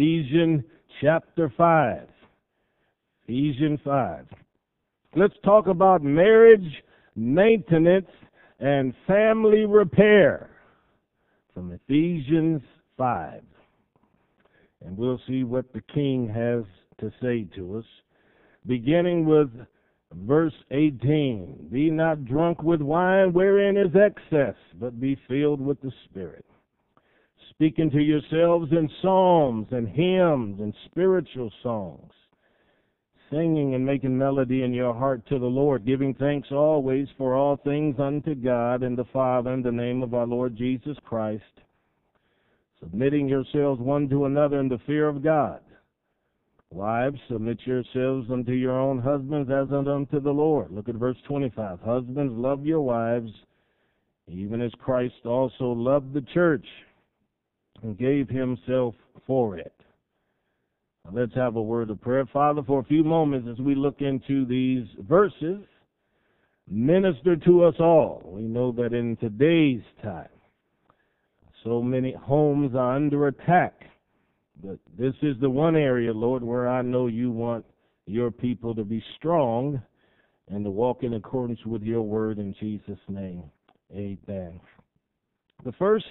Ephesians 0.00 0.62
chapter 1.02 1.52
5. 1.58 2.08
Ephesians 3.24 3.78
5. 3.84 4.26
Let's 5.14 5.34
talk 5.44 5.66
about 5.66 6.02
marriage, 6.02 6.82
maintenance, 7.16 8.08
and 8.60 8.94
family 9.06 9.66
repair 9.66 10.48
from 11.52 11.72
Ephesians 11.72 12.62
5. 12.96 13.42
And 14.86 14.96
we'll 14.96 15.20
see 15.28 15.44
what 15.44 15.70
the 15.74 15.82
king 15.92 16.26
has 16.34 16.64
to 17.00 17.12
say 17.20 17.46
to 17.56 17.76
us, 17.76 17.84
beginning 18.66 19.26
with 19.26 19.50
verse 20.14 20.54
18 20.70 21.68
Be 21.70 21.90
not 21.90 22.24
drunk 22.24 22.62
with 22.62 22.80
wine 22.80 23.34
wherein 23.34 23.76
is 23.76 23.94
excess, 23.94 24.56
but 24.76 24.98
be 24.98 25.18
filled 25.28 25.60
with 25.60 25.78
the 25.82 25.92
Spirit. 26.06 26.46
Speaking 27.60 27.90
to 27.90 28.00
yourselves 28.00 28.72
in 28.72 28.88
psalms 29.02 29.66
and 29.70 29.86
hymns 29.86 30.60
and 30.60 30.72
spiritual 30.86 31.52
songs, 31.62 32.10
singing 33.30 33.74
and 33.74 33.84
making 33.84 34.16
melody 34.16 34.62
in 34.62 34.72
your 34.72 34.94
heart 34.94 35.26
to 35.26 35.38
the 35.38 35.44
Lord, 35.44 35.84
giving 35.84 36.14
thanks 36.14 36.48
always 36.50 37.06
for 37.18 37.34
all 37.34 37.58
things 37.58 37.96
unto 37.98 38.34
God 38.34 38.82
and 38.82 38.96
the 38.96 39.04
Father 39.12 39.52
in 39.52 39.60
the 39.60 39.70
name 39.70 40.02
of 40.02 40.14
our 40.14 40.26
Lord 40.26 40.56
Jesus 40.56 40.96
Christ, 41.04 41.44
submitting 42.82 43.28
yourselves 43.28 43.78
one 43.78 44.08
to 44.08 44.24
another 44.24 44.58
in 44.58 44.70
the 44.70 44.80
fear 44.86 45.06
of 45.06 45.22
God. 45.22 45.60
Wives, 46.70 47.20
submit 47.28 47.58
yourselves 47.66 48.30
unto 48.30 48.52
your 48.52 48.80
own 48.80 49.00
husbands 49.00 49.50
as 49.50 49.70
unto 49.70 50.18
the 50.18 50.32
Lord. 50.32 50.70
Look 50.70 50.88
at 50.88 50.94
verse 50.94 51.18
25. 51.28 51.80
Husbands, 51.80 52.32
love 52.34 52.64
your 52.64 52.80
wives, 52.80 53.30
even 54.28 54.62
as 54.62 54.72
Christ 54.78 55.26
also 55.26 55.72
loved 55.72 56.14
the 56.14 56.24
church 56.32 56.64
and 57.82 57.98
gave 57.98 58.28
himself 58.28 58.94
for 59.26 59.58
it. 59.58 59.74
Now 61.04 61.12
let's 61.20 61.34
have 61.34 61.56
a 61.56 61.62
word 61.62 61.90
of 61.90 62.00
prayer. 62.00 62.26
Father, 62.32 62.62
for 62.66 62.80
a 62.80 62.84
few 62.84 63.04
moments 63.04 63.48
as 63.50 63.58
we 63.58 63.74
look 63.74 64.00
into 64.00 64.44
these 64.44 64.86
verses, 65.08 65.60
minister 66.68 67.36
to 67.36 67.64
us 67.64 67.74
all. 67.80 68.22
We 68.24 68.42
know 68.42 68.72
that 68.72 68.92
in 68.92 69.16
today's 69.16 69.82
time, 70.02 70.28
so 71.64 71.82
many 71.82 72.14
homes 72.14 72.74
are 72.74 72.96
under 72.96 73.26
attack 73.26 73.80
but 74.62 74.78
this 74.98 75.14
is 75.22 75.36
the 75.40 75.50
one 75.50 75.76
area, 75.76 76.12
Lord, 76.12 76.42
where 76.42 76.68
I 76.68 76.82
know 76.82 77.06
you 77.06 77.30
want 77.30 77.64
your 78.06 78.30
people 78.30 78.74
to 78.74 78.84
be 78.84 79.02
strong 79.16 79.80
and 80.48 80.64
to 80.64 80.70
walk 80.70 81.02
in 81.02 81.14
accordance 81.14 81.64
with 81.64 81.82
your 81.82 82.02
word 82.02 82.38
in 82.38 82.54
Jesus' 82.60 82.98
name. 83.08 83.44
Amen. 83.92 84.60
The 85.64 85.72
first 85.72 86.06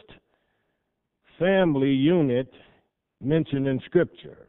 family 1.40 1.92
unit 1.92 2.52
mentioned 3.22 3.68
in 3.68 3.80
Scripture 3.86 4.48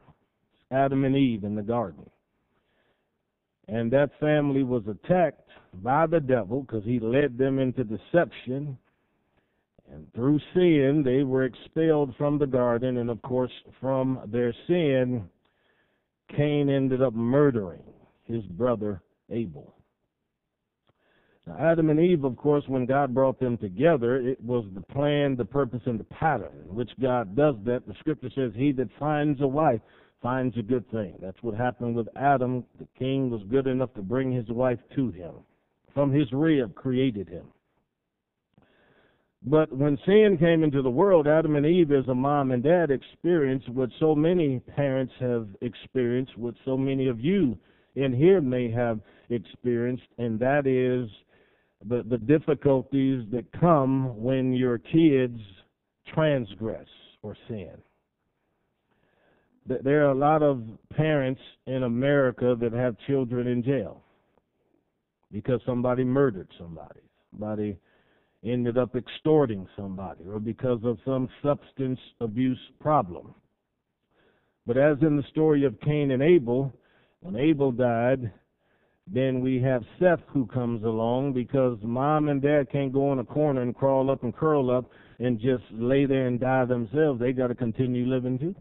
Adam 0.70 1.04
and 1.04 1.16
Eve 1.16 1.44
in 1.44 1.54
the 1.54 1.62
garden. 1.62 2.08
And 3.68 3.90
that 3.92 4.10
family 4.20 4.62
was 4.62 4.82
attacked 4.88 5.48
by 5.74 6.06
the 6.06 6.20
devil 6.20 6.62
because 6.62 6.84
he 6.84 6.98
led 6.98 7.38
them 7.38 7.58
into 7.58 7.84
deception 7.84 8.76
and 9.92 10.12
through 10.14 10.38
sin, 10.54 11.02
they 11.04 11.24
were 11.24 11.44
expelled 11.44 12.14
from 12.16 12.38
the 12.38 12.46
garden, 12.46 12.98
and 12.98 13.10
of 13.10 13.20
course, 13.22 13.50
from 13.80 14.20
their 14.26 14.54
sin, 14.66 15.28
Cain 16.36 16.68
ended 16.68 17.02
up 17.02 17.12
murdering 17.12 17.82
his 18.24 18.44
brother 18.44 19.02
Abel. 19.30 19.74
Adam 21.58 21.90
and 21.90 22.00
Eve, 22.00 22.24
of 22.24 22.36
course, 22.36 22.64
when 22.66 22.86
God 22.86 23.14
brought 23.14 23.40
them 23.40 23.56
together, 23.56 24.16
it 24.16 24.42
was 24.42 24.64
the 24.74 24.82
plan, 24.92 25.36
the 25.36 25.44
purpose, 25.44 25.80
and 25.86 25.98
the 25.98 26.04
pattern 26.04 26.64
which 26.66 26.90
God 27.00 27.34
does 27.34 27.54
that. 27.64 27.86
The 27.86 27.94
scripture 28.00 28.30
says, 28.34 28.52
He 28.54 28.72
that 28.72 28.88
finds 28.98 29.40
a 29.40 29.46
wife 29.46 29.80
finds 30.22 30.56
a 30.58 30.62
good 30.62 30.88
thing. 30.90 31.14
That's 31.20 31.42
what 31.42 31.54
happened 31.54 31.96
with 31.96 32.08
Adam. 32.16 32.64
The 32.78 32.86
king 32.98 33.30
was 33.30 33.42
good 33.50 33.66
enough 33.66 33.94
to 33.94 34.02
bring 34.02 34.30
his 34.30 34.48
wife 34.48 34.78
to 34.96 35.10
him. 35.10 35.32
From 35.94 36.12
his 36.12 36.30
rib 36.32 36.74
created 36.74 37.28
him. 37.28 37.46
But 39.42 39.72
when 39.74 39.98
sin 40.04 40.36
came 40.38 40.62
into 40.62 40.82
the 40.82 40.90
world, 40.90 41.26
Adam 41.26 41.56
and 41.56 41.64
Eve, 41.64 41.92
as 41.92 42.06
a 42.08 42.14
mom 42.14 42.50
and 42.50 42.62
dad, 42.62 42.90
experienced 42.90 43.70
what 43.70 43.88
so 43.98 44.14
many 44.14 44.60
parents 44.60 45.14
have 45.18 45.48
experienced, 45.62 46.36
what 46.36 46.54
so 46.64 46.76
many 46.76 47.08
of 47.08 47.20
you 47.20 47.56
in 47.94 48.12
here 48.12 48.42
may 48.42 48.70
have 48.70 49.00
experienced, 49.30 50.04
and 50.18 50.38
that 50.40 50.66
is 50.66 51.08
the, 51.86 52.02
the 52.08 52.18
difficulties 52.18 53.24
that 53.32 53.46
come 53.58 54.20
when 54.22 54.52
your 54.52 54.78
kids 54.78 55.38
transgress 56.14 56.86
or 57.22 57.36
sin. 57.48 57.72
There 59.66 60.06
are 60.06 60.10
a 60.10 60.18
lot 60.18 60.42
of 60.42 60.62
parents 60.96 61.40
in 61.66 61.84
America 61.84 62.56
that 62.60 62.72
have 62.72 62.96
children 63.06 63.46
in 63.46 63.62
jail 63.62 64.02
because 65.30 65.60
somebody 65.64 66.02
murdered 66.02 66.48
somebody. 66.58 67.00
Somebody 67.30 67.78
ended 68.44 68.78
up 68.78 68.96
extorting 68.96 69.68
somebody 69.76 70.24
or 70.24 70.40
because 70.40 70.80
of 70.82 70.98
some 71.04 71.28
substance 71.42 72.00
abuse 72.20 72.58
problem. 72.80 73.34
But 74.66 74.76
as 74.76 74.96
in 75.02 75.16
the 75.16 75.24
story 75.30 75.64
of 75.64 75.80
Cain 75.80 76.10
and 76.10 76.22
Abel, 76.22 76.72
when 77.20 77.36
Abel 77.36 77.70
died, 77.70 78.32
then 79.12 79.40
we 79.40 79.60
have 79.60 79.82
Seth 79.98 80.20
who 80.28 80.46
comes 80.46 80.84
along 80.84 81.32
because 81.32 81.78
mom 81.82 82.28
and 82.28 82.40
dad 82.40 82.70
can't 82.70 82.92
go 82.92 83.12
in 83.12 83.18
a 83.18 83.24
corner 83.24 83.62
and 83.62 83.74
crawl 83.74 84.10
up 84.10 84.22
and 84.22 84.34
curl 84.34 84.70
up 84.70 84.84
and 85.18 85.40
just 85.40 85.64
lay 85.72 86.06
there 86.06 86.26
and 86.26 86.38
die 86.38 86.64
themselves. 86.64 87.18
They 87.18 87.32
got 87.32 87.48
to 87.48 87.54
continue 87.54 88.06
living 88.06 88.38
too. 88.38 88.54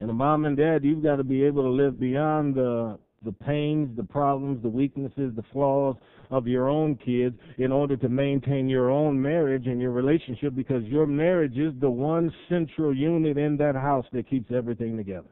And 0.00 0.08
the 0.08 0.14
mom 0.14 0.44
and 0.44 0.56
dad, 0.56 0.82
you've 0.82 1.02
got 1.02 1.16
to 1.16 1.24
be 1.24 1.44
able 1.44 1.62
to 1.62 1.68
live 1.68 2.00
beyond 2.00 2.54
the 2.54 2.98
the 3.22 3.32
pains, 3.32 3.94
the 3.98 4.02
problems, 4.02 4.62
the 4.62 4.68
weaknesses, 4.68 5.30
the 5.36 5.44
flaws 5.52 5.94
of 6.30 6.46
your 6.46 6.70
own 6.70 6.96
kids 6.96 7.36
in 7.58 7.70
order 7.70 7.94
to 7.94 8.08
maintain 8.08 8.66
your 8.66 8.90
own 8.90 9.20
marriage 9.20 9.66
and 9.66 9.78
your 9.78 9.90
relationship 9.90 10.54
because 10.54 10.82
your 10.84 11.06
marriage 11.06 11.58
is 11.58 11.74
the 11.80 11.90
one 11.90 12.32
central 12.48 12.96
unit 12.96 13.36
in 13.36 13.58
that 13.58 13.74
house 13.74 14.06
that 14.12 14.28
keeps 14.28 14.50
everything 14.50 14.96
together. 14.96 15.28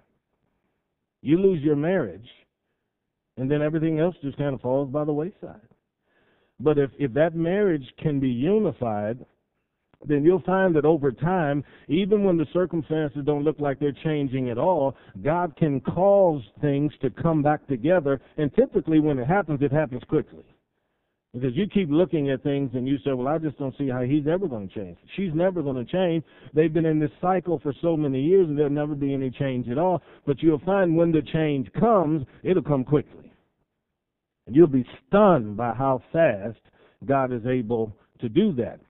You 1.22 1.41
lose 1.41 1.62
your 1.62 1.76
marriage, 1.76 2.28
and 3.38 3.50
then 3.50 3.62
everything 3.62 4.00
else 4.00 4.16
just 4.22 4.37
kind 4.37 4.54
of 4.54 4.60
falls 4.60 4.91
by 4.91 5.04
the 5.04 5.12
wayside. 5.12 5.60
But 6.60 6.78
if, 6.78 6.91
if 6.99 7.12
that 7.15 7.34
marriage 7.34 7.87
can 8.03 8.19
be 8.19 8.28
unified, 8.28 9.25
then 10.06 10.25
you'll 10.25 10.43
find 10.43 10.75
that 10.76 10.84
over 10.84 11.10
time, 11.10 11.65
even 11.88 12.25
when 12.25 12.37
the 12.37 12.47
circumstances 12.53 13.22
don't 13.25 13.44
look 13.44 13.59
like 13.59 13.78
they're 13.78 13.97
changing 14.04 14.50
at 14.50 14.59
all, 14.59 14.97
God 15.22 15.56
can 15.56 15.81
cause 15.81 16.43
things 16.60 16.93
to 17.00 17.10
come 17.10 17.43
back 17.43 17.66
together. 17.66 18.21
And 18.37 18.54
typically, 18.54 19.00
when 19.00 19.19
it 19.19 19.27
happens, 19.27 19.60
it 19.62 19.72
happens 19.72 20.03
quickly. 20.09 20.44
Because 21.34 21.54
you 21.54 21.66
keep 21.69 21.91
looking 21.91 22.31
at 22.31 22.43
things 22.43 22.71
and 22.75 22.88
you 22.88 22.97
say, 23.04 23.12
well, 23.12 23.28
I 23.28 23.38
just 23.38 23.59
don't 23.59 23.77
see 23.77 23.88
how 23.88 24.03
he's 24.03 24.27
ever 24.27 24.48
going 24.48 24.69
to 24.69 24.75
change. 24.75 24.97
She's 25.15 25.31
never 25.34 25.62
going 25.62 25.84
to 25.84 25.93
change. 25.93 26.25
They've 26.54 26.72
been 26.72 26.87
in 26.87 26.98
this 26.98 27.10
cycle 27.21 27.59
for 27.59 27.75
so 27.82 27.97
many 27.97 28.22
years 28.22 28.48
and 28.48 28.56
there'll 28.56 28.72
never 28.72 28.94
be 28.94 29.12
any 29.12 29.31
change 29.31 29.69
at 29.69 29.78
all. 29.78 30.00
But 30.27 30.43
you'll 30.43 30.60
find 30.60 30.97
when 30.97 31.12
the 31.12 31.22
change 31.32 31.71
comes, 31.78 32.25
it'll 32.43 32.62
come 32.62 32.82
quickly. 32.82 33.28
And 34.48 34.56
you'll 34.56 34.66
be 34.66 34.86
stunned 35.06 35.59
by 35.59 35.75
how 35.75 36.03
fast 36.10 36.59
God 37.04 37.34
is 37.34 37.44
able 37.47 37.94
to 38.20 38.31
do 38.31 38.54
that. 38.54 38.81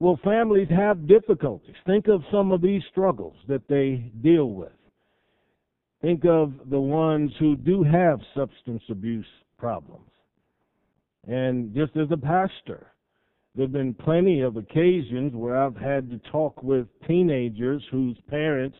Well, 0.00 0.18
families 0.24 0.66
have 0.70 1.06
difficulties. 1.06 1.76
Think 1.86 2.08
of 2.08 2.20
some 2.32 2.50
of 2.50 2.60
these 2.60 2.82
struggles 2.90 3.36
that 3.46 3.62
they 3.68 4.10
deal 4.20 4.50
with. 4.50 4.72
Think 6.00 6.24
of 6.24 6.52
the 6.68 6.80
ones 6.80 7.30
who 7.38 7.54
do 7.54 7.84
have 7.84 8.18
substance 8.34 8.82
abuse 8.90 9.24
problems. 9.56 10.10
And 11.28 11.72
just 11.72 11.96
as 11.96 12.08
a 12.10 12.16
pastor, 12.16 12.88
there 13.54 13.66
have 13.66 13.72
been 13.72 13.94
plenty 13.94 14.40
of 14.40 14.56
occasions 14.56 15.32
where 15.32 15.56
I've 15.56 15.76
had 15.76 16.10
to 16.10 16.18
talk 16.32 16.60
with 16.60 16.88
teenagers 17.06 17.84
whose 17.92 18.16
parents 18.28 18.76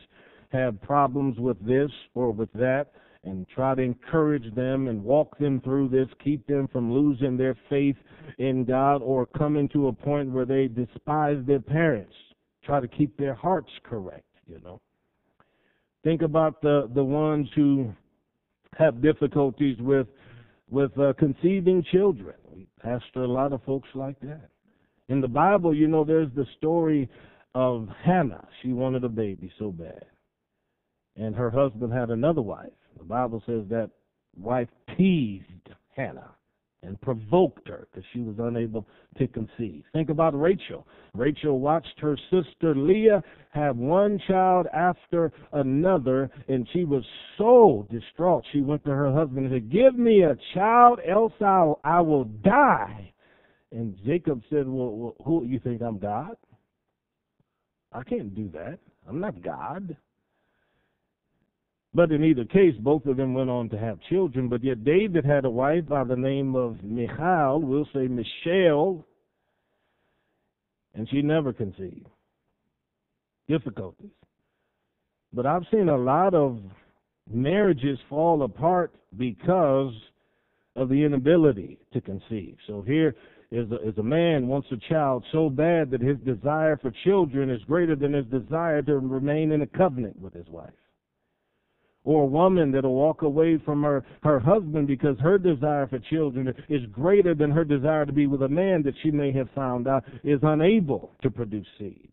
have 0.51 0.81
problems 0.81 1.39
with 1.39 1.65
this 1.65 1.91
or 2.13 2.31
with 2.31 2.51
that 2.55 2.91
and 3.23 3.47
try 3.49 3.73
to 3.73 3.81
encourage 3.81 4.53
them 4.55 4.87
and 4.87 5.03
walk 5.03 5.37
them 5.37 5.61
through 5.61 5.89
this, 5.89 6.07
keep 6.23 6.45
them 6.47 6.67
from 6.67 6.93
losing 6.93 7.37
their 7.37 7.57
faith 7.69 7.95
in 8.37 8.65
God 8.65 8.97
or 9.01 9.25
coming 9.25 9.69
to 9.69 9.87
a 9.87 9.93
point 9.93 10.31
where 10.31 10.45
they 10.45 10.67
despise 10.67 11.37
their 11.45 11.61
parents. 11.61 12.13
Try 12.65 12.79
to 12.79 12.87
keep 12.87 13.15
their 13.17 13.33
hearts 13.33 13.71
correct, 13.83 14.27
you 14.47 14.59
know. 14.63 14.81
Think 16.03 16.21
about 16.21 16.61
the 16.61 16.89
the 16.93 17.03
ones 17.03 17.47
who 17.55 17.93
have 18.77 19.01
difficulties 19.01 19.77
with 19.79 20.07
with 20.69 20.97
uh, 20.97 21.13
conceiving 21.17 21.83
children. 21.91 22.35
We 22.53 22.67
pastor 22.81 23.23
a 23.23 23.27
lot 23.27 23.53
of 23.53 23.63
folks 23.63 23.89
like 23.93 24.19
that. 24.21 24.49
In 25.09 25.21
the 25.21 25.27
Bible, 25.27 25.73
you 25.73 25.87
know, 25.87 26.03
there's 26.03 26.31
the 26.35 26.45
story 26.57 27.09
of 27.55 27.87
Hannah. 28.03 28.47
She 28.61 28.73
wanted 28.73 29.03
a 29.03 29.09
baby 29.09 29.51
so 29.59 29.71
bad. 29.71 30.05
And 31.15 31.35
her 31.35 31.51
husband 31.51 31.93
had 31.93 32.09
another 32.09 32.41
wife. 32.41 32.71
The 32.97 33.03
Bible 33.03 33.41
says 33.45 33.63
that 33.69 33.89
wife 34.37 34.69
teased 34.97 35.69
Hannah 35.95 36.31
and 36.83 36.99
provoked 37.01 37.67
her 37.67 37.87
because 37.91 38.05
she 38.13 38.19
was 38.19 38.35
unable 38.39 38.85
to 39.17 39.27
conceive. 39.27 39.83
Think 39.93 40.09
about 40.09 40.39
Rachel. 40.39 40.85
Rachel 41.13 41.59
watched 41.59 41.99
her 41.99 42.17
sister 42.29 42.75
Leah 42.75 43.23
have 43.51 43.77
one 43.77 44.19
child 44.27 44.67
after 44.73 45.31
another, 45.53 46.29
and 46.47 46.67
she 46.73 46.83
was 46.83 47.03
so 47.37 47.87
distraught. 47.89 48.43
She 48.51 48.61
went 48.61 48.83
to 48.85 48.91
her 48.91 49.13
husband 49.13 49.45
and 49.45 49.55
said, 49.55 49.71
Give 49.71 49.97
me 49.97 50.23
a 50.23 50.37
child, 50.53 50.99
else 51.07 51.33
I'll, 51.41 51.79
I 51.83 52.01
will 52.01 52.25
die. 52.25 53.13
And 53.71 53.97
Jacob 54.05 54.41
said, 54.49 54.67
Well, 54.67 54.91
well 54.91 55.15
who 55.23 55.45
you 55.45 55.59
think 55.59 55.81
I'm 55.81 55.99
God? 55.99 56.35
I 57.91 58.03
can't 58.03 58.35
do 58.35 58.49
that. 58.53 58.79
I'm 59.07 59.19
not 59.19 59.41
God. 59.41 59.95
But 61.95 62.11
in 62.11 62.23
either 62.23 62.45
case, 62.45 62.73
both 62.79 63.05
of 63.05 63.17
them 63.17 63.33
went 63.33 63.51
on 63.51 63.69
to 63.69 63.77
have 63.77 63.99
children. 64.09 64.49
But 64.49 64.63
yet 64.63 64.83
David 64.83 65.25
had 65.25 65.45
a 65.45 65.49
wife 65.49 65.87
by 65.87 66.03
the 66.03 66.15
name 66.15 66.55
of 66.55 66.83
Michal, 66.83 67.61
we'll 67.61 67.87
say 67.93 68.07
Michelle, 68.07 69.05
and 70.95 71.07
she 71.09 71.21
never 71.21 71.53
conceived. 71.53 72.07
Difficulties. 73.47 74.09
But 75.33 75.45
I've 75.45 75.65
seen 75.71 75.89
a 75.89 75.97
lot 75.97 76.33
of 76.33 76.59
marriages 77.31 77.99
fall 78.09 78.43
apart 78.43 78.93
because 79.17 79.93
of 80.75 80.89
the 80.89 81.03
inability 81.03 81.77
to 81.93 82.01
conceive. 82.01 82.57
So 82.65 82.81
here 82.81 83.15
is 83.51 83.71
a, 83.71 83.87
is 83.87 83.97
a 83.99 84.03
man 84.03 84.47
wants 84.47 84.67
a 84.71 84.77
child 84.89 85.23
so 85.31 85.49
bad 85.49 85.91
that 85.91 86.01
his 86.01 86.17
desire 86.19 86.77
for 86.77 86.91
children 87.03 87.51
is 87.51 87.61
greater 87.65 87.95
than 87.95 88.13
his 88.13 88.25
desire 88.25 88.81
to 88.83 88.97
remain 88.97 89.51
in 89.51 89.61
a 89.61 89.67
covenant 89.67 90.19
with 90.19 90.33
his 90.33 90.47
wife 90.47 90.73
or 92.03 92.23
a 92.23 92.27
woman 92.27 92.71
that'll 92.71 92.93
walk 92.93 93.21
away 93.21 93.57
from 93.63 93.83
her, 93.83 94.03
her 94.23 94.39
husband 94.39 94.87
because 94.87 95.17
her 95.19 95.37
desire 95.37 95.87
for 95.87 95.99
children 95.99 96.53
is 96.69 96.81
greater 96.91 97.33
than 97.33 97.51
her 97.51 97.63
desire 97.63 98.05
to 98.05 98.11
be 98.11 98.27
with 98.27 98.43
a 98.43 98.49
man 98.49 98.83
that 98.83 98.95
she 99.01 99.11
may 99.11 99.31
have 99.31 99.49
found 99.55 99.87
out 99.87 100.03
is 100.23 100.39
unable 100.43 101.11
to 101.21 101.29
produce 101.29 101.67
seed. 101.77 102.09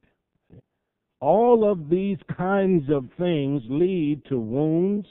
All 1.20 1.70
of 1.70 1.90
these 1.90 2.18
kinds 2.36 2.88
of 2.90 3.06
things 3.18 3.62
lead 3.68 4.22
to 4.28 4.38
wounds 4.38 5.06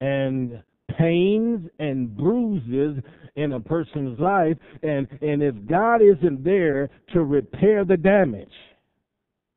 and 0.00 0.62
pains 0.96 1.68
and 1.78 2.16
bruises 2.16 3.02
in 3.34 3.52
a 3.52 3.60
person's 3.60 4.18
life 4.18 4.56
and 4.82 5.06
and 5.20 5.42
if 5.42 5.54
God 5.66 6.00
isn't 6.00 6.42
there 6.42 6.88
to 7.12 7.24
repair 7.24 7.84
the 7.84 7.96
damage 7.96 8.48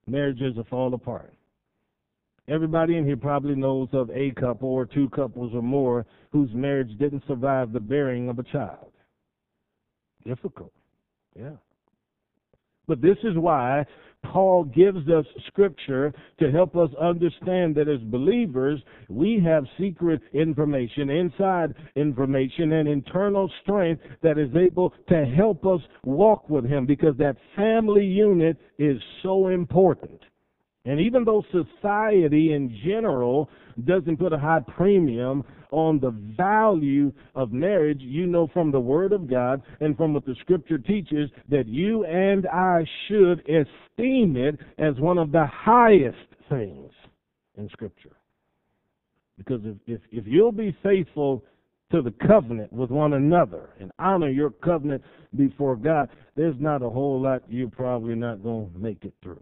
marriages 0.06 0.56
will 0.56 0.66
fall 0.66 0.94
apart 0.94 1.34
Everybody 2.50 2.98
in 2.98 3.06
here 3.06 3.18
probably 3.18 3.56
knows 3.56 3.90
of 3.94 4.10
a 4.10 4.31
couple 4.31 4.69
or 4.69 4.86
two 4.86 5.10
couples 5.10 5.51
or 5.54 5.62
more 5.62 6.06
whose 6.31 6.50
marriage 6.54 6.98
didn't 6.98 7.24
survive 7.28 7.72
the 7.72 7.80
bearing 7.80 8.28
of 8.28 8.40
a 8.40 8.44
child. 8.44 8.92
Difficult. 10.25 10.74
Yeah. 11.36 11.57
But 12.88 13.01
this 13.01 13.18
is 13.24 13.38
why 13.38 13.86
Paul 14.24 14.63
gives 14.63 15.07
us 15.07 15.25
scripture 15.48 16.12
to 16.40 16.51
help 16.51 16.75
us 16.75 16.90
understand 17.00 17.75
that 17.75 17.88
as 17.88 18.01
believers, 18.01 18.81
we 19.07 19.42
have 19.45 19.63
secret 19.80 20.22
information, 20.34 21.10
inside 21.10 21.75
information, 21.95 22.74
and 22.74 22.90
internal 22.90 23.50
strength 23.62 24.02
that 24.24 24.38
is 24.38 24.50
able 24.56 24.94
to 25.07 25.25
help 25.25 25.66
us 25.66 25.81
walk 26.04 26.50
with 26.50 26.66
Him 26.66 26.86
because 26.86 27.16
that 27.18 27.38
family 27.56 28.06
unit 28.06 28.57
is 28.78 29.00
so 29.22 29.48
important. 29.48 30.19
And 30.86 31.00
even 31.00 31.26
though 31.26 31.44
society 31.52 32.54
in 32.54 32.80
general 32.86 33.50
doesn't 33.86 34.18
put 34.18 34.34
a 34.34 34.40
high 34.40 34.62
premium 34.76 35.44
on 35.72 36.00
the 36.00 36.12
value 36.38 37.12
of 37.36 37.52
marriage, 37.52 38.00
you 38.02 38.26
know 38.26 38.48
from 38.54 38.72
the 38.72 38.80
Word 38.80 39.12
of 39.12 39.30
God 39.30 39.62
and 39.81 39.96
from 39.98 40.14
what 40.14 40.26
the 40.26 40.36
Scripture 40.42 40.78
teaches 40.78 41.30
that 41.50 41.68
you 41.68 42.06
and 42.06 42.48
I 42.48 42.86
should 43.08 43.40
esteem 43.42 44.38
it 44.38 44.58
as 44.78 44.96
one 45.00 45.18
of 45.18 45.31
the 45.31 45.46
highest 45.52 46.18
things 46.50 46.92
in 47.58 47.70
Scripture. 47.70 48.16
Because 49.38 49.62
if, 49.64 49.78
if, 49.86 50.02
if 50.12 50.24
you'll 50.28 50.52
be 50.52 50.76
faithful 50.81 51.44
to 51.92 52.02
the 52.02 52.14
covenant 52.28 52.72
with 52.72 52.90
one 52.90 53.14
another 53.14 53.70
and 53.80 53.92
honor 54.00 54.30
your 54.30 54.52
covenant 54.52 55.04
before 55.36 55.76
God, 55.76 56.10
there's 56.36 56.56
not 56.60 56.81
a 56.81 56.90
whole 56.90 57.22
lot 57.22 57.44
you're 57.50 57.70
probably 57.70 58.16
not 58.16 58.44
going 58.44 58.72
to 58.72 58.80
make 58.80 59.04
it 59.06 59.14
through. 59.22 59.42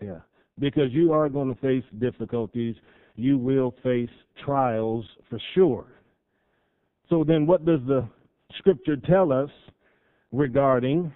Yeah. 0.00 0.20
Because 0.58 0.92
you 0.92 1.12
are 1.12 1.28
going 1.28 1.54
to 1.54 1.60
face 1.60 1.84
difficulties. 1.98 2.76
You 3.14 3.38
will 3.38 3.74
face 3.82 4.10
trials 4.44 5.04
for 5.28 5.38
sure. 5.54 5.86
So 7.08 7.24
then 7.24 7.46
what 7.46 7.64
does 7.64 7.80
the 7.86 8.08
scripture 8.58 8.96
tell 8.96 9.32
us 9.32 9.50
regarding 10.32 11.12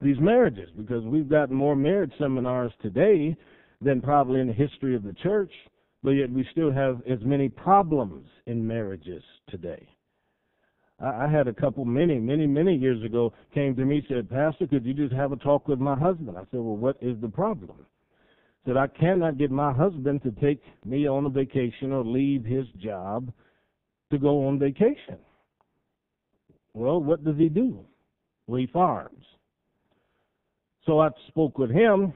these 0.00 0.18
marriages? 0.20 0.70
Because 0.76 1.04
we've 1.04 1.28
got 1.28 1.50
more 1.50 1.76
marriage 1.76 2.12
seminars 2.18 2.72
today 2.80 3.36
than 3.80 4.00
probably 4.00 4.40
in 4.40 4.46
the 4.46 4.52
history 4.52 4.94
of 4.94 5.02
the 5.02 5.12
church, 5.22 5.52
but 6.02 6.10
yet 6.10 6.30
we 6.30 6.46
still 6.52 6.72
have 6.72 7.02
as 7.08 7.18
many 7.22 7.48
problems 7.48 8.26
in 8.46 8.66
marriages 8.66 9.22
today. 9.48 9.88
I, 10.98 11.28
had 11.28 11.46
a 11.46 11.52
couple 11.52 11.84
many, 11.84 12.18
many, 12.18 12.46
many 12.46 12.74
years 12.74 13.04
ago 13.04 13.32
came 13.52 13.76
to 13.76 13.84
me 13.84 14.04
said, 14.08 14.30
Pastor, 14.30 14.66
could 14.66 14.86
you 14.86 14.94
just 14.94 15.12
have 15.12 15.30
a 15.30 15.36
talk 15.36 15.68
with 15.68 15.78
my 15.78 15.94
husband? 15.94 16.38
I 16.38 16.42
said, 16.50 16.60
Well, 16.60 16.76
what 16.76 16.96
is 17.02 17.20
the 17.20 17.28
problem? 17.28 17.84
Said 18.64 18.78
I 18.78 18.86
cannot 18.86 19.36
get 19.36 19.50
my 19.50 19.72
husband 19.72 20.22
to 20.22 20.30
take 20.32 20.62
me 20.84 21.06
on 21.06 21.26
a 21.26 21.28
vacation 21.28 21.92
or 21.92 22.02
leave 22.02 22.44
his 22.44 22.66
job 22.82 23.30
to 24.10 24.18
go 24.18 24.46
on 24.46 24.58
vacation. 24.58 25.18
Well, 26.72 27.02
what 27.02 27.24
does 27.24 27.36
he 27.36 27.48
do? 27.48 27.84
Well, 28.46 28.60
he 28.60 28.66
farms. 28.66 29.24
So 30.86 31.00
I 31.00 31.10
spoke 31.28 31.58
with 31.58 31.70
him, 31.70 32.12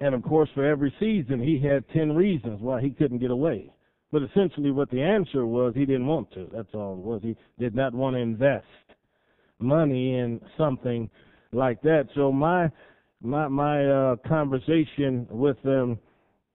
and 0.00 0.14
of 0.14 0.22
course, 0.22 0.48
for 0.54 0.64
every 0.64 0.94
season, 1.00 1.40
he 1.40 1.58
had 1.60 1.88
10 1.92 2.14
reasons 2.14 2.60
why 2.60 2.80
he 2.80 2.90
couldn't 2.90 3.18
get 3.18 3.30
away. 3.30 3.72
But 4.12 4.22
essentially, 4.22 4.72
what 4.72 4.90
the 4.90 5.02
answer 5.02 5.46
was, 5.46 5.72
he 5.74 5.86
didn't 5.86 6.06
want 6.06 6.32
to. 6.32 6.48
That's 6.52 6.74
all 6.74 6.94
it 6.94 6.98
was. 6.98 7.20
He 7.22 7.36
did 7.58 7.74
not 7.74 7.94
want 7.94 8.16
to 8.16 8.20
invest 8.20 8.66
money 9.60 10.18
in 10.18 10.40
something 10.56 11.08
like 11.52 11.80
that. 11.82 12.08
So 12.14 12.32
my 12.32 12.70
my 13.22 13.48
my 13.48 13.86
uh, 13.86 14.16
conversation 14.26 15.26
with 15.30 15.60
them 15.62 15.98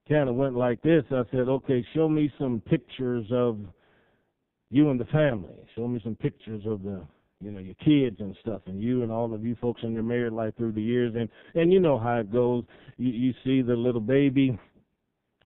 kind 0.10 0.30
of 0.30 0.36
went 0.36 0.56
like 0.56 0.82
this. 0.82 1.04
I 1.12 1.24
said, 1.32 1.48
"Okay, 1.48 1.86
show 1.94 2.10
me 2.10 2.32
some 2.38 2.62
pictures 2.62 3.26
of 3.32 3.60
you 4.70 4.90
and 4.90 5.00
the 5.00 5.06
family. 5.06 5.56
Show 5.76 5.88
me 5.88 6.02
some 6.04 6.16
pictures 6.16 6.64
of 6.66 6.84
the 6.84 7.06
you 7.42 7.52
know 7.52 7.60
your 7.60 7.76
kids 7.76 8.20
and 8.20 8.36
stuff, 8.42 8.62
and 8.66 8.82
you 8.82 9.04
and 9.04 9.12
all 9.12 9.34
of 9.34 9.46
you 9.46 9.56
folks 9.62 9.82
in 9.84 9.94
your 9.94 10.04
married 10.04 10.34
life 10.34 10.56
through 10.58 10.74
the 10.74 10.82
years. 10.82 11.14
And 11.16 11.30
and 11.54 11.72
you 11.72 11.80
know 11.80 11.98
how 11.98 12.18
it 12.18 12.32
goes. 12.32 12.64
You 12.98 13.12
you 13.12 13.34
see 13.44 13.62
the 13.62 13.76
little 13.76 14.02
baby." 14.02 14.58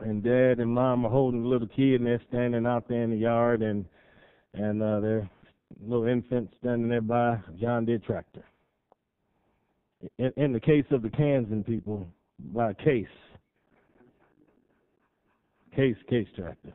And 0.01 0.24
dad 0.24 0.60
and 0.60 0.71
mom 0.71 1.06
are 1.06 1.09
holding 1.09 1.44
the 1.44 1.47
little 1.47 1.68
kid, 1.68 1.95
and 1.95 2.07
they're 2.07 2.21
standing 2.30 2.66
out 2.66 2.88
there 2.88 3.04
in 3.04 3.12
the 3.12 3.18
yard, 3.18 3.62
and 3.62 3.85
and 4.54 4.81
uh, 4.81 5.00
their 5.00 5.30
little 5.81 6.07
infant 6.07 6.54
standing 6.59 6.90
there 6.90 7.02
by 7.02 7.38
John 7.59 7.85
Deere 7.85 8.00
tractor 8.00 8.44
in, 10.18 10.31
in 10.38 10.54
the 10.54 10.59
case 10.59 10.85
of 10.92 11.02
the 11.02 11.09
Kansan 11.09 11.64
people, 11.64 12.07
by 12.54 12.73
case. 12.73 13.07
Case, 15.76 15.95
case 16.09 16.28
tractor. 16.35 16.73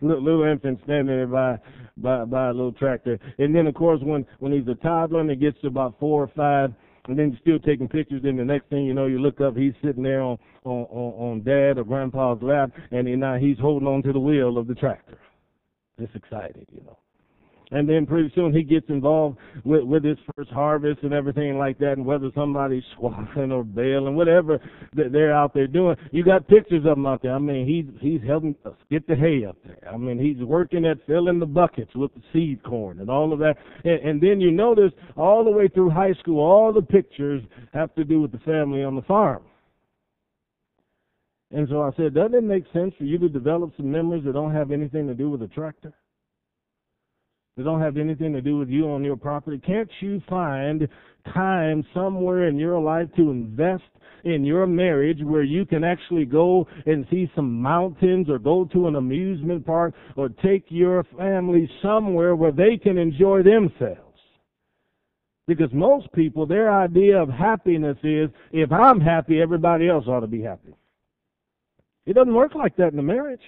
little, 0.00 0.22
little 0.22 0.44
infant 0.44 0.80
standing 0.84 1.06
there 1.06 1.26
by, 1.26 1.58
by, 1.96 2.24
by 2.24 2.48
a 2.48 2.52
little 2.52 2.72
tractor. 2.72 3.18
And 3.38 3.54
then, 3.54 3.66
of 3.66 3.74
course, 3.74 4.00
when, 4.02 4.26
when 4.38 4.52
he's 4.52 4.66
a 4.68 4.74
toddler 4.76 5.20
and 5.20 5.30
he 5.30 5.36
gets 5.36 5.60
to 5.60 5.66
about 5.66 5.98
four 6.00 6.22
or 6.22 6.30
five, 6.34 6.72
and 7.08 7.18
then 7.18 7.36
still 7.40 7.58
taking 7.58 7.88
pictures. 7.88 8.22
Then 8.22 8.36
the 8.36 8.44
next 8.44 8.68
thing 8.68 8.84
you 8.84 8.94
know, 8.94 9.06
you 9.06 9.18
look 9.18 9.40
up, 9.40 9.56
he's 9.56 9.74
sitting 9.84 10.02
there 10.02 10.22
on 10.22 10.38
on 10.64 10.86
on, 10.90 11.30
on 11.30 11.42
dad 11.42 11.78
or 11.78 11.84
grandpa's 11.84 12.42
lap, 12.42 12.70
and 12.90 13.06
now 13.20 13.36
he's 13.36 13.58
holding 13.58 13.88
on 13.88 14.02
to 14.02 14.12
the 14.12 14.20
wheel 14.20 14.58
of 14.58 14.66
the 14.66 14.74
tractor. 14.74 15.18
It's 15.98 16.14
excited, 16.14 16.66
you 16.72 16.82
know 16.84 16.98
and 17.72 17.88
then 17.88 18.06
pretty 18.06 18.30
soon 18.34 18.54
he 18.54 18.62
gets 18.62 18.88
involved 18.88 19.38
with 19.64 19.82
with 19.82 20.04
his 20.04 20.18
first 20.36 20.50
harvest 20.50 21.02
and 21.02 21.12
everything 21.12 21.58
like 21.58 21.78
that, 21.78 21.92
and 21.92 22.06
whether 22.06 22.30
somebody's 22.34 22.84
swathing 22.96 23.50
or 23.50 23.64
baling, 23.64 24.14
whatever 24.14 24.60
that 24.94 25.12
they're 25.12 25.34
out 25.34 25.54
there 25.54 25.66
doing. 25.66 25.96
You 26.12 26.24
got 26.24 26.46
pictures 26.48 26.84
of 26.86 26.98
him 26.98 27.06
out 27.06 27.22
there. 27.22 27.34
I 27.34 27.38
mean, 27.38 27.66
he's 27.66 27.86
he's 28.00 28.26
helping 28.26 28.54
us 28.64 28.74
get 28.90 29.06
the 29.06 29.16
hay 29.16 29.44
up 29.46 29.56
there. 29.64 29.92
I 29.92 29.96
mean, 29.96 30.18
he's 30.18 30.44
working 30.44 30.86
at 30.86 30.98
filling 31.06 31.38
the 31.38 31.46
buckets 31.46 31.90
with 31.94 32.12
the 32.14 32.22
seed 32.32 32.62
corn 32.62 33.00
and 33.00 33.10
all 33.10 33.32
of 33.32 33.38
that. 33.40 33.54
And, 33.84 34.00
and 34.08 34.20
then 34.20 34.40
you 34.40 34.50
notice 34.50 34.92
all 35.16 35.44
the 35.44 35.50
way 35.50 35.68
through 35.68 35.90
high 35.90 36.12
school, 36.20 36.40
all 36.40 36.72
the 36.72 36.82
pictures 36.82 37.42
have 37.72 37.94
to 37.94 38.04
do 38.04 38.20
with 38.20 38.32
the 38.32 38.38
family 38.38 38.84
on 38.84 38.94
the 38.94 39.02
farm. 39.02 39.42
And 41.50 41.68
so 41.68 41.82
I 41.82 41.90
said, 41.96 42.14
doesn't 42.14 42.34
it 42.34 42.42
make 42.42 42.64
sense 42.72 42.94
for 42.96 43.04
you 43.04 43.18
to 43.18 43.28
develop 43.28 43.72
some 43.76 43.90
memories 43.90 44.24
that 44.24 44.32
don't 44.32 44.54
have 44.54 44.70
anything 44.70 45.06
to 45.06 45.14
do 45.14 45.28
with 45.28 45.42
a 45.42 45.48
tractor? 45.48 45.92
That 47.56 47.64
don't 47.64 47.80
have 47.80 47.96
anything 47.96 48.32
to 48.32 48.40
do 48.40 48.58
with 48.58 48.68
you 48.68 48.88
on 48.90 49.04
your 49.04 49.16
property? 49.16 49.58
Can't 49.58 49.90
you 50.00 50.22
find 50.28 50.88
time 51.32 51.84
somewhere 51.94 52.48
in 52.48 52.56
your 52.56 52.80
life 52.80 53.08
to 53.16 53.30
invest 53.30 53.84
in 54.24 54.44
your 54.44 54.66
marriage 54.66 55.18
where 55.22 55.42
you 55.42 55.66
can 55.66 55.84
actually 55.84 56.24
go 56.24 56.66
and 56.86 57.06
see 57.10 57.30
some 57.34 57.60
mountains 57.60 58.30
or 58.30 58.38
go 58.38 58.64
to 58.72 58.86
an 58.86 58.96
amusement 58.96 59.66
park 59.66 59.94
or 60.16 60.28
take 60.28 60.64
your 60.68 61.04
family 61.18 61.68
somewhere 61.82 62.36
where 62.36 62.52
they 62.52 62.76
can 62.76 62.98
enjoy 62.98 63.42
themselves? 63.42 63.98
Because 65.46 65.72
most 65.72 66.10
people, 66.12 66.46
their 66.46 66.72
idea 66.72 67.20
of 67.20 67.28
happiness 67.28 67.98
is 68.02 68.30
if 68.52 68.70
I'm 68.72 69.00
happy, 69.00 69.40
everybody 69.40 69.88
else 69.88 70.06
ought 70.06 70.20
to 70.20 70.28
be 70.28 70.40
happy. 70.40 70.74
It 72.06 72.14
doesn't 72.14 72.34
work 72.34 72.54
like 72.54 72.76
that 72.76 72.92
in 72.92 72.98
a 72.98 73.02
marriage. 73.02 73.42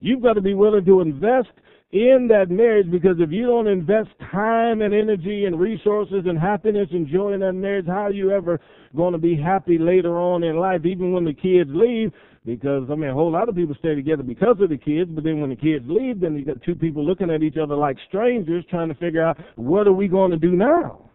You've 0.00 0.22
got 0.22 0.34
to 0.34 0.40
be 0.40 0.54
willing 0.54 0.84
to 0.84 1.00
invest 1.00 1.48
in 1.90 2.28
that 2.28 2.50
marriage 2.50 2.90
because 2.90 3.16
if 3.18 3.30
you 3.30 3.46
don't 3.46 3.66
invest 3.66 4.10
time 4.30 4.82
and 4.82 4.92
energy 4.92 5.46
and 5.46 5.58
resources 5.58 6.24
and 6.26 6.38
happiness 6.38 6.88
and 6.92 7.08
joy 7.08 7.32
in 7.32 7.40
that 7.40 7.54
marriage, 7.54 7.86
how 7.86 8.06
are 8.06 8.12
you 8.12 8.30
ever 8.30 8.60
going 8.94 9.12
to 9.12 9.18
be 9.18 9.34
happy 9.34 9.78
later 9.78 10.18
on 10.18 10.44
in 10.44 10.56
life, 10.56 10.84
even 10.84 11.12
when 11.12 11.24
the 11.24 11.32
kids 11.32 11.70
leave? 11.72 12.12
Because, 12.44 12.84
I 12.90 12.94
mean, 12.94 13.10
a 13.10 13.14
whole 13.14 13.30
lot 13.30 13.48
of 13.48 13.56
people 13.56 13.74
stay 13.78 13.94
together 13.94 14.22
because 14.22 14.56
of 14.60 14.68
the 14.68 14.76
kids, 14.76 15.10
but 15.12 15.24
then 15.24 15.40
when 15.40 15.50
the 15.50 15.56
kids 15.56 15.84
leave, 15.88 16.20
then 16.20 16.36
you 16.36 16.44
got 16.44 16.62
two 16.62 16.74
people 16.74 17.04
looking 17.04 17.30
at 17.30 17.42
each 17.42 17.56
other 17.56 17.74
like 17.74 17.96
strangers 18.08 18.64
trying 18.70 18.88
to 18.88 18.94
figure 18.94 19.24
out 19.24 19.38
what 19.56 19.86
are 19.86 19.92
we 19.92 20.08
going 20.08 20.30
to 20.30 20.38
do 20.38 20.52
now? 20.52 21.10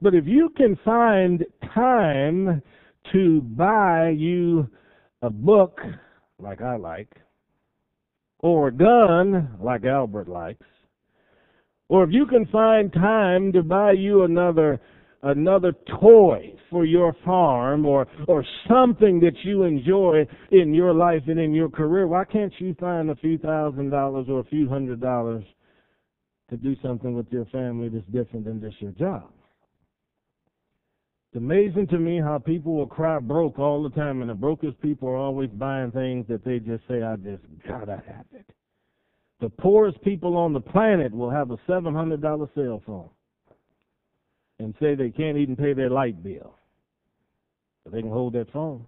But 0.00 0.14
if 0.14 0.26
you 0.26 0.50
can 0.56 0.78
find 0.84 1.44
time 1.74 2.62
to 3.12 3.40
buy 3.42 4.08
you 4.08 4.68
a 5.20 5.30
book 5.30 5.80
like 6.38 6.60
I 6.60 6.76
like, 6.76 7.21
or 8.42 8.68
a 8.68 8.72
gun 8.72 9.56
like 9.60 9.84
Albert 9.84 10.28
likes, 10.28 10.66
or 11.88 12.04
if 12.04 12.10
you 12.12 12.26
can 12.26 12.46
find 12.46 12.92
time 12.92 13.52
to 13.52 13.62
buy 13.62 13.92
you 13.92 14.24
another 14.24 14.80
another 15.24 15.72
toy 16.00 16.52
for 16.68 16.84
your 16.84 17.14
farm 17.24 17.86
or 17.86 18.06
or 18.26 18.44
something 18.68 19.20
that 19.20 19.36
you 19.44 19.62
enjoy 19.62 20.26
in 20.50 20.74
your 20.74 20.92
life 20.92 21.22
and 21.28 21.38
in 21.38 21.54
your 21.54 21.68
career, 21.70 22.06
why 22.08 22.24
can't 22.24 22.52
you 22.58 22.74
find 22.80 23.10
a 23.10 23.16
few 23.16 23.38
thousand 23.38 23.90
dollars 23.90 24.26
or 24.28 24.40
a 24.40 24.44
few 24.44 24.68
hundred 24.68 25.00
dollars 25.00 25.44
to 26.50 26.56
do 26.56 26.74
something 26.82 27.14
with 27.14 27.26
your 27.30 27.44
family 27.46 27.88
that's 27.88 28.06
different 28.06 28.44
than 28.44 28.60
just 28.60 28.80
your 28.82 28.92
job? 28.92 29.30
It's 31.32 31.38
amazing 31.38 31.86
to 31.86 31.98
me 31.98 32.20
how 32.20 32.38
people 32.38 32.74
will 32.76 32.86
cry 32.86 33.18
broke 33.18 33.58
all 33.58 33.82
the 33.82 33.88
time, 33.88 34.20
and 34.20 34.28
the 34.28 34.34
brokest 34.34 34.78
people 34.82 35.08
are 35.08 35.16
always 35.16 35.48
buying 35.48 35.90
things 35.90 36.26
that 36.28 36.44
they 36.44 36.58
just 36.58 36.86
say, 36.86 37.02
I 37.02 37.16
just 37.16 37.42
gotta 37.66 38.02
have 38.06 38.26
it. 38.34 38.44
The 39.40 39.48
poorest 39.48 40.02
people 40.02 40.36
on 40.36 40.52
the 40.52 40.60
planet 40.60 41.10
will 41.10 41.30
have 41.30 41.50
a 41.50 41.56
$700 41.66 42.54
cell 42.54 42.82
phone 42.84 43.08
and 44.58 44.74
say 44.78 44.94
they 44.94 45.08
can't 45.08 45.38
even 45.38 45.56
pay 45.56 45.72
their 45.72 45.88
light 45.88 46.22
bill. 46.22 46.54
But 47.84 47.94
they 47.94 48.02
can 48.02 48.10
hold 48.10 48.34
that 48.34 48.52
phone. 48.52 48.86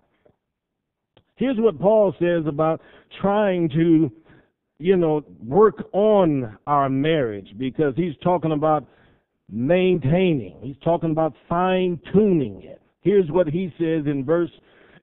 Here's 1.36 1.56
what 1.58 1.80
Paul 1.80 2.14
says 2.18 2.44
about 2.46 2.82
trying 3.22 3.70
to, 3.70 4.12
you 4.78 4.96
know, 4.98 5.24
work 5.42 5.88
on 5.94 6.58
our 6.66 6.90
marriage 6.90 7.54
because 7.56 7.94
he's 7.96 8.14
talking 8.22 8.52
about 8.52 8.86
maintaining. 9.50 10.58
He's 10.62 10.76
talking 10.82 11.10
about 11.10 11.34
fine 11.48 12.00
tuning 12.12 12.62
it. 12.62 12.80
Here's 13.00 13.30
what 13.30 13.48
he 13.48 13.72
says 13.78 14.06
in 14.06 14.24
verse 14.24 14.50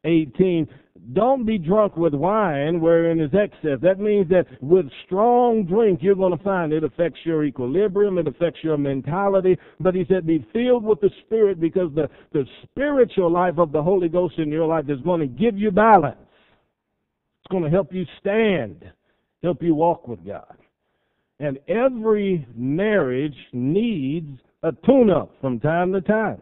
18 0.03 0.67
Don't 1.13 1.45
be 1.45 1.57
drunk 1.57 1.95
with 1.95 2.13
wine 2.13 2.81
wherein 2.81 3.19
is 3.19 3.31
excess. 3.33 3.79
That 3.81 3.99
means 3.99 4.27
that 4.29 4.45
with 4.61 4.85
strong 5.05 5.65
drink, 5.65 5.99
you're 6.01 6.15
going 6.15 6.35
to 6.35 6.43
find 6.43 6.73
it 6.73 6.83
affects 6.83 7.19
your 7.23 7.43
equilibrium, 7.43 8.17
it 8.17 8.27
affects 8.27 8.59
your 8.63 8.77
mentality. 8.77 9.57
But 9.79 9.95
he 9.95 10.05
said, 10.07 10.25
Be 10.25 10.45
filled 10.51 10.83
with 10.83 10.99
the 11.01 11.11
Spirit 11.25 11.59
because 11.59 11.93
the, 11.93 12.09
the 12.33 12.45
spiritual 12.63 13.31
life 13.31 13.57
of 13.57 13.71
the 13.71 13.81
Holy 13.83 14.09
Ghost 14.09 14.39
in 14.39 14.49
your 14.49 14.65
life 14.65 14.85
is 14.89 14.99
going 15.01 15.21
to 15.21 15.27
give 15.27 15.57
you 15.57 15.71
balance. 15.71 16.17
It's 17.43 17.51
going 17.51 17.63
to 17.63 17.69
help 17.69 17.93
you 17.93 18.05
stand, 18.19 18.83
help 19.43 19.61
you 19.61 19.75
walk 19.75 20.07
with 20.07 20.25
God. 20.25 20.57
And 21.41 21.57
every 21.67 22.47
marriage 22.55 23.35
needs 23.51 24.39
a 24.61 24.71
tune-up 24.85 25.33
from 25.41 25.59
time 25.59 25.91
to 25.91 25.99
time. 25.99 26.39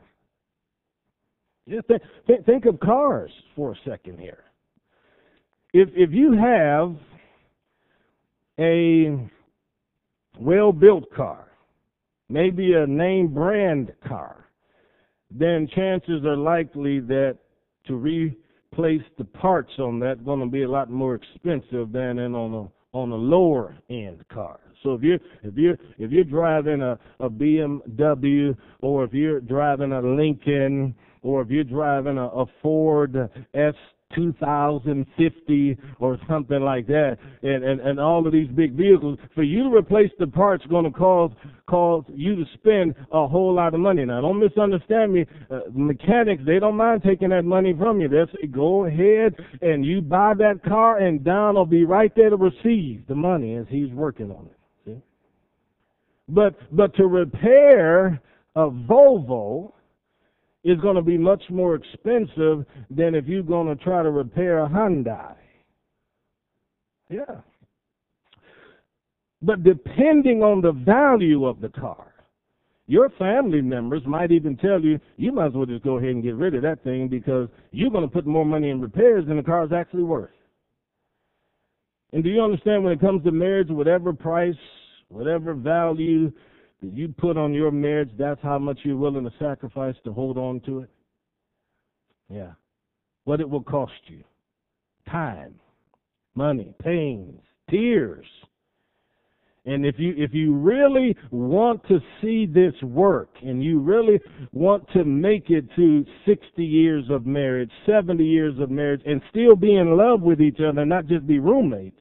Just 1.70 1.88
think, 1.88 2.02
think, 2.28 2.46
think 2.46 2.66
of 2.66 2.82
cars 2.82 3.32
for 3.56 3.72
a 3.72 3.76
second 3.90 4.20
here. 4.20 4.44
If 5.72 5.88
if 5.96 6.10
you 6.12 6.34
have 6.34 6.96
a 8.60 9.30
well-built 10.38 11.14
car, 11.14 11.48
maybe 12.28 12.74
a 12.74 12.86
name 12.86 13.34
brand 13.34 13.94
car, 14.06 14.48
then 15.32 15.70
chances 15.74 16.26
are 16.26 16.36
likely 16.36 17.00
that 17.02 17.38
to 17.88 17.96
replace 17.96 19.04
the 19.18 19.24
parts 19.24 19.72
on 19.80 20.00
that 20.00 20.26
going 20.26 20.42
to 20.42 20.48
be 20.48 20.64
a 20.64 20.70
lot 20.70 20.90
more 20.90 21.16
expensive 21.16 21.94
than 21.94 22.20
in 22.20 22.36
on 22.36 22.54
a 22.54 22.98
on 22.98 23.12
a 23.12 23.16
lower 23.16 23.78
end 23.90 24.28
car. 24.28 24.60
So 24.84 24.94
if 24.94 25.02
you're 25.02 25.20
if 25.44 25.56
you're 25.56 25.78
if 25.98 26.12
you're 26.12 26.24
driving 26.24 26.82
a, 26.82 26.98
a 27.20 27.30
BMW 27.30 28.56
or 28.82 29.04
if 29.04 29.14
you're 29.14 29.42
driving 29.42 29.92
a 29.92 30.02
Lincoln 30.02 30.96
or 31.22 31.42
if 31.42 31.50
you're 31.50 31.64
driving 31.64 32.18
a, 32.18 32.28
a 32.28 32.46
Ford 32.62 33.18
S 33.54 33.76
2050 34.16 35.78
or 36.00 36.18
something 36.28 36.62
like 36.62 36.88
that, 36.88 37.18
and, 37.44 37.64
and, 37.64 37.80
and 37.80 38.00
all 38.00 38.26
of 38.26 38.34
these 38.34 38.50
big 38.50 38.74
vehicles, 38.74 39.20
for 39.36 39.44
you 39.44 39.70
to 39.70 39.76
replace 39.76 40.10
the 40.18 40.26
parts 40.26 40.66
going 40.66 40.86
to 40.86 40.92
cause 40.92 41.32
cause 41.68 42.04
you 42.08 42.36
to 42.36 42.44
spend 42.56 42.96
a 43.12 43.28
whole 43.28 43.54
lot 43.54 43.76
of 43.76 43.80
money. 43.80 44.04
Now, 44.04 44.22
don't 44.22 44.40
misunderstand 44.40 45.14
me. 45.14 45.26
Uh, 45.52 45.60
mechanics, 45.72 46.42
they 46.46 46.58
don't 46.58 46.76
mind 46.76 47.04
taking 47.06 47.30
that 47.30 47.46
money 47.46 47.76
from 47.78 48.02
you. 48.02 48.08
They 48.08 48.24
say, 48.32 48.48
go 48.48 48.86
ahead 48.86 49.36
and 49.62 49.86
you 49.86 50.02
buy 50.02 50.34
that 50.40 50.64
car, 50.64 50.98
and 50.98 51.24
Don 51.24 51.56
will 51.56 51.68
be 51.68 51.86
right 51.86 52.12
there 52.16 52.32
to 52.32 52.38
receive 52.38 53.06
the 53.08 53.16
money 53.16 53.56
as 53.56 53.68
he's 53.70 53.92
working 53.92 54.32
on 54.32 54.48
it. 54.48 54.59
But 56.30 56.56
but 56.72 56.96
to 56.96 57.08
repair 57.08 58.22
a 58.56 58.70
Volvo 58.70 59.74
is 60.64 60.80
going 60.80 60.96
to 60.96 61.02
be 61.02 61.18
much 61.18 61.44
more 61.50 61.76
expensive 61.76 62.66
than 62.90 63.16
if 63.16 63.26
you're 63.26 63.44
going 63.44 63.68
to 63.68 63.84
try 63.84 64.04
to 64.04 64.12
repair 64.12 64.64
a 64.64 64.70
Hyundai. 64.70 65.36
Yeah. 67.10 67.42
But 69.42 69.64
depending 69.64 70.44
on 70.44 70.62
the 70.62 70.74
value 70.74 71.46
of 71.46 71.62
the 71.62 71.70
car, 71.70 72.14
your 72.88 73.10
family 73.12 73.62
members 73.62 74.02
might 74.06 74.32
even 74.32 74.58
tell 74.58 74.82
you, 74.82 75.00
you 75.16 75.32
might 75.32 75.48
as 75.48 75.54
well 75.54 75.66
just 75.66 75.84
go 75.84 75.98
ahead 75.98 76.10
and 76.10 76.24
get 76.24 76.36
rid 76.36 76.56
of 76.56 76.62
that 76.64 76.84
thing 76.84 77.08
because 77.08 77.48
you're 77.72 77.92
going 77.92 78.08
to 78.08 78.14
put 78.14 78.26
more 78.26 78.46
money 78.46 78.70
in 78.70 78.82
repairs 78.82 79.26
than 79.28 79.38
the 79.38 79.44
car's 79.44 79.72
actually 79.72 80.04
worth. 80.04 80.32
And 82.12 82.24
do 82.24 82.30
you 82.30 82.42
understand 82.42 82.84
when 82.84 82.94
it 82.94 83.00
comes 83.00 83.24
to 83.24 83.32
marriage, 83.32 83.70
whatever 83.70 84.12
price 84.12 84.56
Whatever 85.10 85.54
value 85.54 86.32
that 86.82 86.94
you 86.94 87.10
put 87.10 87.38
on 87.38 87.54
your 87.54 87.72
marriage, 87.72 88.12
that's 88.18 88.42
how 88.42 88.58
much 88.58 88.80
you're 88.84 88.98
willing 88.98 89.26
to 89.26 89.34
sacrifice 89.40 89.96
to 90.06 90.14
hold 90.14 90.38
on 90.38 90.62
to 90.62 90.80
it. 90.80 90.90
Yeah. 92.30 92.52
What 93.26 93.42
it 93.42 93.50
will 93.50 93.64
cost 93.64 93.92
you. 94.08 94.24
Time, 95.10 95.56
money, 96.36 96.74
pains, 96.82 97.42
tears. 97.70 98.26
And 99.66 99.86
if 99.86 99.96
you 99.98 100.14
if 100.18 100.34
you 100.34 100.56
really 100.56 101.16
want 101.32 101.86
to 101.90 102.00
see 102.22 102.46
this 102.46 102.74
work 102.82 103.30
and 103.42 103.64
you 103.64 103.80
really 103.80 104.20
want 104.52 104.88
to 104.94 105.04
make 105.04 105.50
it 105.50 105.66
to 105.76 106.06
60 106.26 106.64
years 106.64 107.06
of 107.10 107.26
marriage, 107.26 107.70
70 107.86 108.24
years 108.24 108.58
of 108.60 108.72
marriage 108.72 109.02
and 109.06 109.22
still 109.30 109.56
be 109.56 109.76
in 109.76 109.98
love 109.98 110.22
with 110.22 110.42
each 110.42 110.60
other, 110.60 110.86
not 110.86 111.08
just 111.08 111.28
be 111.28 111.40
roommates, 111.40 112.00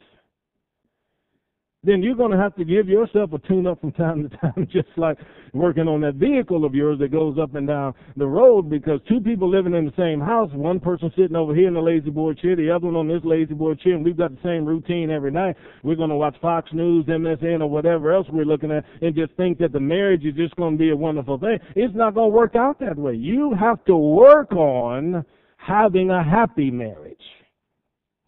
then 1.85 2.03
you're 2.03 2.17
going 2.17 2.33
to 2.33 2.37
have 2.37 2.57
to 2.57 2.65
give 2.65 2.89
yourself 2.89 3.33
a 3.33 3.39
tune 3.47 3.67
up 3.67 3.81
from 3.81 3.93
time 3.93 4.29
to 4.29 4.37
time, 4.39 4.69
just 4.71 4.89
like 4.97 5.17
working 5.55 5.87
on 5.87 6.01
that 6.01 6.15
vehicle 6.15 6.65
of 6.65 6.75
yours 6.75 6.99
that 6.99 7.13
goes 7.13 7.39
up 7.41 7.55
and 7.55 7.69
down 7.69 7.95
the 8.17 8.27
road 8.27 8.69
because 8.69 9.01
two 9.09 9.21
people 9.21 9.49
living 9.49 9.75
in 9.75 9.87
the 9.87 9.93
same 9.97 10.21
house, 10.21 10.51
one 10.55 10.81
person 10.81 11.11
sitting 11.17 11.37
over 11.37 11.55
here 11.55 11.69
in 11.69 11.75
the 11.75 11.81
La-Z-Boy 11.81 12.35
chair, 12.35 12.57
the 12.57 12.71
other 12.71 12.87
one 12.87 12.97
on 12.97 13.07
this 13.07 13.21
La-Z-Boy 13.23 13.75
chair, 13.75 13.95
and 13.95 14.05
we've 14.05 14.17
got 14.17 14.33
the 14.33 14.43
same 14.43 14.65
routine 14.65 15.11
every 15.11 15.31
night. 15.31 15.57
We're 15.85 15.95
going 15.95 16.11
to 16.11 16.17
watch 16.17 16.37
Fox 16.43 16.69
News, 16.73 17.07
MSN, 17.07 17.61
or 17.61 17.71
whatever 17.71 18.13
else 18.13 18.27
we're 18.31 18.45
looking 18.45 18.73
at 18.73 18.85
and 19.01 19.15
just 19.15 19.33
think 19.35 19.59
that 19.59 19.73
the 19.73 19.81
marriage 19.81 20.25
is 20.25 20.35
just 20.35 20.57
going 20.57 20.75
to 20.75 20.79
be 20.79 20.91
a 20.91 20.97
wonderful 20.97 21.39
thing. 21.39 21.59
It's 21.77 21.95
not 21.95 22.15
going 22.15 22.31
to 22.31 22.37
work 22.37 22.57
out 22.57 22.81
that 22.81 22.97
way. 22.97 23.15
You 23.15 23.55
have 23.59 23.85
to 23.85 23.97
work 23.97 24.51
on 24.53 25.25
having 25.59 26.11
a 26.11 26.25
happy 26.25 26.73
marriage. 26.73 27.17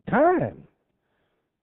Time. 0.09 0.63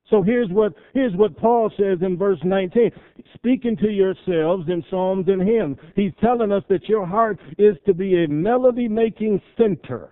So 0.09 0.21
here's 0.21 0.49
what 0.49 0.73
here's 0.93 1.15
what 1.15 1.35
Paul 1.37 1.69
says 1.77 1.99
in 2.01 2.17
verse 2.17 2.39
19. 2.43 2.91
Speaking 3.35 3.75
to 3.77 3.89
yourselves 3.89 4.69
in 4.69 4.83
psalms 4.89 5.27
and 5.27 5.41
hymns. 5.41 5.77
He's 5.95 6.13
telling 6.21 6.51
us 6.51 6.63
that 6.69 6.87
your 6.87 7.05
heart 7.05 7.39
is 7.57 7.75
to 7.85 7.93
be 7.93 8.23
a 8.23 8.27
melody 8.27 8.87
making 8.87 9.41
center. 9.57 10.11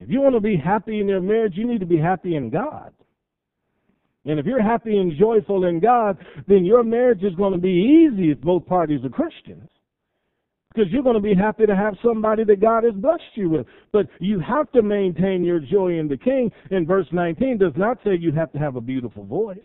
If 0.00 0.08
you 0.08 0.20
want 0.20 0.34
to 0.34 0.40
be 0.40 0.56
happy 0.56 1.00
in 1.00 1.08
your 1.08 1.20
marriage, 1.20 1.54
you 1.56 1.66
need 1.66 1.80
to 1.80 1.86
be 1.86 1.98
happy 1.98 2.34
in 2.34 2.50
God. 2.50 2.92
And 4.24 4.38
if 4.38 4.46
you're 4.46 4.62
happy 4.62 4.98
and 4.98 5.16
joyful 5.18 5.64
in 5.64 5.80
God, 5.80 6.18
then 6.46 6.64
your 6.64 6.82
marriage 6.82 7.22
is 7.22 7.34
going 7.36 7.52
to 7.52 7.58
be 7.58 8.08
easy 8.08 8.30
if 8.30 8.40
both 8.40 8.66
parties 8.66 9.04
are 9.04 9.08
Christians. 9.08 9.68
Because 10.72 10.90
you're 10.92 11.02
going 11.02 11.16
to 11.16 11.20
be 11.20 11.34
happy 11.34 11.66
to 11.66 11.74
have 11.74 11.94
somebody 12.04 12.44
that 12.44 12.60
God 12.60 12.84
has 12.84 12.94
blessed 12.94 13.22
you 13.34 13.50
with. 13.50 13.66
But 13.92 14.06
you 14.20 14.38
have 14.38 14.70
to 14.72 14.82
maintain 14.82 15.42
your 15.42 15.58
joy 15.58 15.98
in 15.98 16.06
the 16.06 16.16
King. 16.16 16.52
And 16.70 16.86
verse 16.86 17.08
19 17.10 17.58
does 17.58 17.72
not 17.76 17.98
say 18.04 18.16
you 18.16 18.30
have 18.32 18.52
to 18.52 18.58
have 18.58 18.76
a 18.76 18.80
beautiful 18.80 19.24
voice. 19.24 19.58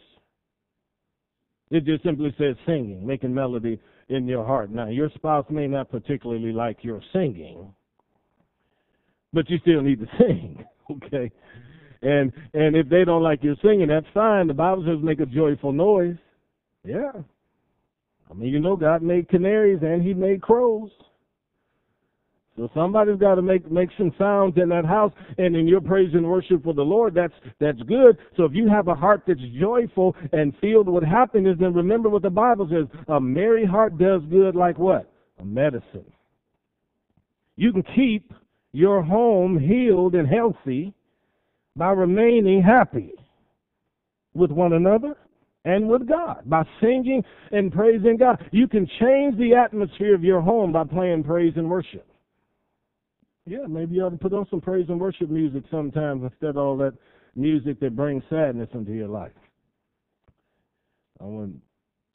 It 1.69 1.85
just 1.85 2.03
simply 2.03 2.33
says 2.37 2.55
singing, 2.65 3.05
making 3.05 3.33
melody 3.33 3.79
in 4.09 4.27
your 4.27 4.45
heart. 4.45 4.71
Now, 4.71 4.87
your 4.87 5.09
spouse 5.15 5.45
may 5.49 5.67
not 5.67 5.91
particularly 5.91 6.51
like 6.51 6.83
your 6.83 7.01
singing, 7.11 7.73
but 9.33 9.49
you 9.49 9.57
still 9.59 9.81
need 9.81 9.99
to 9.99 10.07
sing, 10.17 10.63
okay? 10.91 11.31
And 12.01 12.31
and 12.53 12.75
if 12.75 12.87
they 12.87 13.03
don't 13.03 13.23
like 13.23 13.43
your 13.43 13.55
singing, 13.63 13.87
that's 13.87 14.05
fine. 14.13 14.47
The 14.47 14.53
Bible 14.53 14.83
says 14.85 15.03
make 15.03 15.19
a 15.19 15.25
joyful 15.25 15.71
noise. 15.71 16.17
Yeah. 16.83 17.11
I 18.29 18.33
mean, 18.33 18.49
you 18.49 18.59
know, 18.59 18.75
God 18.75 19.01
made 19.01 19.29
canaries 19.29 19.79
and 19.81 20.01
He 20.01 20.13
made 20.13 20.41
crows. 20.41 20.89
So 22.57 22.69
somebody's 22.73 23.19
got 23.19 23.35
to 23.35 23.41
make 23.41 23.69
make 23.69 23.89
some 23.97 24.13
sounds 24.17 24.53
in 24.55 24.69
that 24.69 24.85
house, 24.85 25.11
and 25.37 25.57
in 25.57 25.67
your 25.67 25.81
praise 25.81 26.11
and 26.13 26.25
worship 26.25 26.63
for 26.63 26.73
the 26.73 26.81
Lord, 26.81 27.13
that's 27.13 27.33
that's 27.59 27.81
good. 27.81 28.17
So 28.37 28.45
if 28.45 28.53
you 28.53 28.69
have 28.69 28.87
a 28.87 28.95
heart 28.95 29.23
that's 29.27 29.41
joyful 29.59 30.15
and 30.31 30.53
filled 30.61 30.87
with 30.87 31.03
happiness, 31.03 31.57
then 31.59 31.73
remember 31.73 32.07
what 32.07 32.21
the 32.21 32.29
Bible 32.29 32.69
says: 32.71 32.87
a 33.09 33.19
merry 33.19 33.65
heart 33.65 33.97
does 33.97 34.21
good, 34.29 34.55
like 34.55 34.79
what? 34.79 35.11
A 35.39 35.43
medicine. 35.43 36.05
You 37.57 37.73
can 37.73 37.83
keep 37.93 38.33
your 38.71 39.03
home 39.03 39.59
healed 39.59 40.15
and 40.15 40.27
healthy 40.27 40.93
by 41.75 41.91
remaining 41.91 42.61
happy 42.61 43.11
with 44.33 44.51
one 44.51 44.73
another 44.73 45.15
and 45.65 45.89
with 45.89 46.07
God 46.07 46.43
by 46.45 46.63
singing 46.79 47.23
and 47.51 47.73
praising 47.73 48.17
God. 48.17 48.43
You 48.51 48.67
can 48.67 48.87
change 48.99 49.37
the 49.37 49.55
atmosphere 49.55 50.15
of 50.15 50.23
your 50.23 50.41
home 50.41 50.71
by 50.71 50.83
playing 50.85 51.23
praise 51.23 51.53
and 51.57 51.69
worship. 51.69 52.07
Yeah, 53.47 53.65
maybe 53.67 53.95
you 53.95 54.03
ought 54.03 54.11
to 54.11 54.17
put 54.17 54.33
on 54.33 54.47
some 54.49 54.61
praise 54.61 54.85
and 54.89 54.99
worship 54.99 55.29
music 55.29 55.63
sometimes 55.69 56.23
instead 56.23 56.51
of 56.51 56.57
all 56.57 56.77
that 56.77 56.93
music 57.35 57.79
that 57.79 57.95
brings 57.95 58.23
sadness 58.29 58.69
into 58.73 58.93
your 58.93 59.07
life. 59.07 59.33
Uh, 61.21 61.27
when 61.27 61.61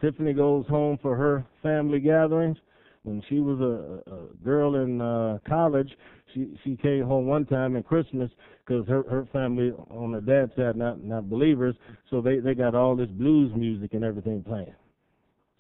Tiffany 0.01 0.33
goes 0.33 0.67
home 0.67 0.99
for 1.03 1.17
her 1.17 1.45
family 1.63 2.01
gatherings, 2.01 2.57
when 3.03 3.23
she 3.29 3.41
was 3.41 3.61
a, 3.61 4.11
a 4.13 4.45
girl 4.45 4.77
in 4.77 5.01
uh, 5.01 5.39
college, 5.49 5.91
she 6.35 6.59
she 6.65 6.77
came 6.77 7.05
home 7.05 7.27
one 7.27 7.47
time 7.47 7.77
in 7.77 7.83
Christmas 7.83 8.31
because 8.65 8.87
her 8.89 9.05
her 9.09 9.27
family 9.33 9.73
on 9.91 10.13
her 10.13 10.21
dad's 10.21 10.55
side 10.57 10.77
not 10.77 11.03
not 11.03 11.31
believers, 11.31 11.75
so 12.11 12.21
they 12.21 12.39
they 12.39 12.55
got 12.55 12.75
all 12.75 12.95
this 12.95 13.09
blues 13.11 13.53
music 13.57 13.95
and 13.95 14.05
everything 14.05 14.43
playing. 14.43 14.75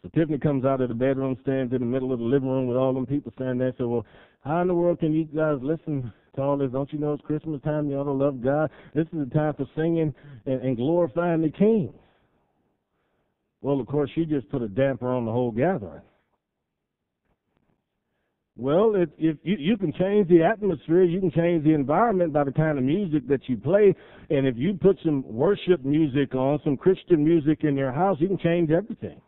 So 0.02 0.08
Tiffany 0.14 0.38
comes 0.38 0.64
out 0.64 0.80
of 0.80 0.88
the 0.88 0.94
bedroom, 0.94 1.36
stands 1.42 1.74
in 1.74 1.80
the 1.80 1.86
middle 1.86 2.12
of 2.12 2.18
the 2.18 2.24
living 2.24 2.48
room 2.48 2.66
with 2.66 2.76
all 2.76 2.94
them 2.94 3.06
people 3.06 3.32
standing 3.34 3.58
there. 3.58 3.74
So, 3.76 3.88
well, 3.88 4.06
how 4.42 4.62
in 4.62 4.68
the 4.68 4.74
world 4.74 4.98
can 4.98 5.12
you 5.12 5.24
guys 5.24 5.58
listen 5.60 6.10
to 6.36 6.42
all 6.42 6.56
this? 6.56 6.72
Don't 6.72 6.90
you 6.92 6.98
know 6.98 7.12
it's 7.12 7.24
Christmas 7.24 7.60
time? 7.62 7.90
You 7.90 7.96
ought 7.96 8.04
to 8.04 8.12
love 8.12 8.42
God. 8.42 8.70
This 8.94 9.06
is 9.12 9.28
the 9.28 9.34
time 9.34 9.52
for 9.54 9.66
singing 9.76 10.14
and, 10.46 10.62
and 10.62 10.76
glorifying 10.76 11.42
the 11.42 11.50
King. 11.50 11.92
Well, 13.60 13.78
of 13.78 13.86
course, 13.88 14.10
she 14.14 14.24
just 14.24 14.48
put 14.48 14.62
a 14.62 14.68
damper 14.68 15.08
on 15.08 15.26
the 15.26 15.32
whole 15.32 15.50
gathering. 15.50 16.00
Well, 18.56 18.94
if, 18.94 19.08
if 19.16 19.36
you, 19.42 19.56
you 19.58 19.76
can 19.76 19.92
change 19.92 20.28
the 20.28 20.42
atmosphere, 20.42 21.04
you 21.04 21.20
can 21.20 21.30
change 21.30 21.64
the 21.64 21.72
environment 21.72 22.32
by 22.32 22.44
the 22.44 22.52
kind 22.52 22.78
of 22.78 22.84
music 22.84 23.26
that 23.28 23.48
you 23.48 23.56
play. 23.56 23.94
And 24.28 24.46
if 24.46 24.56
you 24.56 24.74
put 24.74 24.98
some 25.04 25.24
worship 25.26 25.84
music 25.84 26.34
on, 26.34 26.60
some 26.64 26.76
Christian 26.76 27.24
music 27.24 27.64
in 27.64 27.76
your 27.76 27.92
house, 27.92 28.18
you 28.20 28.28
can 28.28 28.38
change 28.38 28.70
everything. 28.70 29.20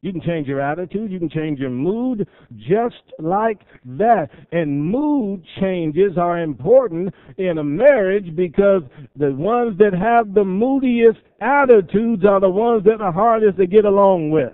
You 0.00 0.12
can 0.12 0.20
change 0.20 0.46
your 0.46 0.60
attitude. 0.60 1.10
You 1.10 1.18
can 1.18 1.28
change 1.28 1.58
your 1.58 1.70
mood 1.70 2.26
just 2.56 3.02
like 3.18 3.58
that. 3.84 4.30
And 4.52 4.84
mood 4.84 5.44
changes 5.60 6.16
are 6.16 6.40
important 6.40 7.12
in 7.36 7.58
a 7.58 7.64
marriage 7.64 8.34
because 8.36 8.82
the 9.16 9.32
ones 9.32 9.76
that 9.78 9.92
have 9.92 10.34
the 10.34 10.44
moodiest 10.44 11.18
attitudes 11.40 12.24
are 12.24 12.40
the 12.40 12.48
ones 12.48 12.84
that 12.84 13.00
are 13.00 13.12
hardest 13.12 13.58
to 13.58 13.66
get 13.66 13.84
along 13.84 14.30
with. 14.30 14.52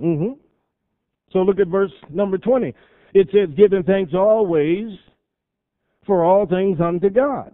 Mm-hmm. 0.00 0.45
So 1.32 1.40
look 1.40 1.58
at 1.60 1.68
verse 1.68 1.92
number 2.10 2.38
20. 2.38 2.74
It 3.14 3.28
says, 3.32 3.48
giving 3.56 3.82
thanks 3.82 4.12
always 4.14 4.90
for 6.06 6.24
all 6.24 6.46
things 6.46 6.80
unto 6.80 7.10
God. 7.10 7.52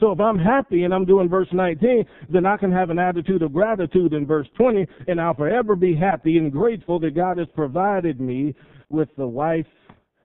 So 0.00 0.12
if 0.12 0.20
I'm 0.20 0.38
happy 0.38 0.84
and 0.84 0.94
I'm 0.94 1.04
doing 1.04 1.28
verse 1.28 1.48
19, 1.52 2.04
then 2.32 2.46
I 2.46 2.56
can 2.56 2.70
have 2.70 2.90
an 2.90 2.98
attitude 2.98 3.42
of 3.42 3.52
gratitude 3.52 4.12
in 4.12 4.26
verse 4.26 4.46
20, 4.56 4.86
and 5.08 5.20
I'll 5.20 5.34
forever 5.34 5.74
be 5.74 5.94
happy 5.94 6.38
and 6.38 6.52
grateful 6.52 7.00
that 7.00 7.16
God 7.16 7.38
has 7.38 7.48
provided 7.54 8.20
me 8.20 8.54
with 8.90 9.08
the 9.16 9.26
wife 9.26 9.66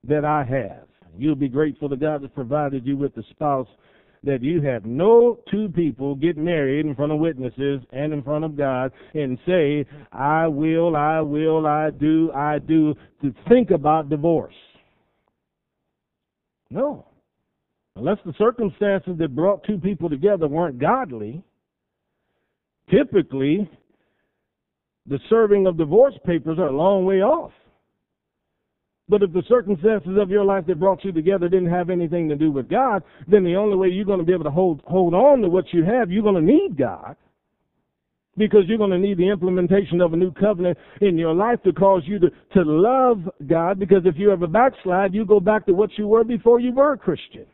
that 0.04 0.26
I 0.26 0.44
have. 0.44 0.88
You'll 1.18 1.36
be 1.36 1.50
grateful 1.50 1.90
that 1.90 2.00
God 2.00 2.22
has 2.22 2.32
provided 2.36 2.86
you 2.86 2.98
with 2.98 3.16
the 3.16 3.24
spouse 3.32 3.68
that 4.24 4.42
you 4.42 4.62
have. 4.62 4.86
No 4.86 5.40
two 5.52 5.70
people 5.70 6.16
get 6.16 6.38
married 6.38 6.86
in 6.86 6.96
front 6.96 7.12
of 7.12 7.20
witnesses 7.20 7.82
and 7.92 8.14
in 8.14 8.24
front 8.24 8.46
of 8.46 8.58
God 8.58 8.92
and 9.14 9.38
say, 9.46 9.86
I 10.12 10.48
will, 10.48 10.96
I 10.96 11.20
will, 11.22 11.68
I 11.68 11.90
do, 11.90 12.32
I 12.34 12.60
do, 12.60 12.96
to 13.22 13.34
think 13.50 13.72
about 13.72 14.10
divorce. 14.10 14.56
No. 16.70 17.06
Unless 17.96 18.20
the 18.26 18.34
circumstances 18.38 19.14
that 19.20 19.36
brought 19.36 19.64
two 19.66 19.78
people 19.78 20.10
together 20.10 20.48
weren't 20.48 20.80
godly, 20.80 21.44
typically 22.90 23.70
the 25.06 25.20
serving 25.30 25.68
of 25.68 25.78
divorce 25.78 26.16
papers 26.26 26.58
are 26.58 26.68
a 26.68 26.76
long 26.76 27.06
way 27.06 27.22
off. 27.22 27.52
But 29.10 29.22
if 29.22 29.34
the 29.34 29.44
circumstances 29.50 30.18
of 30.18 30.30
your 30.30 30.46
life 30.46 30.66
that 30.68 30.80
brought 30.80 31.04
you 31.04 31.12
together 31.12 31.50
didn't 31.50 31.70
have 31.70 31.90
anything 31.90 32.30
to 32.30 32.36
do 32.36 32.52
with 32.52 32.70
God, 32.70 33.04
then 33.28 33.44
the 33.44 33.56
only 33.56 33.76
way 33.76 33.90
you're 33.90 34.06
going 34.06 34.20
to 34.20 34.26
be 34.26 34.34
able 34.34 34.46
to 34.46 34.52
hold 34.52 34.82
hold 34.86 35.14
on 35.14 35.42
to 35.42 35.50
what 35.50 35.66
you 35.74 35.84
have, 35.84 36.10
you're 36.10 36.24
going 36.24 36.36
to 36.36 36.42
need 36.42 36.78
God. 36.78 37.16
Because 38.36 38.62
you're 38.66 38.80
going 38.80 38.90
to 38.90 38.98
need 38.98 39.18
the 39.18 39.30
implementation 39.30 40.02
of 40.02 40.14
a 40.14 40.18
new 40.18 40.32
covenant 40.32 40.78
in 41.02 41.18
your 41.20 41.36
life 41.36 41.62
to 41.64 41.74
cause 41.74 42.02
you 42.06 42.18
to, 42.18 42.30
to 42.30 42.64
love 42.64 43.30
God. 43.46 43.78
Because 43.78 44.04
if 44.06 44.16
you 44.18 44.32
ever 44.32 44.48
backslide, 44.48 45.14
you 45.14 45.24
go 45.24 45.40
back 45.40 45.68
to 45.68 45.74
what 45.74 45.92
you 45.98 46.08
were 46.08 46.24
before 46.24 46.60
you 46.60 46.72
were 46.72 46.94
a 46.94 46.98
Christian. 46.98 47.46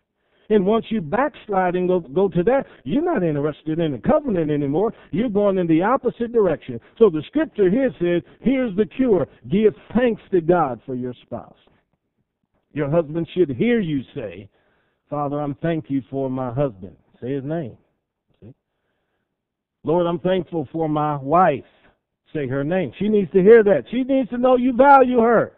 And 0.49 0.65
once 0.65 0.85
you 0.89 0.99
backslide 0.99 1.75
and 1.75 1.87
go, 1.87 1.99
go 1.99 2.27
to 2.27 2.43
that, 2.43 2.65
you're 2.83 3.03
not 3.03 3.23
interested 3.23 3.79
in 3.79 3.91
the 3.91 3.99
covenant 3.99 4.49
anymore. 4.49 4.93
You're 5.11 5.29
going 5.29 5.59
in 5.59 5.67
the 5.67 5.83
opposite 5.83 6.33
direction. 6.33 6.79
So 6.97 7.09
the 7.09 7.23
scripture 7.27 7.69
here 7.69 7.91
says, 7.99 8.23
here's 8.41 8.75
the 8.75 8.85
cure. 8.85 9.27
Give 9.51 9.73
thanks 9.95 10.21
to 10.31 10.41
God 10.41 10.81
for 10.85 10.95
your 10.95 11.13
spouse. 11.21 11.53
Your 12.73 12.89
husband 12.89 13.27
should 13.35 13.49
hear 13.49 13.79
you 13.79 14.01
say, 14.15 14.49
Father, 15.09 15.39
I'm 15.39 15.55
thank 15.55 15.85
you 15.89 16.01
for 16.09 16.29
my 16.29 16.51
husband. 16.51 16.95
Say 17.21 17.33
his 17.33 17.43
name. 17.43 17.77
See? 18.41 18.53
Lord, 19.83 20.07
I'm 20.07 20.19
thankful 20.19 20.67
for 20.71 20.89
my 20.89 21.17
wife. 21.17 21.63
Say 22.33 22.47
her 22.47 22.63
name. 22.63 22.91
She 22.99 23.07
needs 23.07 23.31
to 23.31 23.41
hear 23.41 23.63
that. 23.63 23.85
She 23.89 24.03
needs 24.03 24.29
to 24.29 24.37
know 24.37 24.55
you 24.55 24.73
value 24.73 25.19
her. 25.19 25.53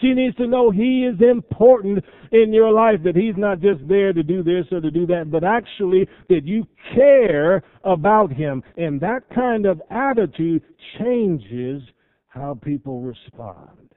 She 0.00 0.14
needs 0.14 0.36
to 0.36 0.46
know 0.46 0.70
He 0.70 1.04
is 1.04 1.20
important 1.20 2.04
in 2.30 2.52
your 2.52 2.72
life, 2.72 3.00
that 3.04 3.16
He's 3.16 3.36
not 3.36 3.60
just 3.60 3.86
there 3.88 4.12
to 4.12 4.22
do 4.22 4.42
this 4.42 4.66
or 4.70 4.80
to 4.80 4.90
do 4.90 5.06
that, 5.06 5.30
but 5.30 5.44
actually 5.44 6.08
that 6.28 6.44
you 6.44 6.66
care 6.94 7.62
about 7.84 8.32
Him. 8.32 8.62
And 8.76 9.00
that 9.00 9.28
kind 9.34 9.66
of 9.66 9.82
attitude 9.90 10.62
changes 10.98 11.82
how 12.26 12.58
people 12.62 13.00
respond. 13.00 13.90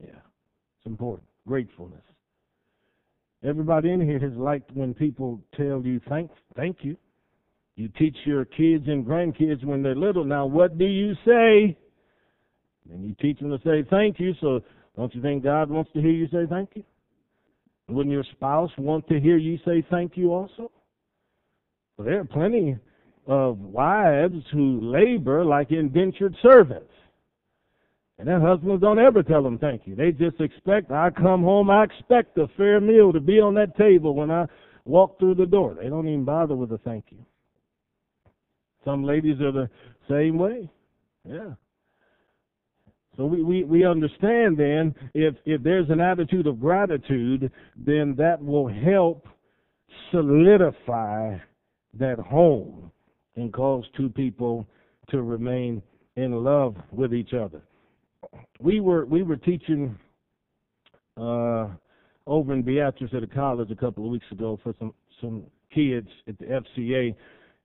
Yeah, 0.00 0.10
it's 0.10 0.86
important. 0.86 1.26
Gratefulness. 1.46 2.02
Everybody 3.44 3.92
in 3.92 4.00
here 4.00 4.18
has 4.18 4.32
liked 4.32 4.72
when 4.72 4.92
people 4.92 5.40
tell 5.56 5.82
you 5.84 6.00
thank 6.08 6.30
thank 6.56 6.78
you. 6.82 6.96
You 7.76 7.88
teach 7.98 8.16
your 8.24 8.44
kids 8.44 8.84
and 8.88 9.06
grandkids 9.06 9.64
when 9.64 9.82
they're 9.82 9.94
little. 9.94 10.24
Now, 10.24 10.46
what 10.46 10.78
do 10.78 10.86
you 10.86 11.14
say? 11.26 11.76
And 12.90 13.04
you 13.04 13.14
teach 13.20 13.38
them 13.38 13.50
to 13.50 13.58
say 13.58 13.86
thank 13.88 14.18
you. 14.18 14.32
So 14.40 14.60
don't 14.96 15.14
you 15.14 15.22
think 15.22 15.44
God 15.44 15.70
wants 15.70 15.90
to 15.92 16.00
hear 16.00 16.10
you 16.10 16.26
say 16.28 16.46
thank 16.48 16.70
you? 16.74 16.84
Wouldn't 17.88 18.12
your 18.12 18.24
spouse 18.32 18.70
want 18.78 19.06
to 19.08 19.20
hear 19.20 19.36
you 19.36 19.58
say 19.64 19.84
thank 19.90 20.16
you 20.16 20.32
also? 20.32 20.70
Well, 21.96 22.06
there 22.06 22.20
are 22.20 22.24
plenty 22.24 22.76
of 23.26 23.58
wives 23.58 24.42
who 24.52 24.80
labor 24.82 25.44
like 25.44 25.70
indentured 25.70 26.34
servants. 26.42 26.90
And 28.18 28.26
their 28.26 28.40
husbands 28.40 28.80
don't 28.80 28.98
ever 28.98 29.22
tell 29.22 29.42
them 29.42 29.58
thank 29.58 29.82
you. 29.86 29.94
They 29.94 30.10
just 30.10 30.40
expect, 30.40 30.90
I 30.90 31.10
come 31.10 31.42
home, 31.42 31.68
I 31.68 31.84
expect 31.84 32.38
a 32.38 32.48
fair 32.56 32.80
meal 32.80 33.12
to 33.12 33.20
be 33.20 33.40
on 33.40 33.54
that 33.54 33.76
table 33.76 34.14
when 34.14 34.30
I 34.30 34.46
walk 34.86 35.18
through 35.18 35.34
the 35.34 35.46
door. 35.46 35.76
They 35.80 35.88
don't 35.88 36.08
even 36.08 36.24
bother 36.24 36.56
with 36.56 36.72
a 36.72 36.78
thank 36.78 37.06
you. 37.10 37.18
Some 38.84 39.04
ladies 39.04 39.40
are 39.40 39.52
the 39.52 39.68
same 40.08 40.38
way. 40.38 40.70
Yeah. 41.28 41.54
So 43.16 43.24
we, 43.24 43.42
we, 43.42 43.64
we 43.64 43.86
understand 43.86 44.58
then 44.58 44.94
if, 45.14 45.34
if 45.44 45.62
there's 45.62 45.88
an 45.88 46.00
attitude 46.00 46.46
of 46.46 46.60
gratitude, 46.60 47.50
then 47.76 48.14
that 48.18 48.42
will 48.42 48.68
help 48.68 49.26
solidify 50.10 51.36
that 51.98 52.18
home 52.18 52.90
and 53.36 53.52
cause 53.52 53.84
two 53.96 54.10
people 54.10 54.66
to 55.10 55.22
remain 55.22 55.82
in 56.16 56.32
love 56.32 56.76
with 56.92 57.14
each 57.14 57.32
other. 57.32 57.62
We 58.60 58.80
were 58.80 59.06
we 59.06 59.22
were 59.22 59.36
teaching 59.36 59.96
uh, 61.16 61.68
over 62.26 62.52
in 62.52 62.62
Beatrice 62.62 63.10
at 63.14 63.22
a 63.22 63.26
college 63.26 63.70
a 63.70 63.76
couple 63.76 64.04
of 64.04 64.10
weeks 64.10 64.26
ago 64.32 64.58
for 64.62 64.74
some 64.78 64.92
some 65.20 65.44
kids 65.72 66.08
at 66.28 66.38
the 66.38 66.46
FCA. 66.46 67.14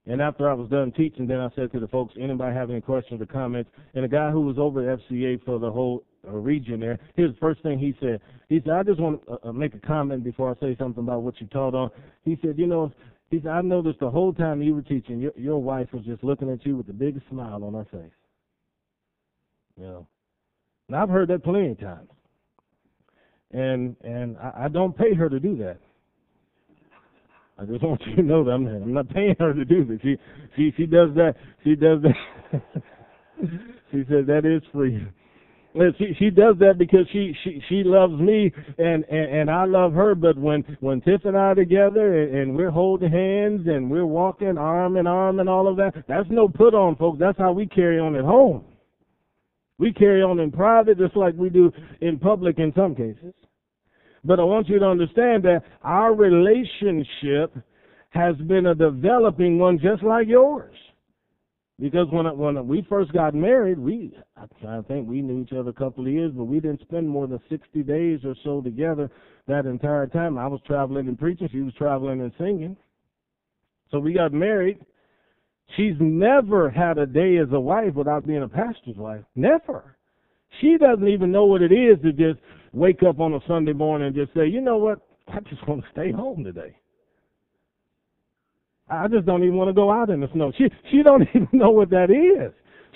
And 0.06 0.20
after 0.20 0.50
I 0.50 0.54
was 0.54 0.68
done 0.68 0.90
teaching, 0.92 1.28
then 1.28 1.38
I 1.38 1.48
said 1.54 1.70
to 1.72 1.80
the 1.80 1.86
folks, 1.86 2.14
anybody 2.20 2.54
have 2.54 2.70
any 2.70 2.80
questions 2.80 3.22
or 3.22 3.26
comments? 3.26 3.70
And 3.94 4.02
the 4.02 4.08
guy 4.08 4.30
who 4.30 4.40
was 4.40 4.58
over 4.58 4.90
at 4.90 4.98
FCA 4.98 5.44
for 5.44 5.60
the 5.60 5.70
whole 5.70 6.04
uh, 6.26 6.32
region 6.32 6.80
there, 6.80 6.98
here's 7.14 7.32
the 7.32 7.40
first 7.40 7.62
thing 7.62 7.78
he 7.78 7.94
said. 8.00 8.20
He 8.48 8.60
said, 8.64 8.72
I 8.72 8.82
just 8.82 8.98
want 8.98 9.24
to 9.26 9.32
uh, 9.32 9.48
uh, 9.48 9.52
make 9.52 9.74
a 9.74 9.78
comment 9.78 10.24
before 10.24 10.50
I 10.50 10.60
say 10.60 10.76
something 10.76 11.04
about 11.04 11.22
what 11.22 11.40
you 11.40 11.46
taught 11.48 11.74
on. 11.74 11.90
He 12.24 12.36
said, 12.42 12.58
you 12.58 12.66
know, 12.66 12.92
he 13.30 13.40
said, 13.40 13.52
I 13.52 13.60
noticed 13.60 14.00
the 14.00 14.10
whole 14.10 14.32
time 14.32 14.60
you 14.60 14.74
were 14.74 14.82
teaching, 14.82 15.20
your, 15.20 15.32
your 15.36 15.62
wife 15.62 15.88
was 15.92 16.04
just 16.04 16.24
looking 16.24 16.50
at 16.50 16.66
you 16.66 16.76
with 16.76 16.88
the 16.88 16.92
biggest 16.92 17.28
smile 17.28 17.62
on 17.62 17.74
her 17.74 17.86
face. 17.90 18.12
You 19.78 19.84
know, 19.84 20.06
and 20.88 20.96
I've 20.96 21.08
heard 21.08 21.28
that 21.28 21.44
plenty 21.44 21.70
of 21.70 21.80
times. 21.80 22.10
And 23.52 23.96
and 24.02 24.36
I, 24.38 24.64
I 24.64 24.68
don't 24.68 24.96
pay 24.96 25.14
her 25.14 25.28
to 25.28 25.38
do 25.38 25.56
that. 25.58 25.78
I 27.62 27.64
just 27.66 27.84
want 27.84 28.02
you 28.06 28.16
to 28.16 28.22
know 28.22 28.42
that 28.42 28.50
I'm, 28.50 28.66
I'm 28.66 28.92
not 28.92 29.08
paying 29.10 29.36
her 29.38 29.54
to 29.54 29.64
do 29.64 29.84
this. 29.84 30.00
She 30.02 30.16
she 30.56 30.72
she 30.76 30.86
does 30.86 31.10
that. 31.14 31.34
She 31.62 31.76
does 31.76 32.02
that. 32.02 32.62
she 33.92 34.02
said 34.08 34.26
that 34.26 34.44
is 34.44 34.62
free. 34.72 35.06
She 35.96 36.14
she 36.18 36.30
does 36.30 36.56
that 36.58 36.74
because 36.76 37.06
she 37.12 37.32
she 37.44 37.62
she 37.68 37.82
loves 37.84 38.14
me 38.14 38.52
and 38.78 39.04
and, 39.04 39.34
and 39.36 39.50
I 39.50 39.64
love 39.64 39.92
her. 39.92 40.16
But 40.16 40.36
when 40.36 40.64
when 40.80 41.00
Tiff 41.02 41.24
and 41.24 41.36
I 41.36 41.50
are 41.50 41.54
together 41.54 42.22
and, 42.22 42.36
and 42.36 42.56
we're 42.56 42.72
holding 42.72 43.12
hands 43.12 43.68
and 43.68 43.88
we're 43.88 44.06
walking 44.06 44.58
arm 44.58 44.96
in 44.96 45.06
arm 45.06 45.38
and 45.38 45.48
all 45.48 45.68
of 45.68 45.76
that, 45.76 45.94
that's 46.08 46.28
no 46.30 46.48
put 46.48 46.74
on, 46.74 46.96
folks. 46.96 47.20
That's 47.20 47.38
how 47.38 47.52
we 47.52 47.66
carry 47.66 48.00
on 48.00 48.16
at 48.16 48.24
home. 48.24 48.64
We 49.78 49.92
carry 49.92 50.20
on 50.20 50.40
in 50.40 50.50
private 50.50 50.98
just 50.98 51.16
like 51.16 51.34
we 51.36 51.48
do 51.48 51.70
in 52.00 52.18
public 52.18 52.58
in 52.58 52.72
some 52.74 52.96
cases. 52.96 53.32
But 54.24 54.38
I 54.38 54.44
want 54.44 54.68
you 54.68 54.78
to 54.78 54.86
understand 54.86 55.42
that 55.44 55.62
our 55.82 56.14
relationship 56.14 57.56
has 58.10 58.36
been 58.36 58.66
a 58.66 58.74
developing 58.74 59.58
one 59.58 59.78
just 59.78 60.02
like 60.02 60.28
yours. 60.28 60.76
Because 61.80 62.06
when 62.12 62.26
when 62.38 62.68
we 62.68 62.86
first 62.88 63.12
got 63.12 63.34
married, 63.34 63.78
we 63.78 64.16
I 64.36 64.80
think 64.82 65.08
we 65.08 65.22
knew 65.22 65.42
each 65.42 65.52
other 65.52 65.70
a 65.70 65.72
couple 65.72 66.06
of 66.06 66.12
years, 66.12 66.30
but 66.32 66.44
we 66.44 66.60
didn't 66.60 66.82
spend 66.82 67.08
more 67.08 67.26
than 67.26 67.40
60 67.48 67.82
days 67.82 68.20
or 68.24 68.36
so 68.44 68.60
together 68.60 69.10
that 69.48 69.66
entire 69.66 70.06
time. 70.06 70.38
I 70.38 70.46
was 70.46 70.60
traveling 70.66 71.08
and 71.08 71.18
preaching, 71.18 71.48
she 71.50 71.62
was 71.62 71.74
traveling 71.74 72.20
and 72.20 72.32
singing. 72.38 72.76
So 73.90 73.98
we 73.98 74.12
got 74.12 74.32
married. 74.32 74.78
She's 75.76 75.94
never 75.98 76.70
had 76.70 76.98
a 76.98 77.06
day 77.06 77.38
as 77.38 77.48
a 77.52 77.60
wife 77.60 77.94
without 77.94 78.26
being 78.26 78.42
a 78.42 78.48
pastor's 78.48 78.96
wife. 78.96 79.24
Never. 79.34 79.96
She 80.60 80.76
doesn't 80.78 81.08
even 81.08 81.32
know 81.32 81.46
what 81.46 81.62
it 81.62 81.72
is 81.72 82.00
to 82.02 82.12
just 82.12 82.38
wake 82.72 83.02
up 83.02 83.20
on 83.20 83.34
a 83.34 83.40
Sunday 83.46 83.72
morning 83.72 84.08
and 84.08 84.16
just 84.16 84.32
say, 84.34 84.46
you 84.46 84.60
know 84.60 84.76
what, 84.76 85.00
I 85.28 85.40
just 85.40 85.66
want 85.68 85.82
to 85.82 85.90
stay 85.92 86.10
home 86.10 86.44
today. 86.44 86.76
I 88.88 89.08
just 89.08 89.24
don't 89.24 89.42
even 89.42 89.56
want 89.56 89.68
to 89.68 89.74
go 89.74 89.90
out 89.90 90.10
in 90.10 90.20
the 90.20 90.28
snow. 90.32 90.52
She 90.56 90.64
she 90.90 91.02
don't 91.02 91.22
even 91.34 91.48
know 91.52 91.70
what 91.70 91.90
that 91.90 92.10
is. 92.10 92.52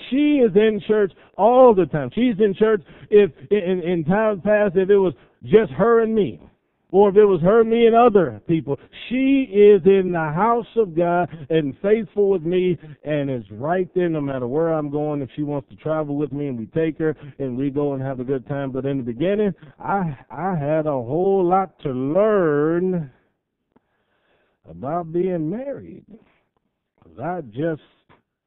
She 0.09 0.37
is 0.37 0.51
in 0.55 0.79
church 0.87 1.11
all 1.37 1.73
the 1.73 1.85
time. 1.85 2.11
She's 2.13 2.35
in 2.39 2.53
church 2.53 2.81
if 3.09 3.31
in, 3.49 3.81
in 3.81 4.03
times 4.03 4.41
past 4.43 4.75
if 4.75 4.89
it 4.89 4.97
was 4.97 5.13
just 5.43 5.71
her 5.71 6.01
and 6.01 6.13
me. 6.13 6.39
Or 6.89 7.09
if 7.09 7.17
it 7.17 7.25
was 7.25 7.41
her, 7.41 7.65
me, 7.65 7.85
and 7.85 7.95
other 7.95 8.41
people. 8.47 8.79
She 9.09 9.43
is 9.51 9.81
in 9.85 10.13
the 10.13 10.31
house 10.33 10.67
of 10.77 10.95
God 10.95 11.27
and 11.49 11.75
faithful 11.81 12.29
with 12.29 12.43
me 12.43 12.77
and 13.03 13.29
is 13.29 13.43
right 13.51 13.89
there 13.93 14.07
no 14.07 14.21
matter 14.21 14.47
where 14.47 14.69
I'm 14.73 14.89
going. 14.89 15.21
If 15.21 15.29
she 15.35 15.43
wants 15.43 15.67
to 15.69 15.75
travel 15.75 16.15
with 16.15 16.31
me 16.31 16.47
and 16.47 16.57
we 16.57 16.67
take 16.67 16.97
her 16.99 17.13
and 17.39 17.57
we 17.57 17.71
go 17.71 17.93
and 17.93 18.01
have 18.01 18.21
a 18.21 18.23
good 18.23 18.47
time. 18.47 18.71
But 18.71 18.85
in 18.85 18.97
the 18.97 19.03
beginning, 19.03 19.53
I, 19.79 20.17
I 20.31 20.55
had 20.55 20.85
a 20.85 20.91
whole 20.91 21.45
lot 21.45 21.77
to 21.79 21.89
learn 21.89 23.11
about 24.69 25.11
being 25.11 25.49
married. 25.49 26.05
I 27.21 27.41
just 27.41 27.81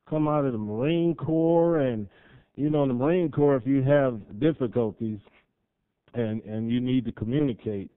come 0.09 0.29
out 0.29 0.45
of 0.45 0.53
the 0.53 0.59
Marine 0.59 1.15
Corps 1.15 1.79
and, 1.79 2.09
you 2.57 2.71
know, 2.71 2.83
in 2.85 2.89
the 2.89 2.95
Marine 2.95 3.31
Corps, 3.31 3.57
if 3.57 3.67
you 3.67 3.83
have 3.83 4.21
difficulties 4.41 5.19
and, 6.15 6.43
and 6.43 6.71
you 6.71 6.81
need 6.81 7.05
to 7.05 7.13
communicate, 7.13 7.91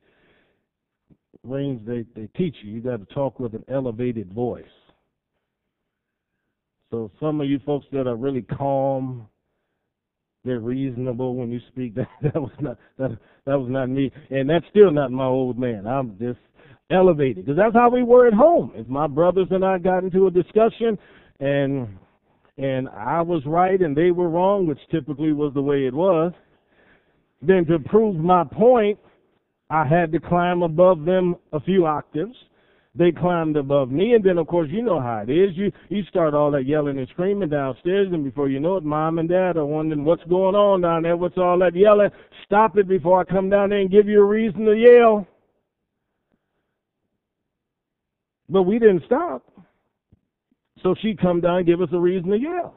Marines, 1.46 1.82
they, 1.86 2.06
they 2.16 2.28
teach 2.38 2.56
you, 2.64 2.72
you 2.72 2.82
got 2.82 3.08
to 3.08 3.14
talk 3.14 3.40
with 3.40 3.54
an 3.54 3.64
elevated 3.68 4.34
voice. 4.34 4.64
So 6.92 7.12
some 7.20 7.42
of 7.42 7.50
you 7.50 7.60
folks 7.66 7.86
that 7.92 8.08
are 8.08 8.16
really 8.16 8.44
calm, 8.44 9.28
they're 10.46 10.60
reasonable 10.60 11.36
when 11.36 11.52
you 11.52 11.60
speak. 11.70 11.96
That 11.96 12.08
that 12.22 12.40
was 12.40 12.52
not 12.60 12.78
that 12.98 13.18
that 13.46 13.60
was 13.60 13.70
not 13.70 13.90
me, 13.90 14.12
and 14.30 14.50
that's 14.50 14.66
still 14.70 14.92
not 14.92 15.12
my 15.12 15.26
old 15.26 15.58
man. 15.58 15.88
I'm 15.88 16.18
just 16.20 16.40
elevated 16.92 17.46
because 17.46 17.58
that's 17.58 17.74
how 17.74 17.90
we 17.90 18.04
were 18.04 18.28
at 18.28 18.34
home. 18.34 18.74
If 18.76 18.88
my 18.88 19.08
brothers 19.08 19.48
and 19.50 19.66
I 19.66 19.80
got 19.80 20.04
into 20.04 20.28
a 20.28 20.32
discussion, 20.32 20.98
and 21.40 21.98
and 22.58 22.90
I 22.90 23.22
was 23.22 23.42
right 23.46 23.82
and 23.82 23.98
they 23.98 24.12
were 24.12 24.30
wrong, 24.30 24.68
which 24.68 24.80
typically 24.92 25.34
was 25.34 25.54
the 25.54 25.62
way 25.62 25.88
it 25.88 25.94
was, 25.94 26.32
then 27.42 27.66
to 27.66 27.80
prove 27.80 28.16
my 28.16 28.44
point, 28.44 29.00
I 29.70 29.86
had 29.86 30.12
to 30.12 30.20
climb 30.20 30.62
above 30.62 31.06
them 31.06 31.36
a 31.52 31.60
few 31.60 31.86
octaves. 31.86 32.36
They 32.96 33.12
climbed 33.12 33.58
above 33.58 33.90
me, 33.90 34.14
and 34.14 34.24
then 34.24 34.38
of 34.38 34.46
course 34.46 34.70
you 34.70 34.84
know 34.84 35.02
how 35.02 35.24
it 35.28 35.32
is. 35.32 35.58
You 35.58 35.72
you 35.90 36.04
start 36.10 36.36
all 36.36 36.52
that 36.52 36.68
yelling 36.68 37.00
and 37.00 37.08
screaming 37.10 37.50
downstairs, 37.50 38.10
and 38.12 38.24
before 38.24 38.50
you 38.50 38.60
know 38.60 38.78
it, 38.78 38.84
mom 38.84 39.18
and 39.18 39.28
dad 39.28 39.58
are 39.58 39.66
wondering 39.66 40.06
what's 40.06 40.24
going 40.26 40.54
on 40.54 40.82
down 40.82 41.02
there. 41.02 41.18
What's 41.18 41.38
all 41.38 41.58
that 41.60 41.76
yelling? 41.76 42.12
Stop 42.46 42.78
it 42.78 42.88
before 42.88 43.20
I 43.20 43.24
come 43.24 43.50
down 43.50 43.70
there 43.70 43.80
and 43.80 43.90
give 43.90 44.08
you 44.08 44.22
a 44.22 44.26
reason 44.26 44.66
to 44.66 44.74
yell. 44.74 45.28
But 48.48 48.64
we 48.64 48.78
didn't 48.78 49.04
stop. 49.08 49.44
So 50.84 50.94
she'd 51.02 51.20
come 51.20 51.42
down 51.42 51.58
and 51.60 51.66
give 51.66 51.82
us 51.82 51.90
a 51.94 52.00
reason 52.00 52.30
to 52.30 52.38
yell. 52.38 52.76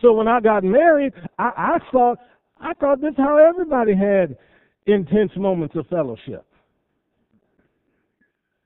So 0.00 0.12
when 0.12 0.26
I 0.26 0.40
got 0.40 0.64
married, 0.64 1.12
I, 1.38 1.52
I 1.56 1.78
thought 1.92 2.18
I 2.60 2.74
thought 2.74 3.00
this 3.00 3.14
how 3.16 3.36
everybody 3.36 3.94
had 3.94 4.36
intense 4.86 5.32
moments 5.36 5.74
of 5.76 5.86
fellowship. 5.88 6.44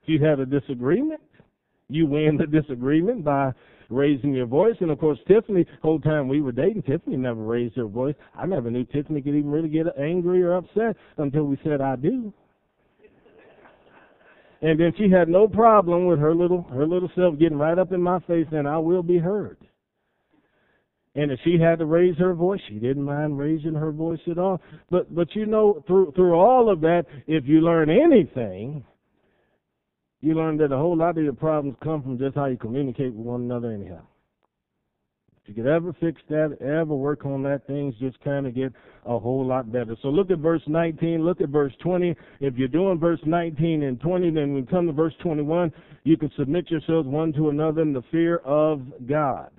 If 0.03 0.09
you 0.09 0.25
had 0.25 0.41
a 0.41 0.47
disagreement, 0.47 1.21
you 1.89 2.07
win 2.07 2.37
the 2.39 2.47
disagreement 2.47 3.25
by 3.25 3.53
raising 3.89 4.35
your 4.35 4.47
voice. 4.47 4.77
And 4.81 4.91
of 4.91 4.99
course, 4.99 5.19
Tiffany, 5.29 5.65
the 5.65 5.71
whole 5.83 6.01
time 6.01 6.29
we 6.29 6.41
were 6.41 6.53
dating, 6.53 6.83
Tiffany 6.83 7.17
never 7.17 7.43
raised 7.43 7.77
her 7.77 7.87
voice. 7.87 8.15
I 8.35 8.47
never 8.47 8.71
knew 8.71 8.85
Tiffany 8.85 9.21
could 9.21 9.35
even 9.35 9.51
really 9.51 9.69
get 9.69 9.87
angry 9.99 10.43
or 10.43 10.55
upset 10.55 10.97
until 11.19 11.45
we 11.45 11.59
said 11.65 11.81
I 11.81 11.97
do. 11.97 12.33
And 14.63 14.81
then 14.81 14.93
she 14.97 15.11
had 15.11 15.29
no 15.29 15.47
problem 15.47 16.07
with 16.07 16.19
her 16.19 16.35
little 16.35 16.63
her 16.73 16.87
little 16.87 17.11
self 17.15 17.39
getting 17.39 17.59
right 17.59 17.79
up 17.79 17.93
in 17.93 18.01
my 18.01 18.19
face 18.21 18.47
and 18.53 18.67
I 18.67 18.79
will 18.79 19.03
be 19.03 19.19
heard. 19.19 19.59
And 21.17 21.33
if 21.33 21.41
she 21.45 21.59
had 21.59 21.79
to 21.79 21.87
raise 21.87 22.17
her 22.19 22.35
voice, 22.35 22.61
she 22.69 22.75
didn't 22.75 23.03
mind 23.03 23.39
raising 23.39 23.75
her 23.75 23.91
voice 23.91 24.21
at 24.31 24.37
all. 24.37 24.61
But 24.91 25.13
but 25.15 25.35
you 25.35 25.47
know, 25.47 25.83
through 25.87 26.13
through 26.15 26.35
all 26.35 26.71
of 26.71 26.83
that, 26.83 27.07
if 27.27 27.45
you 27.47 27.63
learn 27.63 27.89
anything, 27.89 28.85
you 30.21 30.35
learn 30.35 30.59
that 30.59 30.73
a 30.73 30.77
whole 30.77 30.97
lot 30.97 31.17
of 31.17 31.25
your 31.25 31.33
problems 31.33 31.77
come 31.83 32.03
from 32.03 32.19
just 32.19 32.35
how 32.35 32.45
you 32.45 32.59
communicate 32.59 33.15
with 33.15 33.25
one 33.25 33.41
another 33.41 33.73
anyhow. 33.73 34.03
If 35.43 35.57
you 35.57 35.63
could 35.63 35.71
ever 35.71 35.95
fix 36.01 36.21
that, 36.29 36.59
ever 36.61 36.95
work 36.95 37.25
on 37.25 37.43
that, 37.45 37.67
things 37.67 37.95
just 37.99 38.21
kind 38.21 38.47
of 38.47 38.55
get 38.55 38.73
a 39.07 39.19
whole 39.19 39.47
lot 39.47 39.71
better. 39.73 39.97
So 40.03 40.09
look 40.09 40.31
at 40.31 40.39
verse 40.39 40.63
19, 40.67 41.25
look 41.25 41.41
at 41.41 41.51
verse 41.51 41.73
20. 41.83 42.15
If 42.41 42.57
you're 42.57 42.67
doing 42.67 42.99
verse 42.99 43.21
19 43.25 43.85
and 43.85 44.01
20, 44.01 44.31
then 44.31 44.53
when 44.53 44.55
we 44.55 44.63
come 44.67 44.87
to 44.87 44.93
verse 44.93 45.15
21, 45.23 45.73
you 46.03 46.17
can 46.17 46.33
submit 46.37 46.69
yourselves 46.69 47.07
one 47.07 47.33
to 47.35 47.51
another 47.51 47.83
in 47.83 47.93
the 47.93 48.03
fear 48.11 48.39
of 48.39 48.83
God. 49.07 49.51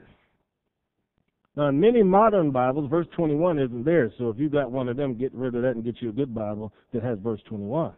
Now, 1.57 1.69
in 1.69 1.79
many 1.79 2.03
modern 2.03 2.51
Bibles, 2.51 2.87
verse 2.87 3.07
21 3.15 3.57
isn't 3.57 3.83
there. 3.83 4.13
So 4.19 4.29
if 4.29 4.37
you 4.37 4.47
got 4.47 4.71
one 4.71 4.87
of 4.87 4.95
them, 4.95 5.17
get 5.17 5.33
rid 5.33 5.55
of 5.55 5.63
that 5.63 5.71
and 5.71 5.83
get 5.83 5.95
you 5.99 6.09
a 6.09 6.13
good 6.13 6.33
Bible 6.33 6.71
that 6.93 7.01
has 7.01 7.17
verse 7.17 7.41
21. 7.49 7.93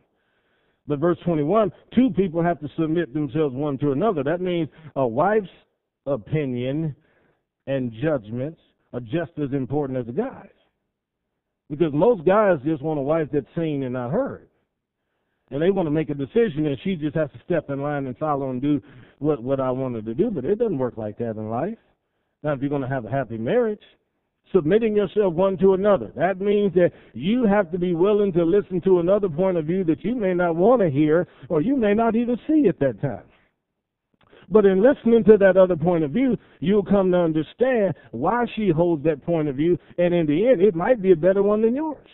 But 0.87 0.99
verse 0.99 1.17
21, 1.25 1.69
two 1.93 2.09
people 2.15 2.41
have 2.41 2.61
to 2.61 2.69
submit 2.79 3.13
themselves 3.13 3.53
one 3.53 3.77
to 3.79 3.91
another. 3.91 4.23
That 4.23 4.39
means 4.39 4.69
a 4.95 5.05
wife's 5.05 5.49
opinion 6.05 6.95
and 7.67 7.91
judgments 8.01 8.61
are 8.93 9.01
just 9.01 9.31
as 9.43 9.51
important 9.51 9.99
as 9.99 10.07
a 10.07 10.13
guy's. 10.13 10.47
Because 11.69 11.91
most 11.93 12.25
guys 12.25 12.59
just 12.63 12.81
want 12.81 12.97
a 12.97 13.03
wife 13.03 13.27
that's 13.33 13.45
seen 13.57 13.83
and 13.83 13.91
not 13.91 14.11
heard. 14.11 14.47
And 15.51 15.61
they 15.61 15.69
want 15.69 15.85
to 15.85 15.91
make 15.91 16.09
a 16.09 16.13
decision 16.13 16.65
and 16.65 16.77
she 16.85 16.95
just 16.95 17.17
has 17.17 17.29
to 17.31 17.41
step 17.43 17.69
in 17.69 17.81
line 17.81 18.07
and 18.07 18.17
follow 18.17 18.51
and 18.51 18.61
do 18.61 18.81
what, 19.17 19.43
what 19.43 19.59
I 19.59 19.69
wanted 19.69 20.05
to 20.05 20.13
do. 20.13 20.31
But 20.31 20.45
it 20.45 20.59
doesn't 20.59 20.77
work 20.77 20.95
like 20.95 21.17
that 21.17 21.31
in 21.31 21.49
life. 21.49 21.77
Now, 22.43 22.53
if 22.53 22.61
you're 22.61 22.69
going 22.69 22.81
to 22.81 22.87
have 22.87 23.05
a 23.05 23.09
happy 23.09 23.37
marriage, 23.37 23.81
submitting 24.53 24.95
yourself 24.95 25.33
one 25.33 25.57
to 25.57 25.73
another. 25.73 26.11
That 26.15 26.39
means 26.39 26.73
that 26.73 26.91
you 27.13 27.45
have 27.45 27.71
to 27.71 27.77
be 27.77 27.93
willing 27.93 28.31
to 28.33 28.43
listen 28.43 28.81
to 28.81 28.99
another 28.99 29.29
point 29.29 29.57
of 29.57 29.65
view 29.65 29.83
that 29.85 30.03
you 30.03 30.15
may 30.15 30.33
not 30.33 30.55
want 30.55 30.81
to 30.81 30.89
hear 30.89 31.27
or 31.49 31.61
you 31.61 31.75
may 31.75 31.93
not 31.93 32.15
even 32.15 32.37
see 32.47 32.67
at 32.67 32.79
that 32.79 33.01
time. 33.01 33.23
But 34.51 34.65
in 34.65 34.81
listening 34.81 35.23
to 35.25 35.37
that 35.37 35.57
other 35.57 35.75
point 35.75 36.03
of 36.03 36.11
view, 36.11 36.35
you'll 36.59 36.83
come 36.83 37.11
to 37.11 37.17
understand 37.17 37.93
why 38.11 38.45
she 38.55 38.69
holds 38.69 39.03
that 39.03 39.23
point 39.23 39.47
of 39.47 39.55
view, 39.55 39.77
and 39.99 40.11
in 40.11 40.25
the 40.25 40.47
end, 40.47 40.61
it 40.61 40.73
might 40.73 41.01
be 41.01 41.11
a 41.11 41.15
better 41.15 41.43
one 41.43 41.61
than 41.61 41.75
yours. 41.75 42.07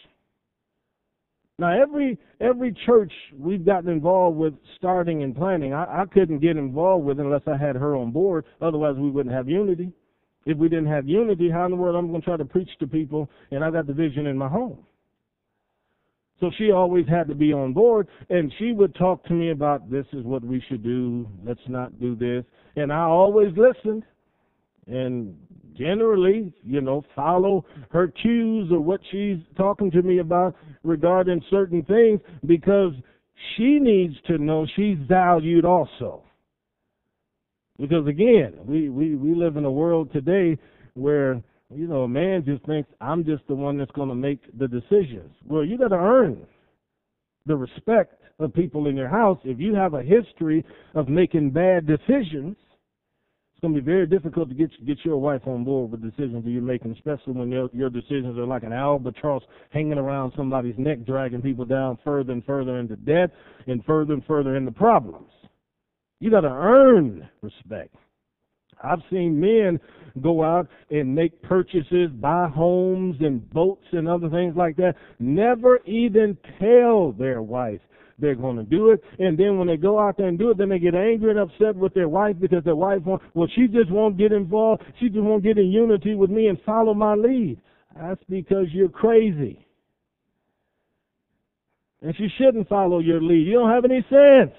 Now, 1.58 1.82
every 1.82 2.20
every 2.42 2.76
church 2.86 3.14
we've 3.40 3.66
gotten 3.66 3.90
involved 3.90 4.38
with 4.38 4.54
starting 4.76 5.24
and 5.24 5.34
planning, 5.34 5.74
I, 5.74 6.02
I 6.02 6.06
couldn't 6.14 6.40
get 6.40 6.58
involved 6.58 7.06
with 7.06 7.22
unless 7.22 7.44
I 7.48 7.56
had 7.56 7.78
her 7.78 7.96
on 7.96 8.12
board. 8.12 8.44
Otherwise, 8.62 8.96
we 8.98 9.10
wouldn't 9.10 9.34
have 9.34 9.48
unity. 9.48 9.94
If 10.46 10.58
we 10.58 10.70
didn't 10.70 10.88
have 10.88 11.08
unity, 11.08 11.50
how 11.50 11.66
in 11.66 11.72
the 11.72 11.78
world 11.78 11.96
I'm 11.96 12.10
going 12.10 12.22
to 12.22 12.26
try 12.26 12.38
to 12.38 12.46
preach 12.46 12.70
to 12.80 12.88
people 12.88 13.30
and 13.52 13.64
I 13.64 13.72
got 13.72 13.88
the 13.88 13.94
vision 13.94 14.28
in 14.28 14.38
my 14.38 14.48
home? 14.48 14.78
So 16.40 16.52
she 16.58 16.72
always 16.72 17.08
had 17.08 17.30
to 17.30 17.36
be 17.36 17.54
on 17.54 17.72
board, 17.72 18.10
and 18.30 18.52
she 18.60 18.74
would 18.74 18.94
talk 18.96 19.24
to 19.26 19.34
me 19.34 19.52
about 19.52 19.90
this 19.90 20.06
is 20.12 20.26
what 20.26 20.44
we 20.44 20.62
should 20.68 20.84
do, 20.84 21.26
let's 21.46 21.62
not 21.70 21.98
do 22.00 22.14
this. 22.14 22.44
And 22.76 22.92
I 22.92 23.04
always 23.04 23.54
listened 23.56 24.04
and 24.88 25.36
generally, 25.76 26.54
you 26.64 26.82
know, 26.82 27.04
follow 27.16 27.66
her 27.90 28.08
cues 28.08 28.70
or 28.72 28.80
what 28.80 29.02
she's 29.12 29.38
talking 29.58 29.90
to 29.92 30.02
me 30.02 30.20
about 30.20 30.56
regarding 30.84 31.42
certain 31.50 31.84
things 31.84 32.20
because 32.46 32.94
she 33.56 33.80
needs 33.80 34.16
to 34.28 34.38
know 34.38 34.68
she's 34.76 34.98
valued 35.08 35.66
also. 35.66 36.25
Because 37.80 38.08
again, 38.08 38.54
we, 38.66 38.90
we, 38.90 39.16
we 39.16 39.36
live 39.36 39.58
in 39.58 39.66
a 39.66 39.72
world 39.72 40.12
today 40.14 40.58
where, 40.94 41.42
you 41.74 41.88
know, 41.88 42.04
a 42.04 42.08
man 42.08 42.44
just 42.46 42.66
thinks, 42.66 42.90
I'm 43.02 43.26
just 43.26 43.44
the 43.48 43.56
one 43.56 43.78
that's 43.78 43.92
going 43.92 44.10
to 44.10 44.16
make 44.16 44.40
the 44.58 44.68
decisions. 44.68 45.32
Well, 45.46 45.66
you 45.66 45.78
got 45.78 45.90
to 45.90 45.96
earn 45.96 46.46
the 47.46 47.56
respect 47.56 48.22
of 48.40 48.54
people 48.54 48.88
in 48.88 48.96
your 48.96 49.10
house. 49.10 49.40
If 49.44 49.60
you 49.60 49.76
have 49.76 49.94
a 49.94 50.02
history 50.02 50.66
of 50.94 51.10
making 51.10 51.52
bad 51.52 51.86
decisions, 51.86 52.56
it's 53.54 53.62
going 53.62 53.74
to 53.74 53.82
be 53.82 53.86
very 53.86 54.06
difficult 54.06 54.50
to 54.50 54.56
get 54.56 54.70
get 54.86 54.98
your 55.06 55.18
wife 55.18 55.42
on 55.46 55.64
board 55.64 55.92
with 55.92 56.02
decisions 56.02 56.44
that 56.44 56.50
you're 56.50 56.62
making, 56.62 56.92
especially 56.92 57.34
when 57.34 57.50
your 57.50 57.70
your 57.72 57.90
decisions 57.90 58.38
are 58.38 58.46
like 58.46 58.64
an 58.64 58.74
albatross 58.74 59.44
hanging 59.70 59.98
around 59.98 60.34
somebody's 60.36 60.76
neck, 60.78 61.06
dragging 61.06 61.42
people 61.42 61.64
down 61.64 61.98
further 62.04 62.34
and 62.34 62.44
further 62.44 62.80
into 62.80 62.98
debt 62.98 63.32
and 63.68 63.84
further 63.86 64.14
and 64.14 64.26
further 64.26 64.58
into 64.58 64.72
problems. 64.72 65.30
You 66.20 66.32
got 66.32 66.42
to 66.42 66.48
earn 66.48 67.30
respect. 67.42 67.96
I've 68.84 69.02
seen 69.10 69.40
men 69.40 69.80
go 70.22 70.44
out 70.44 70.68
and 70.90 71.14
make 71.14 71.42
purchases, 71.42 72.10
buy 72.14 72.48
homes 72.54 73.18
and 73.20 73.50
boats 73.52 73.86
and 73.92 74.08
other 74.08 74.30
things 74.30 74.56
like 74.56 74.76
that, 74.78 74.96
never 75.20 75.80
even 75.86 76.38
tell 76.60 77.12
their 77.12 77.42
wife 77.42 77.82
they're 78.18 78.36
going 78.36 78.56
to 78.58 78.64
do 78.64 78.92
it. 78.92 79.02
And 79.20 79.38
then 79.38 79.58
when 79.58 79.68
they 79.68 79.78
go 79.78 80.00
out 80.00 80.18
there 80.18 80.28
and 80.28 80.40
do 80.40 80.52
it, 80.52 80.58
then 80.58 80.70
they 80.70 80.80
get 80.80 80.96
angry 80.96 81.32
and 81.32 81.40
upset 81.40 81.76
with 81.76 81.94
their 81.94 82.08
wife 82.08 82.38
because 82.40 82.64
their 82.64 82.76
wife 82.76 83.02
won't, 83.06 83.22
well, 83.34 83.50
she 83.56 83.68
just 83.68 83.92
won't 83.92 84.18
get 84.18 84.32
involved. 84.32 84.84
She 85.00 85.10
just 85.10 85.22
won't 85.22 85.44
get 85.44 85.58
in 85.58 85.68
unity 85.68 86.16
with 86.16 86.30
me 86.30 86.48
and 86.48 86.58
follow 86.66 86.94
my 86.94 87.16
lead. 87.16 87.60
That's 87.96 88.22
because 88.30 88.68
you're 88.72 88.90
crazy. 88.90 89.66
And 92.02 92.16
she 92.16 92.28
shouldn't 92.38 92.70
follow 92.70 93.00
your 93.00 93.22
lead. 93.22 93.48
You 93.48 93.54
don't 93.54 93.72
have 93.72 93.86
any 93.86 94.06
sense. 94.10 94.56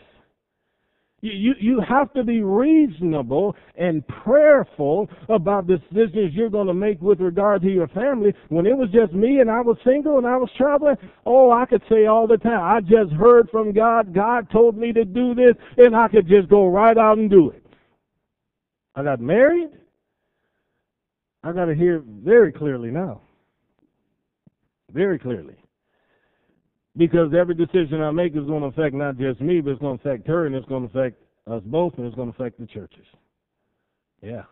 You, 1.33 1.55
you 1.59 1.81
have 1.81 2.12
to 2.15 2.25
be 2.25 2.43
reasonable 2.43 3.57
and 3.77 4.07
prayerful 4.07 5.09
about 5.29 5.67
decisions 5.67 6.35
you're 6.35 6.51
going 6.51 6.67
to 6.67 6.75
make 6.75 7.01
with 7.01 7.21
regard 7.21 7.62
to 7.62 7.69
your 7.69 7.89
family. 7.89 8.33
When 8.49 8.67
it 8.67 8.77
was 8.77 8.89
just 8.91 9.12
me 9.12 9.41
and 9.41 9.51
I 9.51 9.61
was 9.61 9.77
single 9.85 10.19
and 10.19 10.27
I 10.27 10.37
was 10.37 10.51
traveling, 10.57 10.97
oh, 11.25 11.51
I 11.51 11.67
could 11.67 11.83
say 11.89 12.07
all 12.07 12.27
the 12.27 12.37
time, 12.37 12.62
I 12.62 12.81
just 12.81 13.12
heard 13.12 13.51
from 13.51 13.73
God. 13.73 14.15
God 14.15 14.49
told 14.51 14.77
me 14.77 14.93
to 14.93 15.05
do 15.05 15.35
this, 15.35 15.55
and 15.77 15.97
I 15.97 16.09
could 16.09 16.29
just 16.29 16.49
go 16.49 16.67
right 16.69 16.97
out 16.97 17.19
and 17.19 17.31
do 17.31 17.51
it. 17.51 17.65
I 18.95 19.03
got 19.03 19.21
married. 19.21 19.71
I 21.43 21.53
got 21.53 21.67
to 21.67 21.75
hear 21.75 22.03
very 22.07 22.53
clearly 22.53 22.91
now. 22.91 23.21
Very 24.93 25.19
clearly 25.19 25.57
because 26.97 27.33
every 27.39 27.55
decision 27.55 28.03
I 28.03 28.11
make 28.11 28.35
is 28.37 28.45
going 28.47 28.63
to 28.63 28.69
affect 28.69 28.95
not 28.95 29.19
just 29.19 29.41
me, 29.41 29.61
but 29.61 29.73
it's 29.73 29.81
going 29.81 29.99
to 29.99 30.09
affect 30.09 30.27
her, 30.29 30.47
and 30.47 30.55
it's 30.55 30.67
going 30.67 30.89
to 30.89 30.99
affect 30.99 31.23
us 31.47 31.63
both, 31.67 31.95
and 31.97 32.07
it's 32.07 32.17
going 32.17 32.33
to 32.33 32.37
affect 32.37 32.59
the 32.59 32.67
churches. 32.67 33.07
Yeah, 34.23 34.43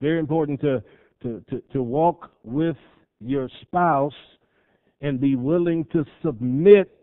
very 0.00 0.18
important 0.18 0.60
to 0.60 0.82
to 1.22 1.44
to, 1.50 1.62
to 1.72 1.82
walk 1.82 2.30
with 2.44 2.76
your 3.20 3.48
spouse 3.62 4.12
and 5.00 5.20
be 5.20 5.36
willing 5.36 5.84
to 5.92 6.04
submit 6.24 6.96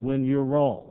when 0.00 0.24
you're 0.24 0.44
wrong. 0.44 0.90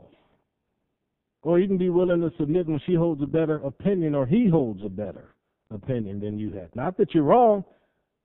Or 1.42 1.58
you 1.58 1.66
can 1.66 1.78
be 1.78 1.88
willing 1.88 2.20
to 2.20 2.30
submit 2.38 2.66
when 2.66 2.80
she 2.84 2.94
holds 2.94 3.22
a 3.22 3.26
better 3.26 3.56
opinion 3.56 4.14
or 4.14 4.26
he 4.26 4.48
holds 4.48 4.84
a 4.84 4.88
better 4.88 5.34
opinion 5.70 6.20
than 6.20 6.38
you 6.38 6.52
have. 6.52 6.74
Not 6.74 6.96
that 6.98 7.14
you're 7.14 7.24
wrong, 7.24 7.64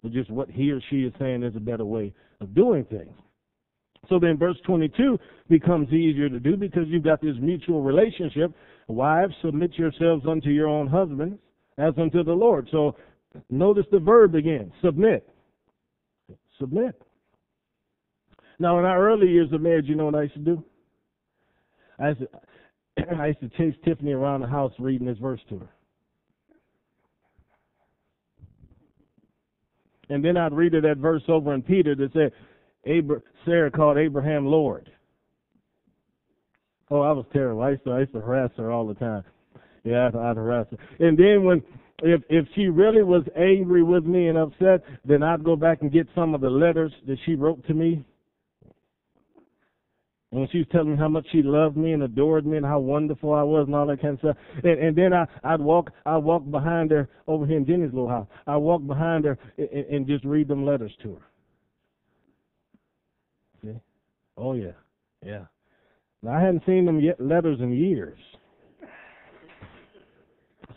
but 0.04 0.12
just 0.12 0.30
what 0.30 0.50
he 0.50 0.72
or 0.72 0.82
she 0.90 1.04
is 1.04 1.14
saying 1.18 1.44
is 1.44 1.56
a 1.56 1.60
better 1.60 1.86
way 1.86 2.14
of 2.42 2.54
doing 2.54 2.84
things. 2.86 3.16
So 4.10 4.20
then 4.20 4.38
verse 4.38 4.58
22 4.66 5.18
becomes 5.50 5.92
easier 5.92 6.30
to 6.30 6.40
do 6.40 6.58
because 6.58 6.84
you've 6.88 7.04
got 7.04 7.22
this 7.22 7.36
mutual 7.40 7.82
relationship. 7.82 8.52
Wives, 8.88 9.34
submit 9.42 9.72
yourselves 9.76 10.26
unto 10.30 10.50
your 10.50 10.68
own 10.68 10.88
husbands 10.88 11.40
as 11.78 11.94
unto 11.98 12.24
the 12.24 12.34
Lord. 12.34 12.68
So 12.72 12.96
notice 13.50 13.86
the 13.92 14.00
verb 14.00 14.36
again, 14.36 14.72
submit. 14.84 15.28
Submit. 16.60 17.02
Now, 18.60 18.80
in 18.80 18.86
our 18.86 19.10
early 19.10 19.28
years 19.28 19.52
of 19.52 19.62
marriage, 19.62 19.86
you 19.88 19.96
know 19.96 20.06
what 20.06 20.16
I 20.16 20.24
used 20.24 20.36
to 20.36 20.40
do? 20.40 20.64
I 22.00 22.10
used 22.10 22.22
to, 22.22 23.16
I 23.20 23.28
used 23.28 23.42
to 23.42 23.50
chase 23.50 23.76
Tiffany 23.84 24.14
around 24.14 24.42
the 24.42 24.48
house 24.48 24.72
reading 24.80 25.08
this 25.08 25.18
verse 25.18 25.42
to 25.50 25.60
her. 25.60 25.70
And 30.10 30.24
then 30.24 30.38
I'd 30.38 30.54
read 30.54 30.74
her 30.74 30.82
that 30.82 30.98
verse 30.98 31.24
over 31.28 31.54
in 31.54 31.62
Peter 31.62 31.96
that 31.96 32.14
said, 32.14 32.32
Abra- 32.88 33.22
Sarah 33.46 33.72
called 33.72 33.98
Abraham 33.98 34.46
Lord. 34.46 34.92
Oh, 36.92 37.02
I 37.02 37.12
was 37.12 37.26
terrible. 37.34 37.62
I 37.64 37.72
used 37.72 37.84
to, 37.86 37.92
I 37.92 38.00
used 38.02 38.14
to 38.14 38.22
harass 38.22 38.52
her 38.58 38.72
all 38.72 38.88
the 38.88 38.94
time. 38.94 39.24
Yeah, 39.84 40.08
I'd, 40.08 40.16
I'd 40.16 40.38
harass 40.38 40.68
her. 40.72 41.06
And 41.08 41.18
then 41.18 41.44
when, 41.44 41.64
if 42.04 42.22
if 42.30 42.46
she 42.56 42.68
really 42.68 43.04
was 43.04 43.24
angry 43.36 43.84
with 43.84 44.06
me 44.06 44.28
and 44.28 44.38
upset, 44.38 44.84
then 45.04 45.24
I'd 45.24 45.44
go 45.44 45.56
back 45.56 45.82
and 45.82 45.92
get 45.92 46.08
some 46.14 46.36
of 46.36 46.42
the 46.42 46.50
letters 46.50 46.92
that 47.08 47.18
she 47.26 47.36
wrote 47.36 47.66
to 47.68 47.74
me. 47.74 48.04
And 50.32 50.42
when 50.42 50.50
she 50.52 50.60
was 50.60 50.68
telling 50.72 50.92
me 50.92 50.98
how 50.98 51.08
much 51.08 51.26
she 51.32 51.42
loved 51.42 51.78
me 51.78 51.94
and 51.94 52.04
adored 52.04 52.46
me 52.46 52.58
and 52.58 52.66
how 52.66 52.80
wonderful 52.80 53.34
I 53.34 53.44
was 53.44 53.68
and 53.68 53.76
all 53.76 53.88
that 53.88 54.02
kind 54.02 54.16
of 54.16 54.20
stuff. 54.20 54.38
And, 54.64 54.80
and 54.80 54.96
then 54.98 55.14
I, 55.14 55.26
I'd 55.44 55.62
walk, 55.62 55.92
I'd 56.06 56.18
walk 56.18 56.50
behind 56.52 56.92
her 56.92 57.08
over 57.28 57.46
here 57.46 57.58
in 57.58 57.66
Jenny's 57.66 57.94
little 57.94 58.10
house. 58.10 58.28
I'd 58.46 58.58
walk 58.58 58.86
behind 58.86 59.24
her 59.26 59.38
and, 59.58 59.70
and 59.70 60.08
just 60.08 60.26
read 60.26 60.48
them 60.48 60.66
letters 60.66 60.92
to 61.04 61.14
her. 61.16 61.22
Oh 64.38 64.54
yeah, 64.54 64.72
yeah. 65.26 65.46
Now, 66.22 66.34
I 66.34 66.42
hadn't 66.42 66.64
seen 66.66 66.86
them 66.86 67.00
yet 67.00 67.20
letters 67.22 67.60
in 67.62 67.72
years, 67.72 68.18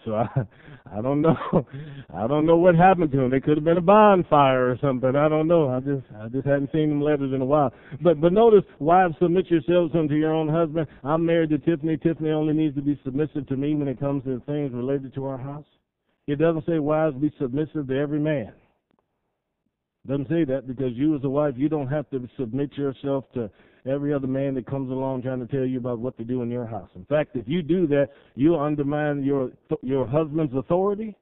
so 0.05 0.15
I 0.15 0.27
I 0.97 1.03
don't 1.03 1.21
know 1.21 1.37
I 2.15 2.27
don't 2.27 2.47
know 2.47 2.57
what 2.57 2.75
happened 2.75 3.11
to 3.13 3.17
them. 3.17 3.31
They 3.31 3.41
could 3.41 3.57
have 3.57 3.65
been 3.65 3.77
a 3.77 3.83
bonfire 3.83 4.71
or 4.71 4.79
something. 4.81 5.17
I 5.17 5.29
don't 5.29 5.49
know. 5.49 5.69
I 5.69 5.81
just 5.81 6.07
I 6.21 6.29
just 6.29 6.47
hadn't 6.47 6.71
seen 6.73 6.89
them 6.89 7.03
letters 7.03 7.33
in 7.35 7.41
a 7.41 7.45
while. 7.45 7.73
But 8.01 8.21
but 8.21 8.33
notice, 8.33 8.65
wives, 8.79 9.15
submit 9.21 9.51
yourselves 9.51 9.95
unto 9.95 10.15
your 10.15 10.35
own 10.35 10.49
husband. 10.49 10.87
I'm 11.03 11.27
married 11.27 11.51
to 11.51 11.59
Tiffany. 11.59 11.97
Tiffany 11.97 12.31
only 12.31 12.55
needs 12.55 12.77
to 12.77 12.83
be 12.83 12.99
submissive 13.05 13.47
to 13.49 13.57
me 13.57 13.75
when 13.75 13.89
it 13.89 13.99
comes 13.99 14.25
to 14.25 14.41
things 14.47 14.73
related 14.73 15.15
to 15.15 15.25
our 15.27 15.39
house. 15.39 15.67
It 16.27 16.39
doesn't 16.39 16.67
say 16.67 16.79
wives 16.79 17.17
be 17.17 17.33
submissive 17.41 17.89
to 17.89 17.99
every 17.99 18.21
man. 18.21 18.53
Doesn't 20.09 20.29
say 20.29 20.45
that 20.45 20.67
because 20.67 20.93
you 20.95 21.15
as 21.15 21.25
a 21.25 21.29
wife, 21.29 21.53
you 21.59 21.69
don't 21.69 21.89
have 21.89 22.09
to 22.11 22.27
submit 22.39 22.73
yourself 22.79 23.25
to 23.35 23.51
every 23.87 24.15
other 24.15 24.27
man 24.27 24.55
that 24.55 24.67
comes 24.67 24.91
along 24.91 25.21
trying 25.21 25.47
to 25.47 25.55
tell 25.55 25.67
you 25.67 25.79
about 25.79 25.99
what 25.99 26.17
to 26.17 26.25
do 26.25 26.41
in 26.41 26.51
your 26.51 26.67
house. 26.67 26.89
In 26.97 27.05
fact, 27.05 27.37
if 27.37 27.47
you 27.47 27.61
do 27.63 27.87
that, 27.89 28.09
you'll 28.35 28.59
undermine 28.59 29.23
your 29.23 29.51
your 29.83 30.07
husband's 30.07 30.55
authority. 30.55 31.15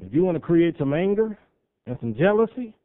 If 0.00 0.14
you 0.14 0.22
want 0.22 0.36
to 0.36 0.40
create 0.40 0.76
some 0.78 0.94
anger 0.94 1.36
and 1.86 1.96
some 1.98 2.14
jealousy, 2.14 2.76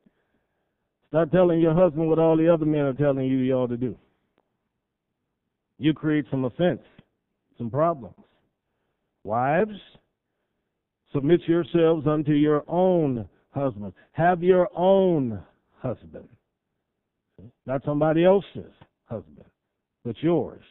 start 1.10 1.32
telling 1.32 1.60
your 1.60 1.76
husband 1.76 2.10
what 2.10 2.18
all 2.18 2.36
the 2.36 2.52
other 2.52 2.66
men 2.66 2.82
are 2.82 2.94
telling 2.94 3.28
you 3.28 3.38
you 3.38 3.54
ought 3.54 3.68
to 3.68 3.78
do. 3.78 3.96
You 5.78 5.94
create 5.94 6.26
some 6.32 6.46
offense, 6.46 6.82
some 7.60 7.70
problems. 7.70 8.16
Wives, 9.24 9.80
submit 11.14 11.42
yourselves 11.48 12.08
unto 12.08 12.32
your 12.32 12.64
own 12.68 13.30
husband. 13.56 13.94
Have 14.12 14.44
your 14.44 14.70
own 14.76 15.42
husband. 15.80 16.28
Not 17.66 17.82
somebody 17.84 18.24
else's 18.24 18.72
husband, 19.06 19.46
but 20.04 20.16
yours. 20.22 20.62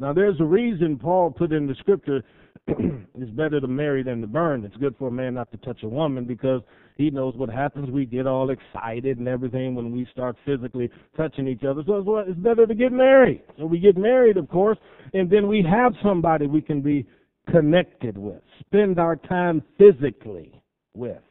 Now, 0.00 0.12
there's 0.12 0.40
a 0.40 0.44
reason 0.44 0.96
Paul 0.96 1.30
put 1.30 1.52
in 1.52 1.66
the 1.66 1.74
scripture 1.80 2.22
it's 2.68 3.30
better 3.30 3.60
to 3.60 3.66
marry 3.66 4.02
than 4.02 4.20
to 4.20 4.26
burn. 4.26 4.64
It's 4.64 4.76
good 4.76 4.94
for 4.98 5.08
a 5.08 5.10
man 5.10 5.34
not 5.34 5.50
to 5.52 5.56
touch 5.58 5.82
a 5.82 5.88
woman 5.88 6.24
because 6.24 6.60
he 6.96 7.10
knows 7.10 7.34
what 7.36 7.48
happens. 7.48 7.90
We 7.90 8.04
get 8.04 8.26
all 8.26 8.50
excited 8.50 9.18
and 9.18 9.28
everything 9.28 9.74
when 9.74 9.90
we 9.90 10.06
start 10.12 10.36
physically 10.44 10.90
touching 11.16 11.48
each 11.48 11.64
other. 11.64 11.82
So 11.86 12.18
it's 12.18 12.38
better 12.38 12.66
to 12.66 12.74
get 12.74 12.92
married. 12.92 13.42
So 13.58 13.66
we 13.66 13.78
get 13.78 13.96
married, 13.96 14.36
of 14.36 14.48
course, 14.48 14.78
and 15.14 15.30
then 15.30 15.48
we 15.48 15.64
have 15.68 15.92
somebody 16.02 16.46
we 16.46 16.60
can 16.60 16.82
be 16.82 17.06
connected 17.50 18.18
with, 18.18 18.42
spend 18.60 18.98
our 18.98 19.16
time 19.16 19.62
physically 19.78 20.52
with. 20.94 21.22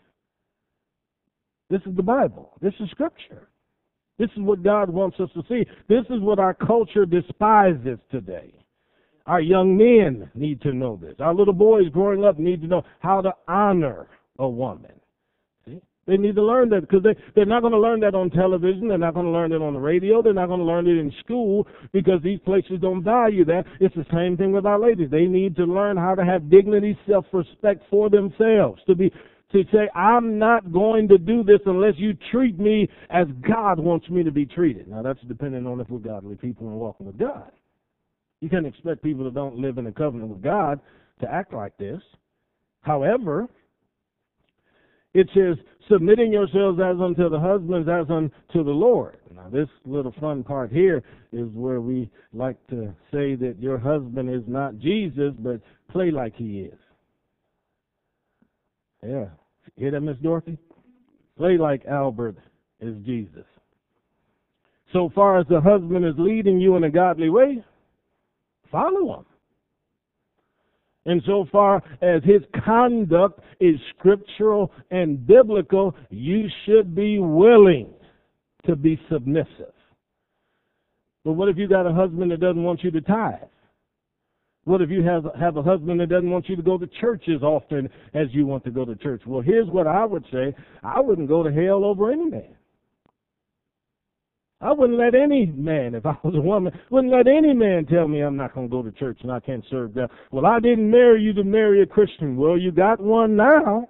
This 1.69 1.81
is 1.85 1.95
the 1.95 2.03
Bible. 2.03 2.53
This 2.61 2.73
is 2.79 2.89
Scripture. 2.91 3.49
This 4.17 4.29
is 4.35 4.41
what 4.41 4.63
God 4.63 4.89
wants 4.89 5.19
us 5.19 5.29
to 5.33 5.43
see. 5.47 5.65
This 5.87 6.05
is 6.09 6.21
what 6.21 6.39
our 6.39 6.53
culture 6.53 7.05
despises 7.05 7.99
today. 8.09 8.53
Our 9.27 9.41
young 9.41 9.77
men 9.77 10.31
need 10.33 10.61
to 10.61 10.73
know 10.73 10.97
this. 10.99 11.15
Our 11.19 11.35
little 11.35 11.53
boys 11.53 11.89
growing 11.89 12.23
up 12.23 12.39
need 12.39 12.61
to 12.61 12.67
know 12.67 12.83
how 12.99 13.21
to 13.21 13.33
honor 13.47 14.07
a 14.39 14.47
woman. 14.47 14.93
See? 15.65 15.81
They 16.07 16.15
need 16.15 16.35
to 16.35 16.43
learn 16.43 16.69
that 16.69 16.81
because 16.81 17.03
they, 17.03 17.13
they're 17.35 17.45
not 17.45 17.59
going 17.59 17.73
to 17.73 17.79
learn 17.79 17.99
that 17.99 18.15
on 18.15 18.29
television. 18.29 18.87
They're 18.87 18.97
not 18.97 19.13
going 19.13 19.25
to 19.25 19.31
learn 19.31 19.51
it 19.51 19.61
on 19.61 19.73
the 19.73 19.79
radio. 19.79 20.21
They're 20.21 20.33
not 20.33 20.47
going 20.47 20.61
to 20.61 20.65
learn 20.65 20.87
it 20.87 20.97
in 20.97 21.11
school 21.19 21.67
because 21.91 22.21
these 22.23 22.39
places 22.39 22.79
don't 22.81 23.03
value 23.03 23.43
that. 23.45 23.65
It's 23.81 23.95
the 23.95 24.05
same 24.13 24.37
thing 24.37 24.53
with 24.53 24.65
our 24.65 24.79
ladies. 24.79 25.09
They 25.11 25.25
need 25.25 25.57
to 25.57 25.65
learn 25.65 25.97
how 25.97 26.15
to 26.15 26.23
have 26.23 26.49
dignity, 26.49 26.97
self-respect 27.07 27.83
for 27.89 28.09
themselves, 28.09 28.81
to 28.87 28.95
be 28.95 29.11
to 29.51 29.63
say, 29.71 29.89
I'm 29.95 30.37
not 30.37 30.73
going 30.73 31.07
to 31.07 31.17
do 31.17 31.43
this 31.43 31.59
unless 31.65 31.93
you 31.97 32.17
treat 32.31 32.59
me 32.59 32.89
as 33.09 33.27
God 33.47 33.79
wants 33.79 34.09
me 34.09 34.23
to 34.23 34.31
be 34.31 34.45
treated. 34.45 34.87
Now, 34.87 35.01
that's 35.01 35.19
depending 35.27 35.65
on 35.65 35.79
if 35.79 35.89
we're 35.89 35.99
godly 35.99 36.35
people 36.35 36.67
and 36.67 36.77
walking 36.77 37.05
with 37.05 37.17
God. 37.17 37.51
You 38.41 38.49
can't 38.49 38.65
expect 38.65 39.01
people 39.01 39.23
that 39.23 39.33
don't 39.33 39.57
live 39.57 39.77
in 39.77 39.87
a 39.87 39.91
covenant 39.91 40.29
with 40.29 40.43
God 40.43 40.79
to 41.21 41.31
act 41.31 41.53
like 41.53 41.77
this. 41.77 42.01
However, 42.81 43.47
it 45.13 45.29
says, 45.33 45.57
submitting 45.89 46.31
yourselves 46.31 46.79
as 46.79 46.97
unto 47.01 47.29
the 47.29 47.39
husbands, 47.39 47.89
as 47.89 48.05
unto 48.09 48.63
the 48.63 48.71
Lord. 48.71 49.17
Now, 49.33 49.49
this 49.49 49.69
little 49.85 50.13
fun 50.19 50.43
part 50.43 50.71
here 50.71 51.01
is 51.31 51.47
where 51.53 51.81
we 51.81 52.09
like 52.33 52.57
to 52.67 52.93
say 53.11 53.35
that 53.35 53.55
your 53.59 53.77
husband 53.77 54.29
is 54.29 54.43
not 54.45 54.77
Jesus, 54.77 55.33
but 55.39 55.61
play 55.89 56.11
like 56.11 56.35
he 56.35 56.61
is. 56.61 56.77
Yeah. 59.05 59.25
Hear 59.75 59.91
that, 59.91 60.01
Miss 60.01 60.17
Dorothy? 60.17 60.57
Play 61.37 61.57
like 61.57 61.85
Albert 61.85 62.37
is 62.79 62.95
Jesus. 63.05 63.45
So 64.93 65.11
far 65.13 65.39
as 65.39 65.47
the 65.47 65.61
husband 65.61 66.05
is 66.05 66.15
leading 66.17 66.59
you 66.59 66.75
in 66.75 66.83
a 66.85 66.89
godly 66.89 67.29
way, 67.29 67.63
follow 68.71 69.19
him. 69.19 69.25
And 71.05 71.21
so 71.25 71.45
far 71.51 71.81
as 72.01 72.21
his 72.23 72.41
conduct 72.65 73.39
is 73.59 73.75
scriptural 73.97 74.71
and 74.91 75.25
biblical, 75.25 75.95
you 76.09 76.47
should 76.65 76.93
be 76.95 77.19
willing 77.19 77.93
to 78.65 78.75
be 78.75 78.99
submissive. 79.09 79.73
But 81.23 81.33
what 81.33 81.49
if 81.49 81.57
you 81.57 81.67
got 81.67 81.87
a 81.87 81.93
husband 81.93 82.31
that 82.31 82.39
doesn't 82.39 82.63
want 82.63 82.83
you 82.83 82.91
to 82.91 83.01
tithe? 83.01 83.35
What 84.67 84.81
if 84.81 84.89
you 84.89 85.01
have 85.03 85.23
have 85.39 85.55
a 85.55 85.63
husband 85.63 86.01
that 86.01 86.09
doesn't 86.09 86.29
want 86.29 86.49
you 86.49 86.57
to 86.57 86.61
go 86.61 86.77
to 86.77 86.87
church 86.99 87.23
as 87.33 87.41
often 87.41 87.89
as 88.13 88.27
you 88.31 88.45
want 88.45 88.65
to 88.65 88.69
go 88.69 88.83
to 88.83 88.97
church? 88.97 89.21
Well, 89.25 89.39
here's 89.39 89.69
what 89.69 89.87
I 89.87 90.03
would 90.03 90.25
say: 90.29 90.53
I 90.83 90.99
wouldn't 90.99 91.29
go 91.29 91.41
to 91.41 91.49
hell 91.49 91.85
over 91.85 92.11
any 92.11 92.29
man. 92.29 92.53
I 94.59 94.73
wouldn't 94.73 94.99
let 94.99 95.15
any 95.15 95.45
man, 95.45 95.95
if 95.95 96.05
I 96.05 96.17
was 96.21 96.35
a 96.35 96.41
woman, 96.41 96.77
wouldn't 96.89 97.13
let 97.13 97.27
any 97.27 97.53
man 97.53 97.85
tell 97.85 98.09
me 98.09 98.19
I'm 98.19 98.35
not 98.35 98.53
going 98.53 98.67
to 98.67 98.71
go 98.71 98.83
to 98.83 98.91
church 98.91 99.19
and 99.21 99.31
I 99.31 99.39
can't 99.39 99.63
serve 99.69 99.95
God. 99.95 100.09
Well, 100.31 100.45
I 100.45 100.59
didn't 100.59 100.91
marry 100.91 101.21
you 101.21 101.31
to 101.33 101.45
marry 101.45 101.81
a 101.81 101.85
Christian. 101.85 102.35
Well, 102.35 102.57
you 102.57 102.71
got 102.73 102.99
one 102.99 103.37
now. 103.37 103.87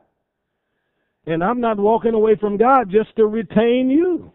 And 1.25 1.43
I'm 1.43 1.59
not 1.59 1.79
walking 1.79 2.13
away 2.13 2.35
from 2.35 2.57
God 2.57 2.91
just 2.91 3.15
to 3.15 3.25
retain 3.25 3.89
you. 3.89 4.31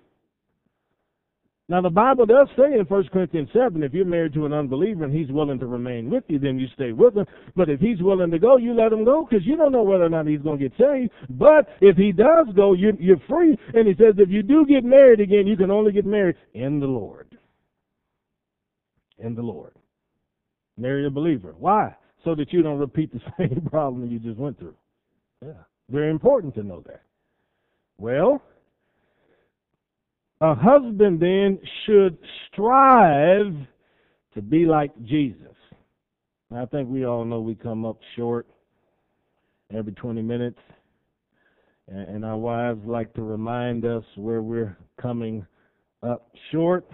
Now, 1.72 1.80
the 1.80 1.88
Bible 1.88 2.26
does 2.26 2.48
say 2.54 2.78
in 2.78 2.84
1 2.86 3.08
Corinthians 3.10 3.48
7, 3.54 3.82
if 3.82 3.94
you're 3.94 4.04
married 4.04 4.34
to 4.34 4.44
an 4.44 4.52
unbeliever 4.52 5.04
and 5.04 5.14
he's 5.14 5.32
willing 5.32 5.58
to 5.58 5.64
remain 5.64 6.10
with 6.10 6.22
you, 6.28 6.38
then 6.38 6.58
you 6.58 6.66
stay 6.74 6.92
with 6.92 7.16
him. 7.16 7.24
But 7.56 7.70
if 7.70 7.80
he's 7.80 8.02
willing 8.02 8.30
to 8.30 8.38
go, 8.38 8.58
you 8.58 8.74
let 8.74 8.92
him 8.92 9.06
go 9.06 9.26
because 9.26 9.46
you 9.46 9.56
don't 9.56 9.72
know 9.72 9.82
whether 9.82 10.04
or 10.04 10.10
not 10.10 10.26
he's 10.26 10.42
going 10.42 10.58
to 10.58 10.68
get 10.68 10.76
saved. 10.76 11.10
But 11.30 11.70
if 11.80 11.96
he 11.96 12.12
does 12.12 12.48
go, 12.54 12.74
you, 12.74 12.94
you're 13.00 13.22
free. 13.26 13.58
And 13.72 13.88
he 13.88 13.94
says 13.94 14.16
if 14.18 14.28
you 14.28 14.42
do 14.42 14.66
get 14.66 14.84
married 14.84 15.20
again, 15.20 15.46
you 15.46 15.56
can 15.56 15.70
only 15.70 15.92
get 15.92 16.04
married 16.04 16.36
in 16.52 16.78
the 16.78 16.86
Lord. 16.86 17.38
In 19.16 19.34
the 19.34 19.40
Lord. 19.40 19.72
Marry 20.76 21.06
a 21.06 21.10
believer. 21.10 21.54
Why? 21.58 21.96
So 22.22 22.34
that 22.34 22.52
you 22.52 22.60
don't 22.60 22.80
repeat 22.80 23.14
the 23.14 23.20
same 23.38 23.66
problem 23.70 24.10
you 24.10 24.18
just 24.18 24.38
went 24.38 24.58
through. 24.58 24.76
Yeah. 25.42 25.52
Very 25.88 26.10
important 26.10 26.54
to 26.56 26.62
know 26.62 26.82
that. 26.86 27.00
Well, 27.96 28.42
a 30.42 30.56
husband 30.56 31.20
then 31.20 31.56
should 31.86 32.18
strive 32.48 33.54
to 34.34 34.42
be 34.42 34.66
like 34.66 34.90
Jesus. 35.04 35.38
I 36.54 36.66
think 36.66 36.88
we 36.90 37.06
all 37.06 37.24
know 37.24 37.40
we 37.40 37.54
come 37.54 37.86
up 37.86 37.98
short 38.16 38.46
every 39.72 39.92
20 39.92 40.20
minutes, 40.20 40.58
and 41.86 42.24
our 42.24 42.36
wives 42.36 42.80
like 42.84 43.14
to 43.14 43.22
remind 43.22 43.84
us 43.84 44.02
where 44.16 44.42
we're 44.42 44.76
coming 45.00 45.46
up 46.02 46.28
short. 46.50 46.90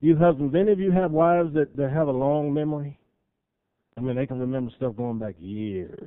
You 0.00 0.16
husbands, 0.16 0.54
any 0.58 0.72
of 0.72 0.80
you 0.80 0.90
have 0.92 1.10
wives 1.10 1.52
that, 1.52 1.76
that 1.76 1.90
have 1.90 2.08
a 2.08 2.12
long 2.12 2.52
memory? 2.52 2.98
I 3.98 4.00
mean, 4.00 4.16
they 4.16 4.26
can 4.26 4.40
remember 4.40 4.72
stuff 4.76 4.96
going 4.96 5.18
back 5.18 5.34
years, 5.38 6.00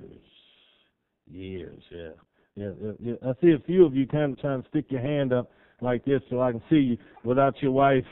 years. 1.29 1.83
Yeah, 1.91 2.09
yeah. 2.55 2.91
yeah. 2.99 3.13
I 3.23 3.33
see 3.41 3.51
a 3.51 3.59
few 3.65 3.85
of 3.85 3.95
you 3.95 4.07
kind 4.07 4.33
of 4.33 4.39
trying 4.39 4.63
to 4.63 4.69
stick 4.69 4.85
your 4.89 5.01
hand 5.01 5.33
up 5.33 5.51
like 5.81 6.05
this 6.05 6.21
so 6.29 6.41
I 6.41 6.51
can 6.51 6.61
see 6.69 6.75
you 6.75 6.97
without 7.23 7.61
your 7.61 7.71
wife 7.71 8.05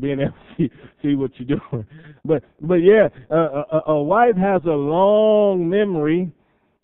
being 0.00 0.20
able 0.20 0.32
to 0.32 0.38
see, 0.56 0.70
see 1.02 1.14
what 1.14 1.30
you're 1.38 1.58
doing. 1.70 1.86
But 2.24 2.44
but 2.60 2.76
yeah, 2.76 3.08
uh, 3.30 3.62
a, 3.72 3.92
a 3.92 4.02
wife 4.02 4.36
has 4.36 4.62
a 4.64 4.68
long 4.68 5.68
memory, 5.68 6.30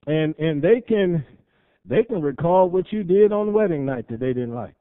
and 0.06 0.34
and 0.38 0.62
they 0.62 0.80
can 0.86 1.24
they 1.84 2.04
can 2.04 2.22
recall 2.22 2.70
what 2.70 2.92
you 2.92 3.02
did 3.02 3.32
on 3.32 3.52
wedding 3.52 3.84
night 3.84 4.08
that 4.08 4.20
they 4.20 4.32
didn't 4.32 4.54
like, 4.54 4.76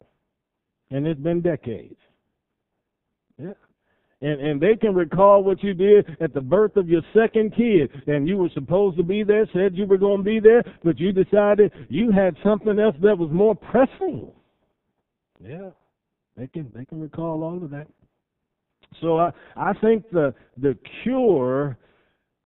and 0.92 1.06
it's 1.08 1.20
been 1.20 1.42
decades. 1.42 2.00
Yeah. 3.38 3.54
And, 4.24 4.40
and 4.40 4.62
they 4.62 4.76
can 4.76 4.94
recall 4.94 5.44
what 5.44 5.64
you 5.64 5.74
did 5.74 6.16
at 6.22 6.32
the 6.32 6.42
birth 6.42 6.76
of 6.76 6.88
your 6.88 7.02
second 7.12 7.56
kid, 7.56 7.90
and 8.06 8.28
you 8.28 8.38
were 8.38 8.52
supposed 8.54 8.98
to 8.98 9.04
be 9.04 9.24
there, 9.24 9.50
said 9.52 9.76
you 9.76 9.88
were 9.88 9.98
going 9.98 10.18
to 10.18 10.24
be 10.24 10.40
there, 10.40 10.64
but 10.84 11.00
you 11.00 11.12
decided 11.12 11.72
you 11.90 12.12
had 12.12 12.38
something 12.44 12.78
else 12.78 12.96
that 13.02 13.18
was 13.18 13.32
more 13.32 13.56
pressing. 13.56 14.32
Yeah, 15.44 15.70
they 16.38 16.48
can 16.48 16.72
they 16.76 16.86
can 16.86 17.00
recall 17.00 17.44
all 17.44 17.64
of 17.64 17.70
that. 17.72 17.88
So 19.02 19.18
I 19.18 19.32
I 19.56 19.74
think 19.82 20.10
the 20.12 20.34
the 20.58 20.78
cure 21.04 21.78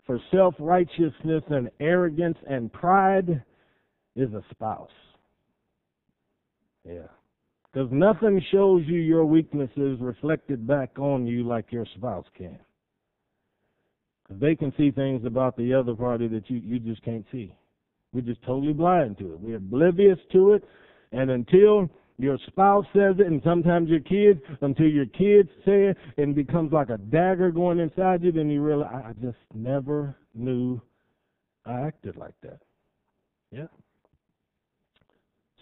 for 0.05 0.19
self 0.31 0.55
righteousness 0.59 1.43
and 1.49 1.69
arrogance 1.79 2.37
and 2.47 2.71
pride 2.71 3.43
is 4.15 4.33
a 4.33 4.41
spouse. 4.51 4.89
Yeah. 6.87 7.07
Because 7.73 7.89
nothing 7.91 8.41
shows 8.51 8.83
you 8.85 8.99
your 8.99 9.25
weaknesses 9.25 9.99
reflected 9.99 10.65
back 10.65 10.97
on 10.97 11.27
you 11.27 11.45
like 11.45 11.71
your 11.71 11.85
spouse 11.97 12.25
can. 12.37 12.57
Because 14.23 14.39
they 14.39 14.55
can 14.55 14.73
see 14.77 14.91
things 14.91 15.25
about 15.25 15.57
the 15.57 15.73
other 15.73 15.93
party 15.93 16.27
that 16.29 16.49
you, 16.49 16.59
you 16.63 16.79
just 16.79 17.03
can't 17.03 17.25
see. 17.31 17.53
We're 18.13 18.21
just 18.21 18.41
totally 18.43 18.71
blind 18.71 19.17
to 19.17 19.33
it. 19.33 19.39
We're 19.41 19.57
oblivious 19.57 20.19
to 20.31 20.53
it. 20.53 20.63
And 21.11 21.29
until 21.29 21.89
your 22.17 22.37
spouse 22.47 22.85
says 22.93 23.15
it, 23.19 23.27
and 23.27 23.41
sometimes 23.43 23.89
your 23.89 23.99
kids, 23.99 24.39
until 24.61 24.87
your 24.87 25.05
kids 25.05 25.49
say 25.65 25.87
it, 25.87 25.97
and 26.17 26.31
it 26.31 26.47
becomes 26.47 26.71
like 26.71 26.89
a 26.89 26.97
dagger 26.97 27.51
going 27.51 27.79
inside 27.79 28.23
you, 28.23 28.31
then 28.31 28.49
you 28.49 28.61
realize, 28.61 29.03
I 29.05 29.13
just 29.21 29.37
never 29.53 30.15
knew 30.33 30.81
I 31.65 31.81
acted 31.81 32.15
like 32.15 32.35
that. 32.41 32.59
Yeah. 33.51 33.67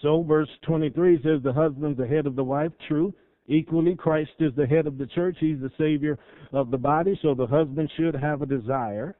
So, 0.02 0.22
verse 0.22 0.50
23 0.64 1.22
says, 1.24 1.42
The 1.44 1.54
husband's 1.54 1.98
the 1.98 2.08
head 2.08 2.28
of 2.28 2.36
the 2.36 2.44
wife. 2.44 2.72
True. 2.88 3.14
Equally, 3.48 3.96
Christ 3.96 4.32
is 4.40 4.54
the 4.56 4.68
head 4.68 4.86
of 4.86 4.98
the 4.98 5.08
church. 5.08 5.38
He's 5.40 5.60
the 5.60 5.72
Savior 5.78 6.20
of 6.52 6.72
the 6.72 6.78
body. 6.78 7.18
So, 7.22 7.34
the 7.34 7.48
husband 7.48 7.90
should 7.98 8.16
have 8.16 8.42
a 8.42 8.46
desire 8.46 9.16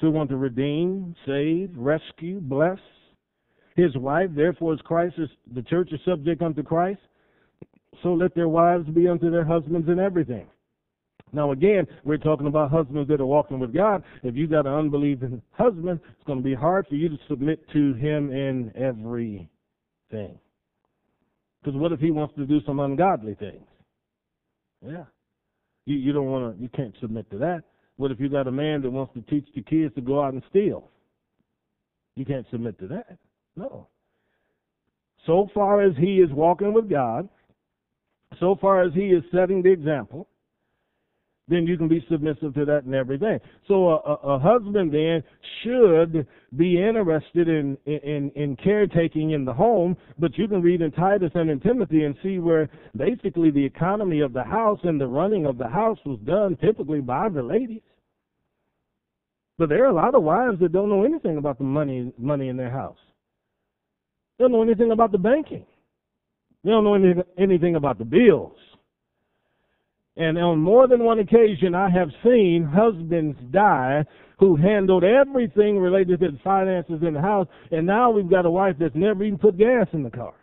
to 0.00 0.10
want 0.10 0.30
to 0.30 0.36
redeem, 0.36 1.14
save, 1.26 1.70
rescue, 1.76 2.40
bless, 2.40 2.78
his 3.78 3.96
wife. 3.96 4.28
Therefore, 4.34 4.74
as 4.74 4.80
Christ 4.80 5.14
is, 5.18 5.28
the 5.54 5.62
church 5.62 5.90
is 5.92 6.00
subject 6.04 6.42
unto 6.42 6.62
Christ, 6.62 7.00
so 8.02 8.12
let 8.12 8.34
their 8.34 8.48
wives 8.48 8.88
be 8.88 9.08
unto 9.08 9.30
their 9.30 9.44
husbands 9.44 9.88
in 9.88 10.00
everything. 10.00 10.46
Now, 11.32 11.52
again, 11.52 11.86
we're 12.04 12.16
talking 12.16 12.46
about 12.46 12.70
husbands 12.70 13.08
that 13.08 13.20
are 13.20 13.26
walking 13.26 13.60
with 13.60 13.74
God. 13.74 14.02
If 14.22 14.34
you 14.34 14.46
got 14.46 14.66
an 14.66 14.72
unbelieving 14.72 15.42
husband, 15.52 16.00
it's 16.10 16.26
going 16.26 16.38
to 16.38 16.44
be 16.44 16.54
hard 16.54 16.86
for 16.88 16.94
you 16.94 17.08
to 17.08 17.18
submit 17.28 17.60
to 17.72 17.94
him 17.94 18.32
in 18.32 18.72
everything. 18.74 19.48
Because 20.10 21.78
what 21.78 21.92
if 21.92 22.00
he 22.00 22.10
wants 22.10 22.34
to 22.36 22.46
do 22.46 22.60
some 22.66 22.80
ungodly 22.80 23.34
things? 23.34 23.66
Yeah. 24.84 25.04
You, 25.84 25.96
you 25.96 26.12
don't 26.12 26.26
want 26.26 26.56
to, 26.56 26.62
you 26.62 26.68
can't 26.70 26.94
submit 27.00 27.30
to 27.30 27.38
that. 27.38 27.62
What 27.96 28.10
if 28.10 28.20
you 28.20 28.28
got 28.28 28.46
a 28.46 28.52
man 28.52 28.80
that 28.82 28.90
wants 28.90 29.12
to 29.14 29.20
teach 29.22 29.46
the 29.54 29.62
kids 29.62 29.94
to 29.96 30.00
go 30.00 30.22
out 30.22 30.32
and 30.32 30.42
steal? 30.48 30.88
You 32.16 32.24
can't 32.24 32.46
submit 32.50 32.78
to 32.78 32.86
that. 32.88 33.18
No. 33.58 33.88
So 35.26 35.48
far 35.52 35.82
as 35.82 35.92
he 35.98 36.20
is 36.20 36.30
walking 36.30 36.72
with 36.72 36.88
God, 36.88 37.28
so 38.38 38.56
far 38.60 38.82
as 38.82 38.94
he 38.94 39.08
is 39.08 39.24
setting 39.32 39.62
the 39.62 39.72
example, 39.72 40.28
then 41.48 41.66
you 41.66 41.76
can 41.76 41.88
be 41.88 42.04
submissive 42.10 42.54
to 42.54 42.64
that 42.66 42.84
and 42.84 42.94
everything. 42.94 43.40
So 43.66 43.88
a, 43.88 43.96
a, 43.96 44.14
a 44.34 44.38
husband 44.38 44.92
then 44.92 45.24
should 45.62 46.26
be 46.56 46.80
interested 46.80 47.48
in, 47.48 47.76
in 47.86 48.30
in 48.36 48.56
caretaking 48.62 49.30
in 49.30 49.44
the 49.44 49.52
home, 49.52 49.96
but 50.18 50.36
you 50.38 50.46
can 50.46 50.62
read 50.62 50.82
in 50.82 50.92
Titus 50.92 51.32
and 51.34 51.50
in 51.50 51.58
Timothy 51.58 52.04
and 52.04 52.14
see 52.22 52.38
where 52.38 52.68
basically 52.96 53.50
the 53.50 53.64
economy 53.64 54.20
of 54.20 54.32
the 54.34 54.44
house 54.44 54.78
and 54.84 55.00
the 55.00 55.06
running 55.06 55.46
of 55.46 55.58
the 55.58 55.68
house 55.68 55.98
was 56.04 56.20
done 56.24 56.56
typically 56.60 57.00
by 57.00 57.28
the 57.28 57.42
ladies. 57.42 57.82
But 59.56 59.70
there 59.70 59.84
are 59.84 59.90
a 59.90 59.94
lot 59.94 60.14
of 60.14 60.22
wives 60.22 60.60
that 60.60 60.72
don't 60.72 60.90
know 60.90 61.04
anything 61.04 61.38
about 61.38 61.58
the 61.58 61.64
money 61.64 62.12
money 62.18 62.48
in 62.48 62.56
their 62.56 62.70
house. 62.70 62.98
They 64.38 64.44
don't 64.44 64.52
know 64.52 64.62
anything 64.62 64.92
about 64.92 65.12
the 65.12 65.18
banking. 65.18 65.66
They 66.64 66.70
don't 66.70 66.84
know 66.84 66.94
anything, 66.94 67.22
anything 67.38 67.76
about 67.76 67.98
the 67.98 68.04
bills. 68.04 68.56
And 70.16 70.36
on 70.36 70.58
more 70.58 70.88
than 70.88 71.04
one 71.04 71.20
occasion, 71.20 71.74
I 71.74 71.88
have 71.90 72.08
seen 72.24 72.64
husbands 72.64 73.38
die 73.52 74.04
who 74.38 74.56
handled 74.56 75.04
everything 75.04 75.78
related 75.78 76.20
to 76.20 76.30
the 76.32 76.38
finances 76.42 77.00
in 77.02 77.14
the 77.14 77.20
house, 77.20 77.46
and 77.70 77.86
now 77.86 78.10
we've 78.10 78.30
got 78.30 78.46
a 78.46 78.50
wife 78.50 78.76
that's 78.78 78.94
never 78.94 79.24
even 79.24 79.38
put 79.38 79.56
gas 79.56 79.86
in 79.92 80.02
the 80.02 80.10
car. 80.10 80.34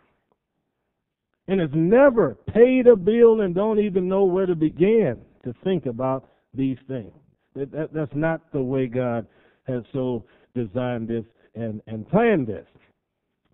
And 1.48 1.60
has 1.60 1.70
never 1.74 2.36
paid 2.52 2.86
a 2.86 2.96
bill 2.96 3.42
and 3.42 3.54
don't 3.54 3.78
even 3.78 4.08
know 4.08 4.24
where 4.24 4.46
to 4.46 4.54
begin 4.54 5.20
to 5.44 5.54
think 5.62 5.86
about 5.86 6.28
these 6.54 6.78
things. 6.88 7.12
That, 7.54 7.70
that, 7.72 7.94
that's 7.94 8.14
not 8.14 8.40
the 8.52 8.62
way 8.62 8.86
God 8.86 9.26
has 9.66 9.82
so 9.92 10.24
designed 10.54 11.08
this 11.08 11.24
and, 11.54 11.80
and 11.86 12.08
planned 12.08 12.46
this. 12.46 12.66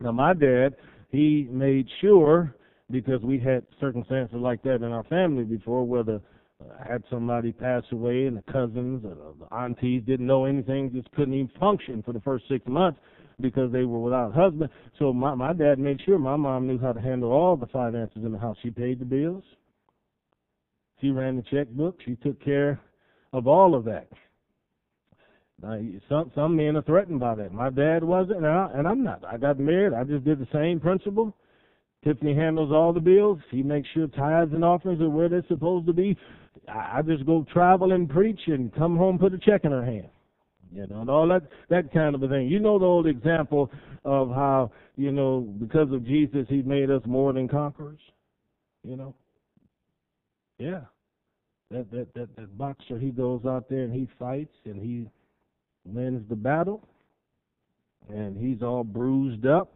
Now, 0.02 0.12
my 0.12 0.34
dad, 0.34 0.76
he 1.10 1.46
made 1.50 1.86
sure 2.00 2.54
because 2.90 3.22
we 3.22 3.38
had 3.38 3.64
circumstances 3.80 4.36
like 4.36 4.62
that 4.62 4.76
in 4.76 4.84
our 4.84 5.04
family 5.04 5.44
before 5.44 5.84
where 5.84 6.02
the 6.02 6.20
uh, 6.60 6.84
had 6.86 7.02
somebody 7.10 7.52
pass 7.52 7.82
away 7.92 8.26
and 8.26 8.36
the 8.36 8.52
cousins 8.52 9.04
or 9.04 9.34
the 9.38 9.54
aunties 9.54 10.02
didn't 10.06 10.26
know 10.26 10.44
anything, 10.44 10.92
just 10.92 11.10
couldn't 11.12 11.34
even 11.34 11.50
function 11.58 12.02
for 12.02 12.12
the 12.12 12.20
first 12.20 12.44
six 12.48 12.66
months 12.66 13.00
because 13.40 13.72
they 13.72 13.84
were 13.84 13.98
without 13.98 14.30
a 14.30 14.34
husband. 14.34 14.70
So 14.98 15.12
my 15.12 15.34
my 15.34 15.52
dad 15.52 15.78
made 15.78 16.00
sure 16.04 16.18
my 16.18 16.36
mom 16.36 16.66
knew 16.66 16.78
how 16.78 16.92
to 16.92 17.00
handle 17.00 17.32
all 17.32 17.56
the 17.56 17.66
finances 17.66 18.24
in 18.24 18.32
the 18.32 18.38
house. 18.38 18.56
She 18.62 18.70
paid 18.70 19.00
the 19.00 19.04
bills. 19.04 19.44
She 21.00 21.10
ran 21.10 21.36
the 21.36 21.42
checkbook. 21.42 21.98
She 22.04 22.16
took 22.16 22.42
care 22.44 22.80
of 23.32 23.46
all 23.46 23.74
of 23.74 23.84
that. 23.84 24.08
Uh, 25.62 25.76
now, 25.76 26.00
some 26.08 26.32
some 26.34 26.56
men 26.56 26.76
are 26.76 26.82
threatened 26.82 27.20
by 27.20 27.34
that. 27.36 27.52
My 27.52 27.70
dad 27.70 28.02
wasn't, 28.02 28.38
and, 28.38 28.46
I, 28.46 28.68
and 28.74 28.86
I'm 28.86 29.04
not. 29.04 29.24
I 29.24 29.36
got 29.36 29.58
married. 29.58 29.94
I 29.94 30.04
just 30.04 30.24
did 30.24 30.40
the 30.40 30.48
same 30.52 30.80
principle. 30.80 31.36
Tiffany 32.04 32.34
handles 32.34 32.72
all 32.72 32.92
the 32.92 33.00
bills. 33.00 33.38
She 33.50 33.62
makes 33.62 33.88
sure 33.94 34.08
tithes 34.08 34.52
and 34.52 34.64
offerings 34.64 35.00
are 35.00 35.08
where 35.08 35.28
they're 35.28 35.44
supposed 35.46 35.86
to 35.86 35.92
be. 35.92 36.16
I, 36.68 36.98
I 36.98 37.02
just 37.02 37.24
go 37.26 37.46
travel 37.52 37.92
and 37.92 38.08
preach 38.08 38.40
and 38.46 38.74
come 38.74 38.96
home, 38.96 39.18
put 39.18 39.34
a 39.34 39.38
check 39.38 39.64
in 39.64 39.70
her 39.70 39.84
hand. 39.84 40.08
You 40.74 40.86
know, 40.88 41.02
and 41.02 41.10
all 41.10 41.28
that 41.28 41.42
that 41.68 41.92
kind 41.92 42.14
of 42.14 42.22
a 42.22 42.28
thing. 42.28 42.48
You 42.48 42.58
know 42.58 42.78
the 42.78 42.86
old 42.86 43.06
example 43.06 43.70
of 44.04 44.30
how, 44.30 44.72
you 44.96 45.12
know, 45.12 45.40
because 45.60 45.92
of 45.92 46.04
Jesus 46.04 46.46
he 46.48 46.62
made 46.62 46.90
us 46.90 47.02
more 47.06 47.32
than 47.32 47.46
conquerors. 47.46 48.00
You 48.82 48.96
know? 48.96 49.14
Yeah. 50.58 50.80
That 51.70 51.90
that 51.92 52.14
that, 52.14 52.36
that 52.36 52.58
boxer 52.58 52.98
he 52.98 53.10
goes 53.10 53.42
out 53.46 53.68
there 53.68 53.84
and 53.84 53.92
he 53.92 54.08
fights 54.18 54.56
and 54.64 54.80
he 54.80 55.08
wins 55.84 56.28
the 56.28 56.36
battle 56.36 56.86
and 58.08 58.36
he's 58.36 58.62
all 58.62 58.84
bruised 58.84 59.46
up 59.46 59.72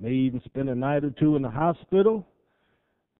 May 0.00 0.12
even 0.12 0.40
spend 0.44 0.68
a 0.68 0.74
night 0.74 1.04
or 1.04 1.10
two 1.10 1.36
in 1.36 1.42
the 1.42 1.50
hospital. 1.50 2.26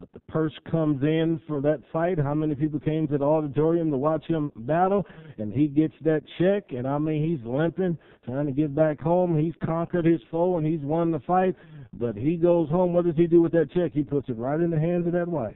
But 0.00 0.12
the 0.12 0.32
purse 0.32 0.54
comes 0.68 1.02
in 1.02 1.40
for 1.46 1.60
that 1.60 1.80
fight. 1.92 2.18
How 2.18 2.34
many 2.34 2.56
people 2.56 2.80
came 2.80 3.06
to 3.08 3.18
the 3.18 3.24
auditorium 3.24 3.90
to 3.92 3.96
watch 3.96 4.24
him 4.26 4.50
battle? 4.56 5.06
And 5.38 5.52
he 5.52 5.68
gets 5.68 5.94
that 6.02 6.22
check, 6.40 6.76
and 6.76 6.88
I 6.88 6.98
mean, 6.98 7.24
he's 7.24 7.46
limping, 7.46 7.96
trying 8.24 8.46
to 8.46 8.52
get 8.52 8.74
back 8.74 9.00
home. 9.00 9.38
He's 9.38 9.54
conquered 9.64 10.04
his 10.04 10.20
foe, 10.28 10.56
and 10.56 10.66
he's 10.66 10.80
won 10.80 11.12
the 11.12 11.20
fight. 11.20 11.54
But 11.92 12.16
he 12.16 12.36
goes 12.36 12.68
home. 12.68 12.94
What 12.94 13.04
does 13.04 13.14
he 13.16 13.28
do 13.28 13.42
with 13.42 13.52
that 13.52 13.70
check? 13.72 13.92
He 13.92 14.02
puts 14.02 14.28
it 14.28 14.36
right 14.36 14.58
in 14.58 14.70
the 14.70 14.80
hands 14.80 15.06
of 15.06 15.12
that 15.12 15.28
wife. 15.28 15.54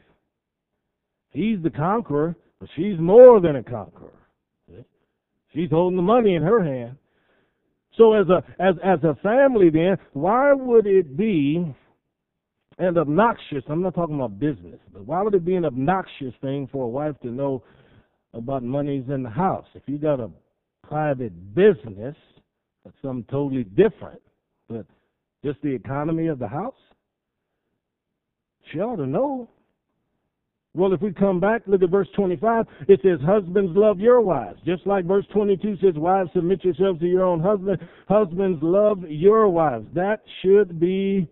He's 1.30 1.60
the 1.62 1.70
conqueror, 1.70 2.36
but 2.60 2.68
she's 2.76 3.00
more 3.00 3.40
than 3.40 3.56
a 3.56 3.64
conqueror. 3.64 4.12
She's 5.56 5.70
holding 5.70 5.96
the 5.96 6.02
money 6.02 6.34
in 6.34 6.42
her 6.42 6.62
hand. 6.62 6.98
So 7.96 8.12
as 8.12 8.28
a 8.28 8.44
as 8.60 8.74
as 8.84 9.02
a 9.04 9.14
family 9.22 9.70
then, 9.70 9.96
why 10.12 10.52
would 10.52 10.86
it 10.86 11.16
be 11.16 11.74
an 12.78 12.98
obnoxious 12.98 13.64
I'm 13.70 13.82
not 13.82 13.94
talking 13.94 14.16
about 14.16 14.38
business, 14.38 14.78
but 14.92 15.06
why 15.06 15.22
would 15.22 15.34
it 15.34 15.46
be 15.46 15.54
an 15.54 15.64
obnoxious 15.64 16.34
thing 16.42 16.68
for 16.70 16.84
a 16.84 16.88
wife 16.88 17.18
to 17.22 17.28
know 17.28 17.62
about 18.34 18.64
monies 18.64 19.04
in 19.08 19.22
the 19.22 19.30
house? 19.30 19.64
If 19.74 19.84
you 19.86 19.96
got 19.96 20.20
a 20.20 20.30
private 20.86 21.54
business, 21.54 22.14
that's 22.84 22.96
something 23.00 23.24
totally 23.30 23.64
different. 23.64 24.20
But 24.68 24.84
just 25.42 25.62
the 25.62 25.74
economy 25.74 26.26
of 26.26 26.38
the 26.38 26.48
house? 26.48 26.74
She 28.70 28.80
ought 28.80 28.96
to 28.96 29.06
know. 29.06 29.48
Well, 30.76 30.92
if 30.92 31.00
we 31.00 31.10
come 31.10 31.40
back, 31.40 31.62
look 31.66 31.82
at 31.82 31.88
verse 31.88 32.08
25. 32.14 32.66
It 32.86 33.00
says, 33.02 33.18
Husbands, 33.24 33.72
love 33.74 33.98
your 33.98 34.20
wives. 34.20 34.60
Just 34.66 34.86
like 34.86 35.06
verse 35.06 35.24
22 35.32 35.76
says, 35.82 35.94
Wives, 35.96 36.28
submit 36.34 36.62
yourselves 36.62 37.00
to 37.00 37.06
your 37.06 37.24
own 37.24 37.40
husband. 37.40 37.78
Husbands, 38.08 38.58
love 38.62 38.98
your 39.08 39.48
wives. 39.48 39.86
That 39.94 40.20
should 40.42 40.78
be 40.78 41.26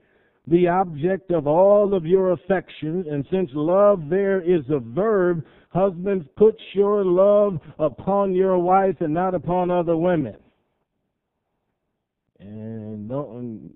the 0.47 0.69
object 0.69 1.31
of 1.31 1.47
all 1.47 1.95
of 1.95 2.07
your 2.07 2.33
affections. 2.33 3.07
And 3.11 3.27
since 3.31 3.51
love 3.53 4.05
there 4.09 4.41
is 4.41 4.63
a 4.71 4.79
verb, 4.79 5.45
husbands, 5.69 6.27
put 6.37 6.57
your 6.73 7.05
love 7.05 7.59
upon 7.79 8.35
your 8.35 8.59
wife 8.59 8.97
and 9.01 9.13
not 9.13 9.35
upon 9.35 9.71
other 9.71 9.97
women. 9.97 10.37
And 12.41 13.11
don't 13.11 13.75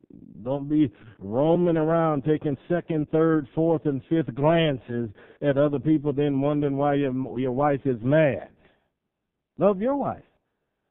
don't 0.49 0.69
be 0.69 0.91
roaming 1.19 1.77
around 1.77 2.25
taking 2.25 2.57
second, 2.71 3.07
third, 3.11 3.47
fourth, 3.55 3.85
and 3.85 4.01
fifth 4.09 4.35
glances 4.35 5.11
at 5.43 5.59
other 5.59 5.79
people, 5.79 6.13
then 6.13 6.41
wondering 6.41 6.77
why 6.77 6.95
your 6.95 7.39
your 7.39 7.53
wife 7.53 7.83
is 7.85 7.99
mad. 8.03 8.49
Love 9.59 9.83
your 9.83 9.97
wife. 9.97 10.23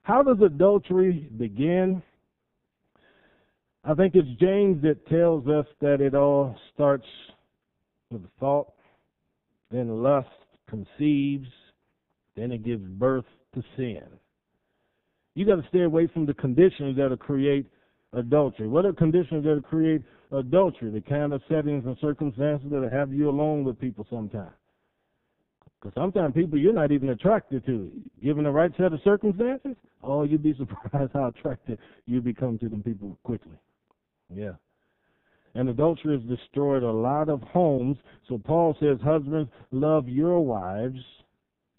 How 0.04 0.22
does 0.22 0.38
adultery 0.46 1.28
begin? 1.38 2.04
I 3.84 3.96
think 3.96 4.14
it's 4.14 4.40
James 4.40 4.82
that 4.84 5.08
tells 5.08 5.48
us 5.48 5.66
that 5.82 6.02
it 6.02 6.14
all 6.14 6.56
starts 6.74 7.08
with 8.12 8.22
thought, 8.40 8.72
then 9.72 10.04
lust 10.04 10.28
conceives, 10.70 11.48
then 12.36 12.52
it 12.52 12.64
gives 12.64 12.84
birth 12.84 13.26
to 13.56 13.64
sin. 13.76 14.04
You 15.34 15.46
got 15.46 15.56
to 15.56 15.68
stay 15.70 15.82
away 15.82 16.08
from 16.14 16.26
the 16.26 16.34
conditions 16.36 16.98
that'll 16.98 17.18
create 17.18 17.66
adultery. 18.14 18.68
What 18.68 18.86
are 18.86 18.94
conditions 18.94 19.44
that'll 19.44 19.62
create 19.62 20.02
adultery? 20.32 20.92
The 20.92 21.02
kind 21.02 21.34
of 21.34 21.42
settings 21.50 21.86
and 21.86 21.98
circumstances 22.00 22.68
that'll 22.72 22.90
have 22.90 23.14
you 23.14 23.30
alone 23.30 23.64
with 23.64 23.80
people 23.80 24.06
sometimes. 24.10 24.52
Because 25.80 25.94
sometimes 25.96 26.34
people 26.34 26.58
you're 26.58 26.74
not 26.74 26.92
even 26.92 27.10
attracted 27.10 27.66
to. 27.66 27.92
Given 28.24 28.46
the 28.46 28.52
right 28.52 28.72
set 28.78 28.94
of 28.94 29.00
circumstances, 29.04 29.76
oh, 30.04 30.24
you'd 30.24 30.44
be 30.44 30.56
surprised 30.58 31.12
how 31.14 31.28
attracted 31.28 31.78
you 32.06 32.22
become 32.22 32.58
to 32.60 32.70
them 32.70 32.82
people 32.82 33.18
quickly. 33.24 33.58
Yeah. 34.34 34.54
And 35.54 35.70
adultery 35.70 36.20
has 36.20 36.28
destroyed 36.28 36.84
a 36.84 36.92
lot 36.92 37.30
of 37.30 37.42
homes. 37.42 37.98
So 38.28 38.38
Paul 38.38 38.76
says, 38.80 38.98
Husbands, 39.04 39.50
love 39.72 40.08
your 40.08 40.40
wives 40.40 41.00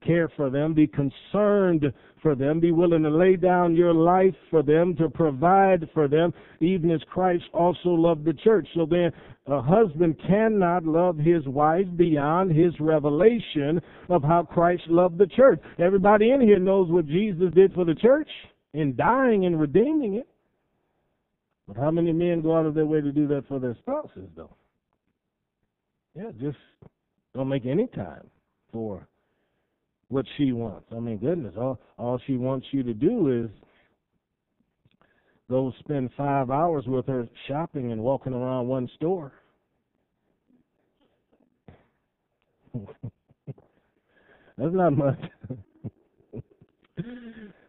care 0.05 0.29
for 0.37 0.51
them, 0.51 0.75
be 0.75 0.87
concerned 0.87 1.93
for 2.23 2.35
them, 2.35 2.61
be 2.61 2.73
willing 2.73 3.03
to 3.03 3.11
lay 3.11 3.37
down 3.37 3.77
your 3.77 3.95
life 3.95 4.35
for 4.51 4.63
them, 4.63 4.95
to 4.97 5.09
provide 5.09 5.89
for 5.95 6.09
them, 6.09 6.33
even 6.61 6.91
as 6.91 7.01
Christ 7.11 7.45
also 7.53 7.91
loved 7.91 8.25
the 8.25 8.33
church. 8.33 8.67
So 8.75 8.87
then, 8.87 9.13
a 9.47 9.63
husband 9.63 10.17
cannot 10.27 10.85
love 10.85 11.17
his 11.17 11.47
wife 11.47 11.87
beyond 11.97 12.51
his 12.55 12.73
revelation 12.81 13.81
of 14.09 14.23
how 14.23 14.43
Christ 14.43 14.83
loved 14.89 15.19
the 15.19 15.27
church. 15.27 15.61
Everybody 15.79 16.31
in 16.31 16.41
here 16.41 16.59
knows 16.59 16.91
what 16.91 17.07
Jesus 17.07 17.53
did 17.55 17.73
for 17.73 17.85
the 17.85 17.95
church 17.95 18.29
in 18.75 18.95
dying 18.97 19.47
and 19.47 19.61
redeeming 19.61 20.15
it. 20.15 20.29
But 21.67 21.77
how 21.77 21.91
many 21.91 22.13
men 22.13 22.43
go 22.43 22.57
out 22.57 22.67
of 22.67 22.75
their 22.75 22.87
way 22.87 23.01
to 23.01 23.13
do 23.13 23.27
that 23.29 23.47
for 23.49 23.59
their 23.59 23.77
spouses, 23.81 24.29
though? 24.35 24.55
Yeah, 26.15 26.31
just 26.41 26.59
don't 27.35 27.49
make 27.49 27.67
any 27.67 27.87
time 27.89 28.27
for 28.73 29.07
what 30.09 30.25
she 30.37 30.53
wants. 30.53 30.87
I 30.95 31.01
mean, 31.01 31.19
goodness, 31.19 31.55
all 31.57 31.79
all 31.99 32.21
she 32.27 32.37
wants 32.37 32.67
you 32.71 32.83
to 32.83 32.95
do 32.95 33.45
is 33.45 33.51
go 35.51 35.73
spend 35.81 36.11
five 36.17 36.51
hours 36.51 36.85
with 36.87 37.07
her 37.07 37.29
shopping 37.47 37.93
and 37.93 38.03
walking 38.03 38.33
around 38.33 38.69
one 38.69 38.89
store. 38.97 39.33
That's 44.59 44.75
not 44.75 44.97
much. 44.97 45.21
the, 46.97 47.13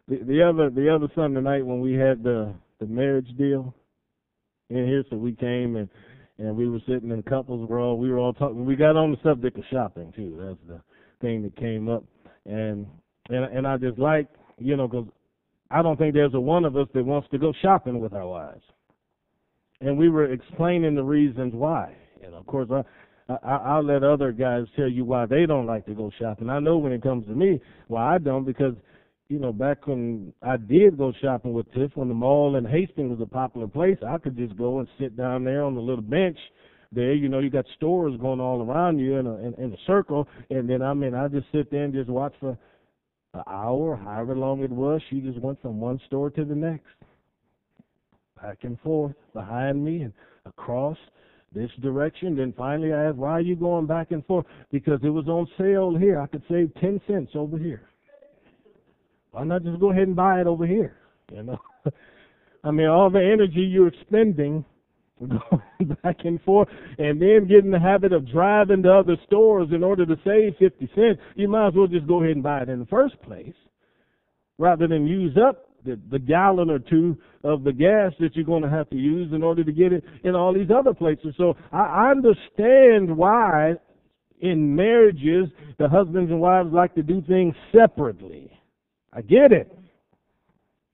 the 0.08 0.42
other 0.42 0.70
the 0.70 0.92
other 0.94 1.08
Sunday 1.14 1.40
night 1.40 1.64
when 1.64 1.80
we 1.80 1.92
had 1.92 2.22
the 2.22 2.52
the 2.80 2.86
marriage 2.86 3.28
deal 3.36 3.74
in 4.70 4.86
here, 4.86 5.04
so 5.10 5.16
we 5.16 5.32
came 5.32 5.76
and 5.76 5.88
and 6.38 6.56
we 6.56 6.68
were 6.68 6.80
sitting 6.88 7.10
in 7.10 7.22
couples. 7.22 7.68
We're 7.68 7.82
all 7.82 7.98
we 7.98 8.10
were 8.10 8.18
all 8.18 8.32
talking. 8.32 8.64
We 8.64 8.76
got 8.76 8.96
on 8.96 9.10
the 9.10 9.18
subject 9.22 9.58
of 9.58 9.64
shopping 9.70 10.12
too. 10.16 10.36
That's 10.40 10.58
the 10.66 10.80
thing 11.20 11.42
that 11.42 11.54
came 11.56 11.88
up 11.88 12.02
and 12.46 12.86
and 13.28 13.44
and 13.44 13.66
I 13.66 13.76
just 13.76 13.98
like 13.98 14.28
you 14.58 14.76
know 14.76 14.88
because 14.88 15.06
I 15.70 15.82
don't 15.82 15.96
think 15.96 16.14
there's 16.14 16.34
a 16.34 16.40
one 16.40 16.64
of 16.64 16.76
us 16.76 16.88
that 16.94 17.04
wants 17.04 17.28
to 17.30 17.38
go 17.38 17.52
shopping 17.62 18.00
with 18.00 18.12
our 18.12 18.26
wives, 18.26 18.64
and 19.80 19.96
we 19.96 20.08
were 20.08 20.32
explaining 20.32 20.94
the 20.94 21.04
reasons 21.04 21.54
why. 21.54 21.94
And 22.22 22.34
of 22.34 22.46
course, 22.46 22.68
I, 22.70 23.34
I 23.42 23.56
I'll 23.56 23.84
let 23.84 24.02
other 24.02 24.32
guys 24.32 24.64
tell 24.76 24.88
you 24.88 25.04
why 25.04 25.26
they 25.26 25.46
don't 25.46 25.66
like 25.66 25.86
to 25.86 25.94
go 25.94 26.10
shopping. 26.18 26.50
I 26.50 26.60
know 26.60 26.78
when 26.78 26.92
it 26.92 27.02
comes 27.02 27.26
to 27.26 27.32
me 27.32 27.60
why 27.88 28.14
I 28.14 28.18
don't 28.18 28.44
because 28.44 28.74
you 29.30 29.38
know, 29.38 29.52
back 29.52 29.86
when 29.86 30.32
I 30.42 30.56
did 30.56 30.98
go 30.98 31.12
shopping 31.22 31.52
with 31.52 31.72
Tiff, 31.72 31.92
when 31.94 32.08
the 32.08 32.14
mall 32.14 32.56
in 32.56 32.64
Hastings 32.64 33.16
was 33.16 33.20
a 33.20 33.32
popular 33.32 33.68
place, 33.68 33.96
I 34.06 34.18
could 34.18 34.36
just 34.36 34.56
go 34.56 34.80
and 34.80 34.88
sit 34.98 35.16
down 35.16 35.44
there 35.44 35.62
on 35.62 35.76
the 35.76 35.80
little 35.80 36.02
bench 36.02 36.36
there. 36.92 37.14
You 37.14 37.28
know, 37.28 37.38
you 37.38 37.50
got 37.50 37.64
stores 37.76 38.18
going 38.20 38.40
all 38.40 38.62
around 38.62 38.98
you 38.98 39.16
in 39.16 39.26
a 39.26 39.36
in, 39.36 39.54
in 39.54 39.72
a 39.72 39.76
circle, 39.86 40.26
and 40.50 40.68
then 40.68 40.82
I 40.82 40.94
mean, 40.94 41.14
I 41.14 41.28
just 41.28 41.46
sit 41.52 41.70
there 41.70 41.84
and 41.84 41.94
just 41.94 42.08
watch 42.08 42.34
for 42.40 42.58
an 43.34 43.42
hour, 43.46 43.96
however 43.96 44.36
long 44.36 44.62
it 44.62 44.70
was. 44.70 45.00
She 45.10 45.20
just 45.20 45.40
went 45.40 45.60
from 45.62 45.80
one 45.80 46.00
store 46.06 46.30
to 46.30 46.44
the 46.44 46.54
next, 46.54 46.86
back 48.40 48.58
and 48.62 48.78
forth 48.80 49.14
behind 49.34 49.84
me 49.84 50.02
and 50.02 50.12
across 50.46 50.96
this 51.54 51.70
direction. 51.82 52.36
Then 52.36 52.52
finally, 52.56 52.92
I 52.92 53.06
asked, 53.06 53.16
"Why 53.16 53.32
are 53.32 53.40
you 53.40 53.56
going 53.56 53.86
back 53.86 54.10
and 54.10 54.24
forth?" 54.26 54.46
Because 54.70 55.00
it 55.02 55.10
was 55.10 55.28
on 55.28 55.46
sale 55.58 55.96
here. 55.96 56.20
I 56.20 56.26
could 56.26 56.42
save 56.48 56.72
ten 56.80 57.00
cents 57.06 57.32
over 57.34 57.58
here. 57.58 57.82
Why 59.32 59.44
not 59.44 59.62
just 59.62 59.78
go 59.78 59.90
ahead 59.90 60.08
and 60.08 60.16
buy 60.16 60.40
it 60.40 60.46
over 60.46 60.66
here? 60.66 60.96
You 61.32 61.44
know, 61.44 61.58
I 62.64 62.70
mean, 62.72 62.88
all 62.88 63.10
the 63.10 63.20
energy 63.20 63.60
you're 63.60 63.88
expending 63.88 64.64
going 65.28 65.96
back 66.02 66.16
and 66.24 66.40
forth, 66.42 66.68
and 66.98 67.20
then 67.20 67.46
get 67.48 67.64
in 67.64 67.70
the 67.70 67.80
habit 67.80 68.12
of 68.12 68.30
driving 68.30 68.82
to 68.82 68.92
other 68.92 69.16
stores 69.26 69.68
in 69.72 69.84
order 69.84 70.06
to 70.06 70.16
save 70.24 70.56
fifty 70.58 70.90
cents. 70.94 71.20
You 71.36 71.48
might 71.48 71.68
as 71.68 71.74
well 71.74 71.86
just 71.86 72.06
go 72.06 72.22
ahead 72.22 72.36
and 72.36 72.42
buy 72.42 72.62
it 72.62 72.68
in 72.68 72.78
the 72.78 72.86
first 72.86 73.20
place, 73.22 73.54
rather 74.58 74.86
than 74.86 75.06
use 75.06 75.36
up 75.36 75.66
the, 75.84 75.98
the 76.10 76.18
gallon 76.18 76.70
or 76.70 76.78
two 76.78 77.16
of 77.44 77.64
the 77.64 77.72
gas 77.72 78.12
that 78.20 78.34
you're 78.34 78.44
going 78.44 78.62
to 78.62 78.70
have 78.70 78.88
to 78.90 78.96
use 78.96 79.32
in 79.32 79.42
order 79.42 79.64
to 79.64 79.72
get 79.72 79.92
it 79.92 80.04
in 80.24 80.34
all 80.34 80.52
these 80.52 80.70
other 80.74 80.94
places. 80.94 81.34
So 81.36 81.56
I 81.72 82.10
understand 82.10 83.16
why 83.16 83.74
in 84.40 84.74
marriages 84.74 85.48
the 85.78 85.88
husbands 85.88 86.30
and 86.30 86.40
wives 86.40 86.72
like 86.72 86.94
to 86.94 87.02
do 87.02 87.22
things 87.26 87.54
separately. 87.72 88.50
I 89.12 89.22
get 89.22 89.52
it. 89.52 89.76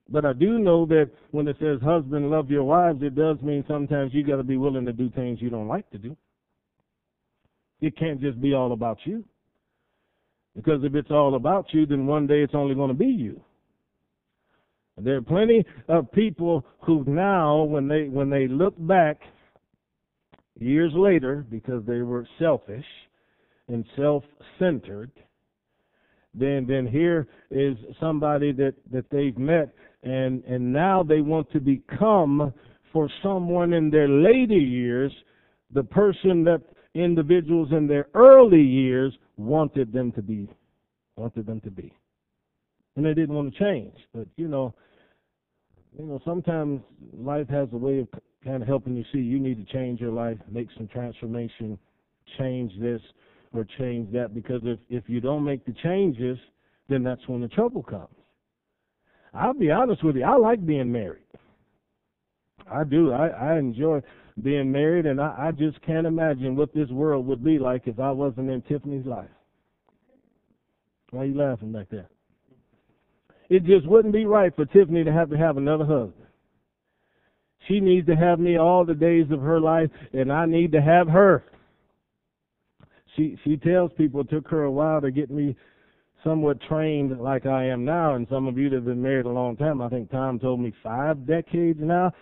But 0.08 0.24
I 0.24 0.32
do 0.32 0.58
know 0.58 0.86
that 0.86 1.10
when 1.32 1.48
it 1.48 1.56
says 1.58 1.80
husband 1.82 2.30
love 2.30 2.50
your 2.50 2.64
wives, 2.64 3.02
it 3.02 3.14
does 3.14 3.40
mean 3.42 3.64
sometimes 3.66 4.14
you 4.14 4.24
got 4.24 4.36
to 4.36 4.44
be 4.44 4.56
willing 4.56 4.86
to 4.86 4.92
do 4.92 5.10
things 5.10 5.42
you 5.42 5.50
don't 5.50 5.68
like 5.68 5.90
to 5.90 5.98
do. 5.98 6.16
It 7.80 7.96
can't 7.98 8.20
just 8.20 8.40
be 8.40 8.54
all 8.54 8.72
about 8.72 8.98
you. 9.04 9.24
Because 10.54 10.82
if 10.84 10.94
it's 10.94 11.10
all 11.10 11.34
about 11.34 11.66
you, 11.72 11.86
then 11.86 12.06
one 12.06 12.26
day 12.26 12.42
it's 12.42 12.54
only 12.54 12.74
going 12.74 12.88
to 12.88 12.94
be 12.94 13.06
you. 13.06 13.40
There 14.98 15.16
are 15.16 15.22
plenty 15.22 15.64
of 15.88 16.10
people 16.12 16.64
who 16.80 17.04
now, 17.06 17.64
when 17.64 17.86
they 17.86 18.04
when 18.08 18.30
they 18.30 18.48
look 18.48 18.74
back 18.78 19.20
years 20.58 20.92
later, 20.94 21.44
because 21.50 21.84
they 21.84 22.00
were 22.00 22.26
selfish 22.38 22.86
and 23.68 23.84
self-centered, 23.94 25.10
then 26.32 26.64
then 26.66 26.86
here 26.86 27.28
is 27.50 27.76
somebody 28.00 28.52
that 28.52 28.72
that 28.90 29.10
they've 29.10 29.36
met 29.36 29.74
and 30.06 30.44
and 30.44 30.72
now 30.72 31.02
they 31.02 31.20
want 31.20 31.50
to 31.52 31.60
become 31.60 32.52
for 32.92 33.10
someone 33.22 33.72
in 33.72 33.90
their 33.90 34.08
later 34.08 34.54
years 34.54 35.12
the 35.72 35.82
person 35.82 36.44
that 36.44 36.62
individuals 36.94 37.68
in 37.72 37.86
their 37.86 38.06
early 38.14 38.62
years 38.62 39.12
wanted 39.36 39.92
them 39.92 40.12
to 40.12 40.22
be 40.22 40.48
wanted 41.16 41.46
them 41.46 41.60
to 41.62 41.70
be. 41.70 41.92
And 42.94 43.04
they 43.04 43.14
didn't 43.14 43.34
want 43.34 43.52
to 43.52 43.58
change. 43.58 43.94
But 44.14 44.28
you 44.36 44.48
know 44.48 44.74
you 45.98 46.06
know 46.06 46.20
sometimes 46.24 46.80
life 47.12 47.48
has 47.48 47.68
a 47.72 47.76
way 47.76 47.98
of 47.98 48.08
kind 48.44 48.62
of 48.62 48.68
helping 48.68 48.94
you 48.94 49.04
see 49.12 49.18
you 49.18 49.40
need 49.40 49.56
to 49.66 49.72
change 49.72 50.00
your 50.00 50.12
life 50.12 50.38
make 50.48 50.68
some 50.76 50.86
transformation 50.86 51.76
change 52.38 52.72
this 52.80 53.00
or 53.52 53.66
change 53.78 54.12
that. 54.12 54.34
Because 54.34 54.60
if 54.62 54.78
if 54.88 55.02
you 55.08 55.20
don't 55.20 55.44
make 55.44 55.66
the 55.66 55.74
changes, 55.82 56.38
then 56.88 57.02
that's 57.02 57.26
when 57.26 57.40
the 57.40 57.48
trouble 57.48 57.82
comes. 57.82 58.08
I'll 59.36 59.54
be 59.54 59.70
honest 59.70 60.02
with 60.02 60.16
you, 60.16 60.24
I 60.24 60.36
like 60.36 60.64
being 60.64 60.90
married. 60.90 61.22
I 62.70 62.84
do. 62.84 63.12
I, 63.12 63.28
I 63.28 63.58
enjoy 63.58 64.02
being 64.42 64.72
married, 64.72 65.06
and 65.06 65.20
I, 65.20 65.34
I 65.38 65.50
just 65.52 65.80
can't 65.82 66.06
imagine 66.06 66.56
what 66.56 66.74
this 66.74 66.88
world 66.90 67.26
would 67.26 67.44
be 67.44 67.58
like 67.58 67.82
if 67.86 68.00
I 68.00 68.10
wasn't 68.10 68.50
in 68.50 68.62
Tiffany's 68.62 69.06
life. 69.06 69.28
Why 71.10 71.22
are 71.22 71.26
you 71.26 71.36
laughing 71.36 71.72
back 71.72 71.88
there? 71.90 72.08
It 73.48 73.64
just 73.64 73.86
wouldn't 73.86 74.12
be 74.12 74.26
right 74.26 74.54
for 74.56 74.64
Tiffany 74.64 75.04
to 75.04 75.12
have 75.12 75.30
to 75.30 75.38
have 75.38 75.56
another 75.56 75.84
husband. 75.84 76.26
She 77.68 77.78
needs 77.78 78.06
to 78.08 78.16
have 78.16 78.40
me 78.40 78.56
all 78.56 78.84
the 78.84 78.94
days 78.94 79.26
of 79.30 79.40
her 79.40 79.60
life, 79.60 79.90
and 80.12 80.32
I 80.32 80.46
need 80.46 80.72
to 80.72 80.80
have 80.80 81.08
her 81.08 81.44
she 83.16 83.38
she 83.44 83.56
tells 83.56 83.90
people 83.96 84.20
it 84.20 84.30
took 84.30 84.48
her 84.48 84.64
a 84.64 84.70
while 84.70 85.00
to 85.00 85.10
get 85.10 85.30
me 85.30 85.56
somewhat 86.24 86.60
trained 86.68 87.18
like 87.20 87.46
I 87.46 87.66
am 87.66 87.84
now, 87.84 88.14
and 88.14 88.26
some 88.28 88.46
of 88.46 88.58
you 88.58 88.68
that 88.70 88.76
have 88.76 88.84
been 88.84 89.02
married 89.02 89.26
a 89.26 89.30
long 89.30 89.56
time, 89.56 89.80
I 89.80 89.88
think 89.88 90.10
Tom 90.10 90.38
told 90.38 90.60
me 90.60 90.72
five 90.82 91.26
decades 91.26 91.78
now. 91.80 92.12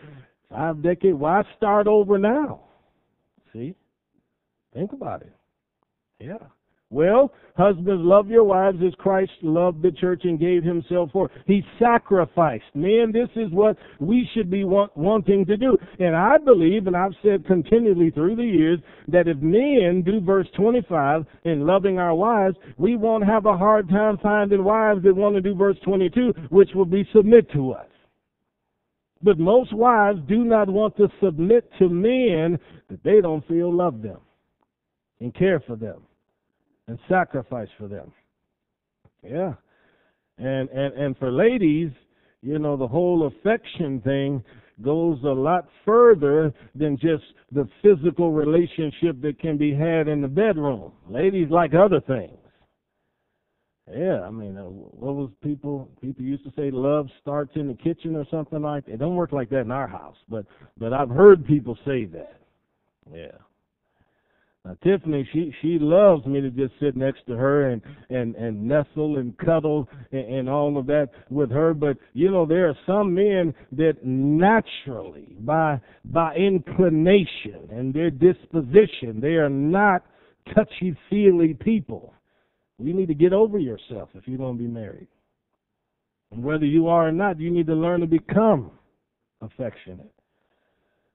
Five 0.51 0.83
decades. 0.83 1.17
Why 1.17 1.43
start 1.57 1.87
over 1.87 2.19
now? 2.19 2.61
See? 3.53 3.75
Think 4.73 4.93
about 4.93 5.23
it. 5.23 5.33
Yeah. 6.19 6.39
Well, 6.95 7.33
husbands, 7.57 8.05
love 8.05 8.29
your 8.29 8.45
wives 8.45 8.79
as 8.87 8.95
Christ 8.95 9.33
loved 9.43 9.83
the 9.83 9.91
church 9.91 10.21
and 10.23 10.39
gave 10.39 10.63
himself 10.63 11.11
for. 11.13 11.29
He 11.45 11.61
sacrificed. 11.77 12.73
Man, 12.73 13.11
this 13.11 13.29
is 13.35 13.51
what 13.51 13.77
we 13.99 14.31
should 14.33 14.49
be 14.49 14.63
want, 14.63 14.97
wanting 14.97 15.45
to 15.47 15.57
do. 15.57 15.77
And 15.99 16.15
I 16.15 16.39
believe, 16.39 16.87
and 16.87 16.97
I've 16.97 17.17
said 17.21 17.47
continually 17.47 18.13
through 18.13 18.37
the 18.37 18.45
years, 18.45 18.79
that 19.09 19.27
if 19.27 19.39
men 19.39 20.03
do 20.07 20.21
verse 20.21 20.47
25 20.57 21.27
in 21.43 21.67
loving 21.67 21.99
our 21.99 22.15
wives, 22.15 22.55
we 22.79 22.95
won't 22.95 23.27
have 23.27 23.47
a 23.47 23.59
hard 23.59 23.89
time 23.89 24.17
finding 24.23 24.63
wives 24.63 25.03
that 25.03 25.17
want 25.17 25.35
to 25.35 25.41
do 25.41 25.57
verse 25.57 25.77
22, 25.85 26.33
which 26.51 26.71
will 26.77 26.85
be 26.85 27.05
submit 27.13 27.51
to 27.55 27.73
us. 27.73 27.89
But 29.21 29.41
most 29.41 29.73
wives 29.73 30.21
do 30.29 30.45
not 30.45 30.69
want 30.69 30.97
to 30.99 31.09
submit 31.21 31.69
to 31.81 31.89
men 31.89 32.57
that 32.89 33.03
they 33.03 33.21
don't 33.21 33.45
feel 33.49 33.75
love 33.75 34.01
them 34.01 34.21
and 35.19 35.35
care 35.35 35.59
for 35.59 35.75
them 35.75 36.04
and 36.89 36.99
sacrifice 37.09 37.69
for 37.79 37.89
them. 37.89 38.13
Yeah. 39.23 39.55
And 40.39 40.69
and 40.71 40.95
and 40.95 41.17
for 41.19 41.31
ladies, 41.31 41.91
you 42.43 42.59
know, 42.59 42.77
the 42.77 42.89
whole 42.89 43.27
affection 43.27 44.01
thing 44.01 44.43
goes 44.83 45.19
a 45.23 45.29
lot 45.29 45.67
further 45.85 46.53
than 46.75 46.97
just 46.97 47.23
the 47.53 47.69
physical 47.83 48.33
relationship 48.33 49.21
that 49.23 49.39
can 49.39 49.57
be 49.57 49.73
had 49.73 50.09
in 50.09 50.21
the 50.21 50.29
bedroom. 50.29 50.93
Ladies 51.09 51.49
like 51.51 51.73
other 51.75 52.01
things. 52.01 52.37
Yeah, 53.93 54.23
I 54.23 54.31
mean, 54.31 54.57
uh, 54.57 54.63
what 54.63 55.15
was 55.15 55.31
people 55.43 55.91
people 56.01 56.25
used 56.25 56.45
to 56.45 56.51
say 56.57 56.71
love 56.71 57.07
starts 57.21 57.53
in 57.55 57.69
the 57.69 57.75
kitchen 57.75 58.17
or 58.17 58.25
something 58.31 58.63
like 58.63 58.87
that. 58.87 58.93
It 58.93 58.99
don't 58.99 59.15
work 59.15 59.33
like 59.33 59.51
that 59.51 59.61
in 59.61 59.71
our 59.71 59.87
house, 59.87 60.17
but 60.29 60.47
but 60.79 60.93
I've 60.93 61.11
heard 61.11 61.47
people 61.47 61.77
say 61.85 62.07
that. 62.07 62.41
Yeah. 63.13 63.37
Now, 64.65 64.77
Tiffany, 64.83 65.29
she 65.31 65.55
she 65.61 65.79
loves 65.79 66.25
me 66.25 66.41
to 66.41 66.51
just 66.51 66.73
sit 66.81 66.97
next 66.97 67.27
to 67.27 67.37
her 67.37 67.69
and 67.71 67.83
and 68.09 68.35
and 68.35 68.67
nestle 68.67 69.19
and 69.19 69.37
cuddle 69.37 69.89
and, 70.11 70.35
and 70.35 70.49
all 70.49 70.79
of 70.79 70.87
that 70.87 71.11
with 71.29 71.51
her. 71.51 71.75
But 71.75 71.99
you 72.15 72.31
know, 72.31 72.47
there 72.47 72.69
are 72.71 72.79
some 72.87 73.15
men 73.15 73.55
that 73.73 74.05
naturally, 74.05 75.37
by 75.41 75.81
by 76.07 76.35
inclination 76.37 77.69
and 77.71 77.93
their 77.93 78.11
disposition, 78.11 79.21
they 79.21 79.35
are 79.35 79.51
not 79.51 80.03
touchy 80.55 80.97
feely 81.11 81.55
people. 81.55 82.15
You 82.79 82.95
need 82.95 83.09
to 83.09 83.15
get 83.15 83.33
over 83.33 83.59
yourself 83.59 84.09
if 84.15 84.27
you're 84.27 84.39
going 84.39 84.57
to 84.57 84.63
be 84.63 84.69
married. 84.69 85.09
And 86.33 86.43
whether 86.43 86.65
you 86.67 86.89
are 86.89 87.09
or 87.09 87.13
not, 87.13 87.39
you 87.39 87.51
need 87.51 87.67
to 87.67 87.75
learn 87.75 88.01
to 88.01 88.07
become 88.07 88.73
affectionate. 89.41 90.13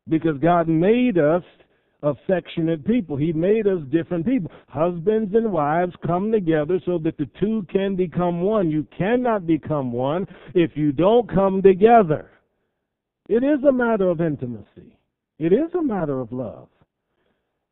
Because 0.08 0.38
God 0.38 0.68
made 0.68 1.18
us 1.18 1.44
affectionate 2.04 2.86
people. 2.86 3.18
He 3.18 3.34
made 3.34 3.68
us 3.68 3.80
different 3.92 4.26
people. 4.26 4.52
Husbands 4.68 5.34
and 5.36 5.52
wives 5.52 5.94
come 6.06 6.32
together 6.32 6.80
so 6.86 6.98
that 7.00 7.18
the 7.18 7.30
two 7.40 7.66
can 7.72 7.96
become 7.96 8.42
one. 8.42 8.70
You 8.70 8.88
cannot 8.98 9.46
become 9.46 9.92
one 9.92 10.28
if 10.54 10.72
you 10.76 10.92
don't 10.92 11.30
come 11.30 11.62
together. 11.62 12.30
It 13.28 13.44
is 13.44 13.64
a 13.68 13.72
matter 13.72 14.10
of 14.10 14.22
intimacy. 14.22 14.98
It 15.38 15.54
is 15.54 15.74
a 15.78 15.84
matter 15.84 16.20
of 16.20 16.32
love. 16.32 16.68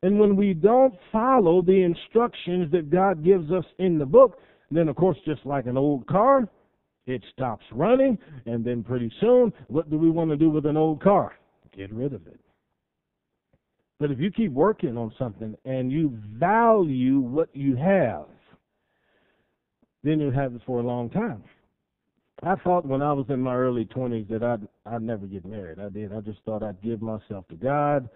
And 0.02 0.20
when 0.20 0.36
we 0.36 0.54
don't 0.54 0.94
follow 1.10 1.60
the 1.60 1.82
instructions 1.82 2.70
that 2.70 2.90
God 2.90 3.24
gives 3.24 3.50
us 3.50 3.64
in 3.78 3.98
the 3.98 4.06
book, 4.06 4.38
then 4.70 4.88
of 4.88 4.96
course, 4.96 5.16
just 5.26 5.44
like 5.44 5.66
an 5.66 5.76
old 5.76 6.06
car, 6.06 6.48
it 7.06 7.22
stops 7.32 7.64
running, 7.72 8.18
and 8.46 8.64
then 8.64 8.84
pretty 8.84 9.10
soon, 9.20 9.52
what 9.68 9.90
do 9.90 9.98
we 9.98 10.10
want 10.10 10.30
to 10.30 10.36
do 10.36 10.50
with 10.50 10.66
an 10.66 10.76
old 10.76 11.02
car? 11.02 11.32
Get 11.76 11.92
rid 11.92 12.12
of 12.12 12.26
it. 12.26 12.38
But 14.00 14.10
if 14.10 14.20
you 14.20 14.30
keep 14.30 14.52
working 14.52 14.96
on 14.96 15.12
something 15.18 15.56
and 15.64 15.90
you 15.90 16.16
value 16.38 17.18
what 17.18 17.48
you 17.54 17.76
have, 17.76 18.26
didn't 20.04 20.22
even 20.22 20.34
have 20.34 20.54
it 20.54 20.62
for 20.64 20.78
a 20.78 20.82
long 20.82 21.10
time. 21.10 21.42
I 22.44 22.54
thought 22.54 22.86
when 22.86 23.02
I 23.02 23.12
was 23.12 23.26
in 23.30 23.40
my 23.40 23.56
early 23.56 23.84
20s 23.86 24.28
that 24.28 24.44
I'd, 24.44 24.66
I'd 24.86 25.02
never 25.02 25.26
get 25.26 25.44
married. 25.44 25.80
I 25.80 25.88
did. 25.88 26.12
I 26.12 26.20
just 26.20 26.38
thought 26.44 26.62
I'd 26.62 26.80
give 26.82 27.02
myself 27.02 27.48
to 27.48 27.56
God. 27.56 28.08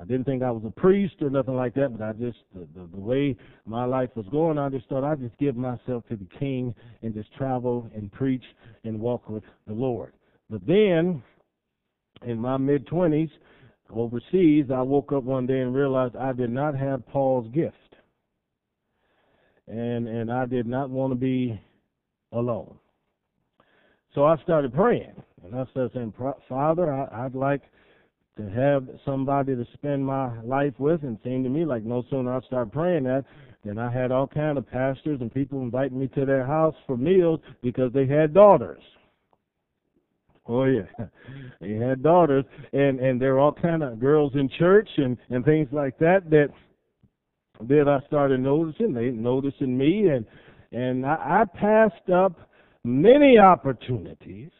I 0.00 0.04
didn't 0.04 0.24
think 0.24 0.42
I 0.42 0.50
was 0.50 0.62
a 0.66 0.80
priest 0.80 1.16
or 1.20 1.30
nothing 1.30 1.56
like 1.56 1.74
that, 1.74 1.96
but 1.96 2.04
I 2.04 2.12
just, 2.12 2.38
the, 2.54 2.66
the, 2.74 2.86
the 2.92 3.00
way 3.00 3.36
my 3.66 3.84
life 3.84 4.10
was 4.14 4.26
going, 4.30 4.58
I 4.58 4.68
just 4.68 4.88
thought 4.88 5.04
I'd 5.04 5.20
just 5.20 5.36
give 5.38 5.56
myself 5.56 6.04
to 6.08 6.16
the 6.16 6.26
King 6.38 6.74
and 7.02 7.14
just 7.14 7.34
travel 7.34 7.90
and 7.94 8.12
preach 8.12 8.44
and 8.84 9.00
walk 9.00 9.28
with 9.28 9.42
the 9.66 9.72
Lord. 9.72 10.12
But 10.50 10.66
then, 10.66 11.22
in 12.26 12.38
my 12.38 12.56
mid 12.56 12.86
20s, 12.86 13.30
overseas, 13.92 14.66
I 14.74 14.82
woke 14.82 15.12
up 15.12 15.24
one 15.24 15.46
day 15.46 15.60
and 15.60 15.74
realized 15.74 16.16
I 16.16 16.32
did 16.32 16.50
not 16.50 16.76
have 16.76 17.06
Paul's 17.06 17.50
gift. 17.52 17.76
And, 19.68 20.06
and 20.06 20.32
I 20.32 20.46
did 20.46 20.66
not 20.66 20.90
want 20.90 21.12
to 21.12 21.16
be 21.16 21.60
alone. 22.32 22.76
So 24.14 24.24
I 24.24 24.36
started 24.42 24.72
praying, 24.72 25.12
and 25.44 25.54
I 25.54 25.66
started 25.70 25.92
saying, 25.92 26.14
Father, 26.48 26.92
I, 26.92 27.26
I'd 27.26 27.34
like 27.34 27.62
to 28.36 28.48
have 28.50 28.86
somebody 29.04 29.54
to 29.54 29.66
spend 29.74 30.04
my 30.04 30.40
life 30.42 30.74
with, 30.78 31.02
and 31.02 31.18
seemed 31.24 31.44
to 31.44 31.50
me 31.50 31.64
like 31.64 31.84
no 31.84 32.04
sooner 32.10 32.34
I 32.34 32.40
started 32.46 32.72
praying 32.72 33.04
that 33.04 33.24
than 33.64 33.78
I 33.78 33.90
had 33.90 34.12
all 34.12 34.26
kind 34.26 34.58
of 34.58 34.70
pastors 34.70 35.20
and 35.20 35.32
people 35.32 35.60
inviting 35.60 35.98
me 35.98 36.08
to 36.08 36.24
their 36.24 36.46
house 36.46 36.74
for 36.86 36.96
meals 36.96 37.40
because 37.62 37.92
they 37.92 38.06
had 38.06 38.32
daughters. 38.32 38.82
Oh 40.48 40.64
yeah, 40.64 40.82
he 41.60 41.72
had 41.72 42.02
daughters, 42.02 42.44
and 42.72 43.00
and 43.00 43.20
there 43.20 43.34
were 43.34 43.40
all 43.40 43.52
kind 43.52 43.82
of 43.82 43.98
girls 43.98 44.32
in 44.34 44.48
church 44.58 44.88
and 44.96 45.16
and 45.30 45.44
things 45.44 45.68
like 45.72 45.98
that 45.98 46.30
that 46.30 46.48
that 47.68 47.88
I 47.88 48.06
started 48.06 48.40
noticing. 48.40 48.92
They 48.92 49.10
noticing 49.10 49.76
me, 49.76 50.08
and 50.08 50.24
and 50.72 51.04
I, 51.06 51.42
I 51.42 51.58
passed 51.58 52.10
up 52.10 52.38
many 52.84 53.38
opportunities 53.38 54.50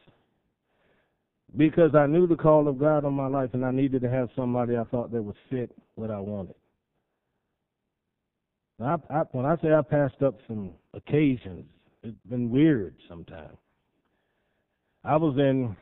because 1.57 1.95
I 1.95 2.07
knew 2.07 2.26
the 2.26 2.37
call 2.37 2.68
of 2.68 2.78
God 2.78 3.05
on 3.05 3.14
my 3.14 3.28
life 3.28 3.51
and 3.53 3.64
I 3.64 3.70
needed 3.70 4.03
to 4.03 4.11
have 4.11 4.28
somebody 4.37 4.76
I 4.76 4.84
thought 4.84 5.12
that 5.12 5.22
would 5.22 5.37
fit 5.49 5.70
what 5.95 6.11
I 6.11 6.18
wanted. 6.18 6.55
I, 8.80 8.97
I, 9.09 9.20
when 9.32 9.47
I 9.47 9.57
say 9.62 9.72
I 9.72 9.80
passed 9.82 10.22
up 10.22 10.39
some 10.47 10.72
occasions, 10.93 11.64
it's 12.03 12.16
been 12.28 12.51
weird 12.51 12.95
sometimes. 13.09 13.57
I 15.07 15.15
was 15.15 15.37
in 15.39 15.77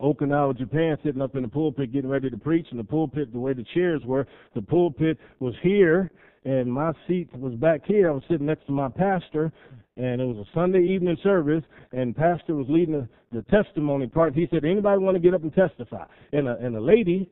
Okinawa, 0.00 0.56
Japan, 0.56 0.96
sitting 1.02 1.20
up 1.20 1.34
in 1.34 1.42
the 1.42 1.48
pulpit 1.48 1.92
getting 1.92 2.08
ready 2.08 2.30
to 2.30 2.36
preach, 2.36 2.66
and 2.70 2.78
the 2.78 2.84
pulpit, 2.84 3.32
the 3.32 3.40
way 3.40 3.52
the 3.52 3.64
chairs 3.74 4.00
were, 4.04 4.28
the 4.54 4.62
pulpit 4.62 5.18
was 5.40 5.54
here, 5.60 6.12
and 6.44 6.72
my 6.72 6.92
seat 7.08 7.28
was 7.36 7.54
back 7.54 7.80
here. 7.84 8.08
I 8.08 8.12
was 8.12 8.22
sitting 8.30 8.46
next 8.46 8.66
to 8.66 8.72
my 8.72 8.88
pastor, 8.90 9.52
and 9.96 10.20
it 10.20 10.24
was 10.24 10.36
a 10.36 10.54
Sunday 10.54 10.84
evening 10.84 11.16
service, 11.20 11.64
and 11.90 12.14
pastor 12.14 12.54
was 12.54 12.66
leading 12.68 12.94
the, 12.94 13.08
the 13.32 13.42
testimony 13.50 14.06
part. 14.06 14.34
He 14.34 14.46
said, 14.52 14.64
"Anybody 14.64 15.02
want 15.02 15.16
to 15.16 15.20
get 15.20 15.34
up 15.34 15.42
and 15.42 15.52
testify?" 15.52 16.04
And 16.32 16.46
a 16.46 16.56
and 16.58 16.76
a 16.76 16.80
lady, 16.80 17.28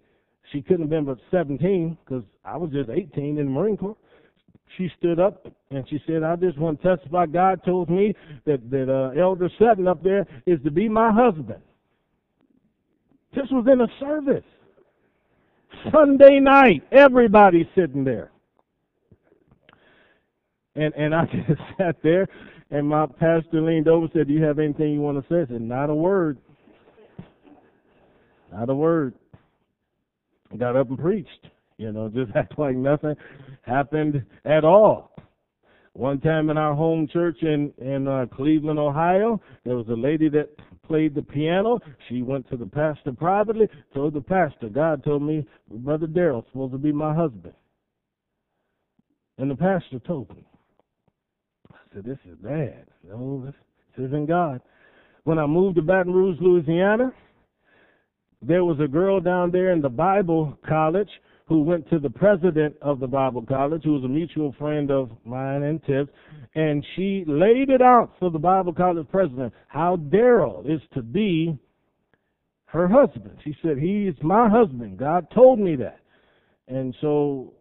she 0.51 0.61
couldn't 0.61 0.83
have 0.83 0.91
been 0.91 1.05
but 1.05 1.19
17 1.31 1.97
because 2.05 2.25
I 2.45 2.57
was 2.57 2.73
just 2.73 2.91
18 2.91 3.07
in 3.15 3.37
the 3.37 3.45
Marine 3.45 3.77
Corps. 3.77 3.97
She 4.77 4.91
stood 4.99 5.19
up 5.19 5.47
and 5.71 5.89
she 5.89 6.01
said, 6.07 6.23
"I 6.23 6.37
just 6.37 6.59
want 6.59 6.83
to 6.83 6.97
testify. 6.97 7.27
God 7.27 7.61
told 7.65 7.89
me 7.89 8.15
that 8.45 8.71
that 8.71 8.93
uh, 8.93 9.19
Elder 9.19 9.49
Sutton 9.59 9.89
up 9.89 10.03
there 10.03 10.27
is 10.47 10.59
to 10.65 10.71
be 10.71 10.89
my 10.89 11.11
husband." 11.11 11.63
This 13.35 13.47
was 13.51 13.67
in 13.71 13.81
a 13.81 13.89
service. 14.01 14.45
Sunday 15.93 16.41
night, 16.41 16.83
everybody 16.91 17.69
sitting 17.75 18.05
there. 18.05 18.31
And 20.75 20.95
and 20.95 21.15
I 21.15 21.25
just 21.49 21.61
sat 21.79 21.97
there 22.03 22.29
and 22.71 22.89
my 22.89 23.07
pastor 23.07 23.63
leaned 23.63 23.89
over 23.89 24.05
and 24.05 24.13
said, 24.13 24.29
Do 24.29 24.35
you 24.35 24.43
have 24.43 24.59
anything 24.59 24.93
you 24.93 25.01
want 25.01 25.23
to 25.23 25.33
say? 25.33 25.43
I 25.43 25.47
said, 25.47 25.61
Not 25.61 25.91
a 25.91 25.95
word. 25.95 26.39
Not 28.53 28.69
a 28.69 28.75
word. 28.75 29.15
I 30.53 30.57
got 30.57 30.77
up 30.77 30.89
and 30.89 30.99
preached. 30.99 31.49
You 31.79 31.93
know, 31.93 32.09
just 32.15 32.33
act 32.35 32.59
like 32.59 32.77
nothing 32.77 33.15
happened 33.63 34.25
at 34.45 34.65
all. 34.65 35.13
One 35.93 36.21
time 36.21 36.51
in 36.51 36.59
our 36.59 36.75
home 36.75 37.09
church 37.11 37.39
in 37.43 37.73
in 37.79 38.07
uh, 38.07 38.27
Cleveland, 38.35 38.79
Ohio, 38.79 39.41
there 39.65 39.77
was 39.77 39.89
a 39.89 39.95
lady 39.95 40.29
that 40.29 40.51
played 40.87 41.15
the 41.15 41.23
piano. 41.23 41.79
She 42.09 42.23
went 42.23 42.49
to 42.51 42.57
the 42.57 42.67
pastor 42.67 43.13
privately, 43.13 43.69
told 43.95 44.15
the 44.15 44.21
pastor, 44.21 44.69
God 44.69 45.03
told 45.05 45.23
me 45.23 45.47
Brother 45.71 46.07
Daryl's 46.07 46.47
supposed 46.53 46.73
to 46.73 46.79
be 46.79 46.93
my 46.93 47.15
husband. 47.15 47.55
And 49.39 49.51
the 49.51 49.57
pastor 49.57 49.99
told 50.07 50.29
me 50.31 50.45
I 51.73 51.77
said, 51.95 52.05
This 52.05 52.19
is 52.31 52.37
bad. 52.43 52.87
No, 53.09 53.43
this, 53.45 53.55
this 53.97 54.07
isn't 54.07 54.27
God. 54.27 54.61
When 55.25 55.39
I 55.39 55.47
moved 55.47 55.77
to 55.77 55.83
Baton 55.83 56.13
Rouge, 56.13 56.39
Louisiana, 56.41 57.13
there 58.43 58.65
was 58.65 58.79
a 58.81 58.89
girl 58.89 59.21
down 59.21 59.51
there 59.51 59.73
in 59.73 59.81
the 59.81 59.89
Bible 59.89 60.59
college 60.69 61.09
who 61.49 61.63
went 61.63 61.89
to 61.91 61.99
the 61.99 62.11
president 62.11 62.77
of 62.83 62.99
the 62.99 63.07
Bible 63.07 63.45
college, 63.47 63.83
who 63.85 63.95
was 63.95 64.05
a 64.05 64.09
mutual 64.09 64.55
friend 64.59 64.91
of 64.91 65.11
mine 65.25 65.63
and 65.63 65.85
Tips, 65.85 66.11
and 66.55 66.85
she 66.97 67.25
laid 67.27 67.71
it 67.71 67.81
out 67.81 68.13
for 68.19 68.31
the 68.31 68.39
Bible 68.39 68.73
college 68.73 69.07
president 69.11 69.53
how 69.69 69.97
Daryl 69.97 70.69
is 70.69 70.81
to 70.95 71.03
be 71.03 71.57
her 72.67 72.89
husband. 72.89 73.39
She 73.45 73.57
said, 73.63 73.79
He 73.79 74.07
is 74.09 74.17
my 74.23 74.49
husband. 74.49 74.99
God 74.99 75.29
told 75.33 75.61
me 75.61 75.77
that. 75.77 76.01
And 76.69 76.95
so 77.01 77.55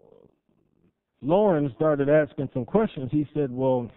Lauren 1.22 1.72
started 1.76 2.10
asking 2.10 2.50
some 2.54 2.66
questions. 2.66 3.10
He 3.12 3.28
said, 3.36 3.52
Well, 3.52 3.92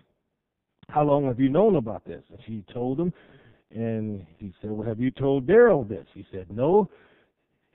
how 0.91 1.05
long 1.05 1.27
have 1.27 1.39
you 1.39 1.49
known 1.49 1.77
about 1.77 2.05
this? 2.05 2.23
And 2.31 2.39
she 2.47 2.65
told 2.73 2.99
him, 2.99 3.13
and 3.71 4.27
he 4.39 4.55
said, 4.61 4.71
well, 4.71 4.89
have 4.89 4.99
you 4.99 5.11
told 5.11 5.47
Daryl 5.47 5.87
this? 5.87 6.07
He 6.15 6.27
said, 6.33 6.47
no. 6.51 6.89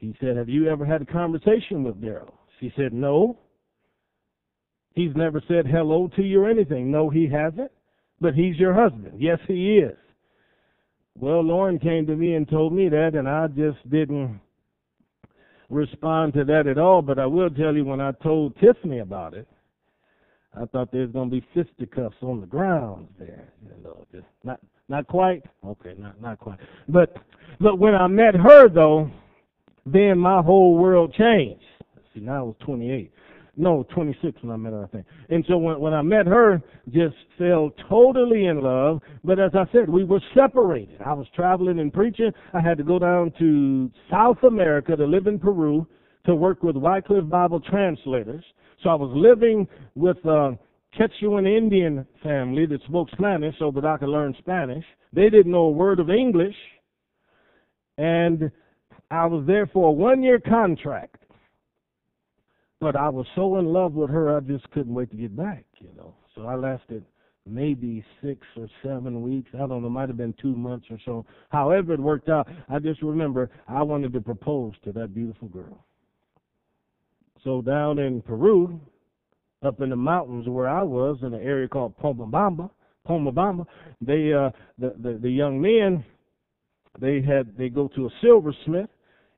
He 0.03 0.13
said, 0.19 0.35
have 0.35 0.49
you 0.49 0.67
ever 0.67 0.85
had 0.85 1.01
a 1.01 1.05
conversation 1.05 1.81
with 1.81 2.01
Daryl? 2.01 2.33
She 2.59 2.73
said, 2.75 2.91
no. 2.91 3.37
He's 4.95 5.15
never 5.15 5.41
said 5.47 5.65
hello 5.65 6.09
to 6.17 6.21
you 6.21 6.41
or 6.41 6.49
anything. 6.49 6.91
No, 6.91 7.09
he 7.09 7.25
hasn't. 7.25 7.71
But 8.19 8.33
he's 8.33 8.57
your 8.57 8.73
husband. 8.73 9.13
Yes, 9.17 9.39
he 9.47 9.77
is. 9.77 9.95
Well, 11.17 11.41
Lauren 11.41 11.79
came 11.79 12.05
to 12.07 12.17
me 12.17 12.33
and 12.33 12.49
told 12.49 12.73
me 12.73 12.89
that, 12.89 13.11
and 13.15 13.29
I 13.29 13.47
just 13.47 13.89
didn't 13.89 14.41
respond 15.69 16.33
to 16.33 16.43
that 16.43 16.67
at 16.67 16.77
all. 16.77 17.01
But 17.01 17.17
I 17.17 17.25
will 17.25 17.49
tell 17.49 17.73
you, 17.73 17.85
when 17.85 18.01
I 18.01 18.11
told 18.11 18.59
Tiffany 18.59 18.99
about 18.99 19.33
it, 19.33 19.47
I 20.53 20.65
thought 20.65 20.91
there's 20.91 21.11
gonna 21.11 21.29
be 21.29 21.45
fisticuffs 21.53 22.17
on 22.21 22.41
the 22.41 22.47
ground 22.47 23.07
there. 23.17 23.53
You 23.65 23.81
know, 23.81 24.05
just 24.11 24.27
not 24.43 24.59
not 24.89 25.07
quite. 25.07 25.43
Okay, 25.65 25.93
not 25.97 26.21
not 26.21 26.39
quite. 26.39 26.59
But 26.89 27.15
but 27.61 27.79
when 27.79 27.95
I 27.95 28.07
met 28.07 28.35
her 28.35 28.67
though, 28.67 29.09
then 29.86 30.17
my 30.17 30.41
whole 30.41 30.77
world 30.77 31.13
changed. 31.13 31.63
See, 32.13 32.21
now 32.21 32.39
I 32.39 32.41
was 32.43 32.55
28. 32.65 33.11
No, 33.55 33.86
26 33.93 34.41
when 34.41 34.51
I 34.51 34.57
met 34.57 34.73
her, 34.73 34.84
I 34.84 34.88
think. 34.88 35.05
And 35.29 35.45
so 35.47 35.57
when 35.57 35.79
when 35.79 35.93
I 35.93 36.01
met 36.01 36.25
her, 36.25 36.61
just 36.89 37.15
fell 37.38 37.69
totally 37.88 38.47
in 38.47 38.61
love. 38.61 38.99
But 39.23 39.39
as 39.39 39.51
I 39.53 39.65
said, 39.71 39.89
we 39.89 40.03
were 40.03 40.21
separated. 40.34 40.99
I 41.05 41.13
was 41.13 41.27
traveling 41.36 41.79
and 41.79 41.93
preaching. 41.93 42.31
I 42.53 42.61
had 42.61 42.79
to 42.79 42.84
go 42.84 42.97
down 42.97 43.31
to 43.38 43.91
South 44.09 44.41
America 44.43 44.95
to 44.95 45.05
live 45.05 45.27
in 45.27 45.38
Peru 45.38 45.86
to 46.25 46.34
work 46.34 46.63
with 46.63 46.75
Wycliffe 46.75 47.29
Bible 47.29 47.59
translators. 47.59 48.43
So 48.81 48.89
I 48.89 48.95
was 48.95 49.11
living 49.13 49.67
with 49.93 50.17
a 50.25 50.57
Quechuan 50.97 51.45
Indian 51.47 52.07
family 52.23 52.65
that 52.65 52.81
spoke 52.88 53.09
Spanish 53.11 53.55
so 53.59 53.71
that 53.71 53.86
I 53.86 53.97
could 53.97 54.09
learn 54.09 54.36
Spanish. 54.39 54.86
They 55.11 55.29
didn't 55.29 55.51
know 55.51 55.65
a 55.65 55.71
word 55.71 55.99
of 55.99 56.09
English. 56.09 56.55
And 57.97 58.51
I 59.14 59.28
was 59.28 59.45
there 59.45 59.68
for 59.68 59.89
a 59.89 59.91
one 59.91 60.24
year 60.24 60.39
contract. 60.39 61.18
But 62.82 62.95
I 62.95 63.09
was 63.09 63.26
so 63.36 63.57
in 63.59 63.66
love 63.66 63.93
with 63.93 64.09
her, 64.09 64.36
I 64.36 64.39
just 64.41 64.70
couldn't 64.72 64.93
wait 64.93 65.11
to 65.11 65.18
get 65.18 65.38
back, 65.38 65.66
you 65.80 65.89
know. 65.95 66.16
So 66.36 66.47
I 66.47 66.55
lasted 66.55 67.05
maybe 67.45 68.03
six 68.22 68.45
or 68.57 68.68
seven 68.82 69.22
weeks. 69.22 69.51
I 69.53 69.59
don't 69.59 69.84
know, 69.84 69.89
might 69.89 70.09
have 70.09 70.18
been 70.18 70.34
two 70.41 70.55
months 70.55 70.88
or 70.89 70.97
so. 71.05 71.26
However, 71.49 71.93
it 71.93 71.99
worked 71.99 72.28
out. 72.28 72.47
I 72.70 72.80
just 72.80 73.01
remember 73.01 73.51
I 73.68 73.84
wanted 73.84 74.14
to 74.14 74.22
propose 74.22 74.74
to 74.84 74.91
that 74.93 75.14
beautiful 75.14 75.47
girl. 75.47 75.86
So 77.43 77.61
down 77.61 77.99
in 77.99 78.22
Peru, 78.22 78.82
up 79.61 79.80
in 79.80 79.89
the 79.89 79.95
mountains 79.95 80.49
where 80.49 80.68
I 80.68 80.82
was, 80.82 81.20
in 81.22 81.34
an 81.34 81.41
area 81.41 81.68
called 81.68 81.97
Pomabamba, 81.99 82.70
Pomabamba, 83.07 83.66
they 84.01 84.34
uh, 84.34 84.49
the, 84.80 84.95
the 85.01 85.20
the 85.22 85.30
young 85.30 85.61
men, 85.61 86.03
they 86.99 87.22
had 87.22 87.55
they 87.57 87.70
go 87.70 87.88
to 87.89 88.07
a 88.07 88.09
silversmith, 88.22 88.89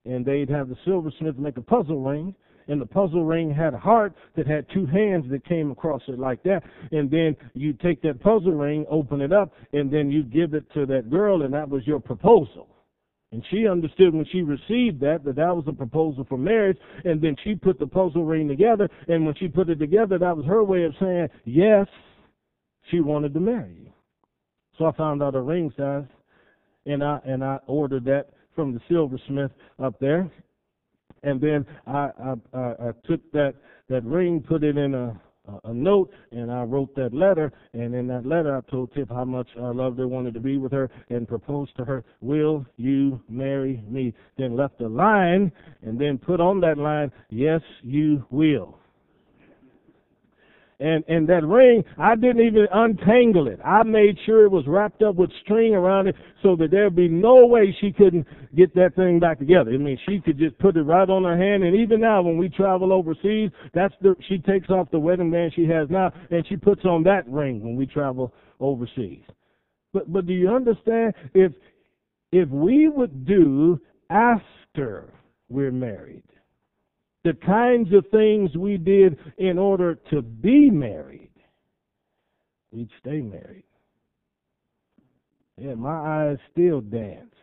and 0.06 0.26
they'd 0.26 0.50
have 0.50 0.70
the 0.70 0.78
silversmith 0.86 1.38
make 1.38 1.58
a 1.58 1.62
puzzle 1.62 2.02
ring, 2.02 2.36
and 2.68 2.82
the 2.82 2.86
puzzle 2.86 3.26
ring 3.26 3.54
had 3.54 3.74
a 3.74 3.80
heart 3.80 4.14
that 4.36 4.48
had 4.48 4.66
two 4.74 4.86
hands 4.86 5.26
that 5.30 5.46
came 5.46 5.72
across 5.72 6.02
it 6.08 6.20
like 6.20 6.42
that. 6.44 6.64
And 6.92 7.10
then 7.12 7.36
you 7.54 7.74
take 7.74 8.02
that 8.02 8.22
puzzle 8.22 8.54
ring, 8.54 8.86
open 8.90 9.22
it 9.22 9.32
up, 9.32 9.54
and 9.74 9.92
then 9.92 10.10
you 10.10 10.24
give 10.24 10.54
it 10.54 10.66
to 10.74 10.86
that 10.88 11.10
girl, 11.10 11.44
and 11.44 11.54
that 11.54 11.70
was 11.70 11.86
your 11.86 12.00
proposal. 12.00 12.68
And 13.32 13.44
she 13.52 13.68
understood 13.68 14.14
when 14.14 14.26
she 14.32 14.42
received 14.42 15.00
that 15.02 15.24
that 15.26 15.36
that 15.36 15.56
was 15.56 15.66
a 15.68 15.74
proposal 15.74 16.26
for 16.28 16.38
marriage, 16.38 16.78
and 17.04 17.22
then 17.22 17.36
she 17.44 17.54
put 17.54 17.78
the 17.80 17.88
puzzle 17.88 18.24
ring 18.24 18.48
together. 18.48 18.90
And 19.08 19.26
when 19.26 19.36
she 19.36 19.48
put 19.48 19.70
it 19.70 19.80
together, 19.80 20.18
that 20.18 20.38
was 20.38 20.46
her 20.46 20.64
way 20.64 20.84
of 20.86 20.94
saying 21.00 21.28
yes. 21.44 21.88
she 22.90 23.00
wanted 23.02 23.34
to 23.34 23.40
marry 23.40 23.74
you. 23.74 23.92
So 24.78 24.86
I 24.86 24.92
found 24.94 25.22
out 25.22 25.34
her 25.34 25.44
ring 25.44 25.74
size, 25.78 26.06
and 26.86 27.04
I 27.04 27.20
and 27.26 27.44
I 27.44 27.60
ordered 27.68 28.06
that 28.06 28.30
from 28.56 28.74
the 28.74 28.82
silversmith 28.90 29.52
up 29.80 30.00
there, 30.00 30.32
and 31.24 31.40
then 31.42 31.66
I 31.86 32.10
I, 32.54 32.58
I, 32.58 32.92
took 33.06 33.32
that 33.34 33.56
that 33.90 34.04
ring, 34.06 34.44
put 34.48 34.64
it 34.64 34.78
in 34.78 34.94
a 34.94 35.20
a 35.64 35.74
note, 35.74 36.12
and 36.32 36.52
I 36.52 36.64
wrote 36.64 36.96
that 36.96 37.14
letter. 37.14 37.52
And 37.74 37.94
in 37.94 38.08
that 38.08 38.26
letter, 38.26 38.56
I 38.58 38.72
told 38.72 38.94
Tip 38.94 39.10
how 39.10 39.26
much 39.26 39.48
uh, 39.58 39.66
I 39.66 39.72
loved 39.72 40.00
her, 40.00 40.08
wanted 40.08 40.34
to 40.34 40.40
be 40.40 40.58
with 40.58 40.72
her, 40.72 40.90
and 41.10 41.28
proposed 41.28 41.76
to 41.78 41.86
her, 41.86 42.04
"Will 42.22 42.66
you 42.78 43.22
marry 43.30 43.84
me?" 43.88 44.14
Then 44.38 44.56
left 44.56 44.82
a 44.82 44.88
line, 44.88 45.52
and 45.84 46.00
then 46.00 46.18
put 46.18 46.40
on 46.40 46.60
that 46.62 46.78
line, 46.78 47.12
"Yes, 47.30 47.62
you 47.84 48.26
will." 48.32 48.80
And 50.80 51.06
and 51.08 51.28
that 51.30 51.46
ring, 51.46 51.86
I 51.98 52.16
didn't 52.16 52.46
even 52.46 52.68
untangle 52.72 53.48
it. 53.48 53.60
I 53.64 53.84
made 53.84 54.18
sure 54.26 54.44
it 54.44 54.52
was 54.52 54.66
wrapped 54.68 55.02
up 55.02 55.16
with 55.16 55.30
string 55.42 55.74
around 55.74 56.08
it 56.08 56.16
so 56.44 56.56
that 56.58 56.72
there'd 56.72 56.96
be 56.96 57.08
no 57.08 57.46
way 57.46 57.76
she 57.80 57.94
couldn't 57.94 58.28
get 58.56 58.76
that 58.76 58.96
thing 58.96 59.20
back 59.20 59.40
together. 59.40 59.72
I 59.72 59.78
mean, 59.78 59.98
she 60.08 60.20
could 60.20 60.38
just 60.38 60.58
put 60.60 60.76
it 60.76 60.84
right 60.84 61.10
on 61.10 61.24
her 61.24 61.38
hand. 61.38 61.64
And 61.64 61.78
even 61.78 62.02
now, 62.02 62.22
when 62.22 62.38
we 62.38 62.50
travel 62.50 62.92
overseas, 62.92 63.52
that's 63.74 63.94
the 64.02 64.16
she 64.28 64.38
takes 64.40 64.70
off 64.70 64.92
the 64.92 65.00
wedding 65.00 65.32
band 65.32 65.54
she 65.56 65.66
has 65.66 65.90
now, 65.90 66.12
and 66.30 66.46
she 66.48 66.58
puts 66.58 66.84
on 66.84 67.04
that 67.04 67.26
ring 67.30 67.64
when 67.64 67.78
we 67.78 67.86
travel 67.86 68.34
overseas. 68.60 69.24
But 69.94 70.12
but 70.12 70.28
do 70.28 70.34
you 70.34 70.50
understand? 70.50 71.14
If 71.34 71.54
if 72.34 72.50
we 72.50 72.90
would 72.90 73.26
do 73.26 73.80
after 74.10 75.14
we're 75.48 75.72
married 75.72 76.24
the 77.26 77.34
kinds 77.34 77.92
of 77.92 78.06
things 78.12 78.56
we 78.56 78.78
did 78.78 79.18
in 79.40 79.58
order 79.58 79.96
to 80.12 80.22
be 80.22 80.70
married, 80.70 81.32
we'd 82.72 82.90
stay 83.02 83.20
married. 83.20 83.66
Yeah, 85.58 85.74
my 85.74 86.30
eyes 86.30 86.38
still 86.52 86.82
dance 86.82 87.34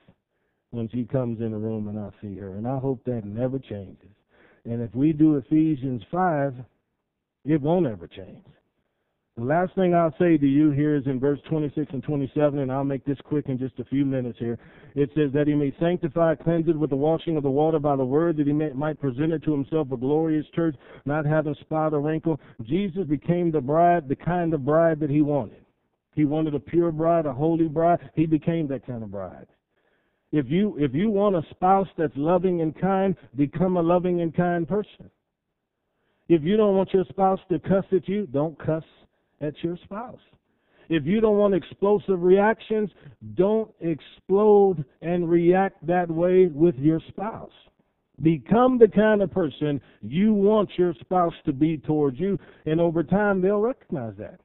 when 0.70 0.89
she 0.89 1.05
comes 1.05 1.41
in 1.41 1.51
the 1.51 1.59
room 1.59 1.89
and 1.89 1.99
I 1.99 2.11
see 2.22 2.37
her, 2.39 2.55
and 2.55 2.66
I 2.66 2.78
hope 2.78 3.03
that 3.05 3.24
never 3.24 3.59
changes. 3.59 4.09
And 4.64 4.80
if 4.80 4.95
we 4.95 5.12
do 5.12 5.37
Ephesians 5.37 6.03
5, 6.12 6.55
it 7.45 7.61
won't 7.61 7.87
ever 7.87 8.07
change. 8.07 8.45
The 9.39 9.45
last 9.45 9.74
thing 9.74 9.95
I'll 9.95 10.14
say 10.18 10.37
to 10.37 10.47
you 10.47 10.72
here 10.72 10.95
is 10.95 11.07
in 11.07 11.18
verse 11.18 11.39
26 11.49 11.91
and 11.95 12.03
27, 12.03 12.59
and 12.59 12.70
I'll 12.70 12.85
make 12.85 13.03
this 13.07 13.16
quick 13.24 13.49
in 13.49 13.59
just 13.59 13.78
a 13.78 13.85
few 13.87 14.05
minutes 14.05 14.39
here. 14.39 14.59
It 14.95 15.09
says 15.14 15.33
that 15.33 15.47
he 15.47 15.55
may 15.55 15.74
sanctify, 15.80 16.35
cleanse 16.35 16.68
it 16.68 16.78
with 16.78 16.91
the 16.91 16.97
washing 16.97 17.39
of 17.39 17.43
the 17.43 17.51
water 17.51 17.78
by 17.78 17.97
the 17.97 18.05
word, 18.05 18.37
that 18.37 18.47
he 18.47 18.53
may, 18.53 18.74
might 18.74 19.01
present 19.01 19.33
it 19.33 19.43
to 19.45 19.53
himself 19.53 19.91
a 19.91 19.97
glorious 19.97 20.45
church, 20.55 20.76
not 21.07 21.24
having 21.24 21.55
spot 21.62 21.95
or 21.95 22.03
wrinkle. 22.03 22.39
Jesus 22.64 23.07
became 23.07 23.51
the 23.51 23.61
bride, 23.62 24.07
the 24.07 24.16
kind 24.16 24.53
of 24.53 24.66
bride 24.66 25.01
that 25.01 25.09
he 25.09 25.22
wanted. 25.22 25.64
He 26.14 26.26
wanted 26.26 26.55
a 26.55 26.61
pure 26.61 26.93
bride, 26.93 27.24
a 27.24 27.33
holy 27.33 27.68
bride. 27.68 28.01
He 28.14 28.26
became 28.26 28.68
that 28.68 28.87
kind 28.87 29.03
of 29.03 29.11
bride. 29.11 29.47
If 30.30 30.45
you 30.51 30.76
if 30.78 30.93
you 30.93 31.09
want 31.09 31.37
a 31.37 31.43
spouse 31.51 31.89
that's 31.97 32.12
loving 32.16 32.61
and 32.61 32.78
kind, 32.78 33.16
become 33.35 33.78
a 33.78 33.83
loving 33.83 34.20
and 34.20 34.35
kind 34.35 34.68
person. 34.68 35.11
If 36.28 36.43
you 36.43 36.59
don't 36.59 36.76
want 36.76 36.93
your 36.93 37.05
spouse 37.09 37.41
to 37.51 37.59
cuss 37.59 37.85
at 37.93 38.09
you, 38.09 38.26
don't 38.26 38.59
cuss 38.59 38.85
at 39.43 39.55
your 39.62 39.76
spouse. 39.84 40.20
If 40.88 41.07
you 41.07 41.20
don't 41.20 41.38
want 41.38 41.55
explosive 41.55 42.22
reactions, 42.22 42.90
don't 43.34 43.70
explode 43.80 44.84
and 45.01 45.28
react 45.28 45.86
that 45.86 46.11
way 46.11 46.47
with 46.47 46.76
your 46.76 47.01
spouse. 47.09 47.51
Become 48.20 48.78
the 48.78 48.88
kind 48.88 49.22
of 49.22 49.30
person 49.30 49.80
you 50.03 50.32
want 50.32 50.70
your 50.76 50.95
spouse 51.01 51.34
to 51.47 51.53
be 51.53 51.78
towards 51.78 52.20
you, 52.20 52.38
and 52.66 52.80
over 52.80 53.03
time 53.03 53.40
they'll 53.40 53.61
recognize 53.61 54.14
that. 54.18 54.40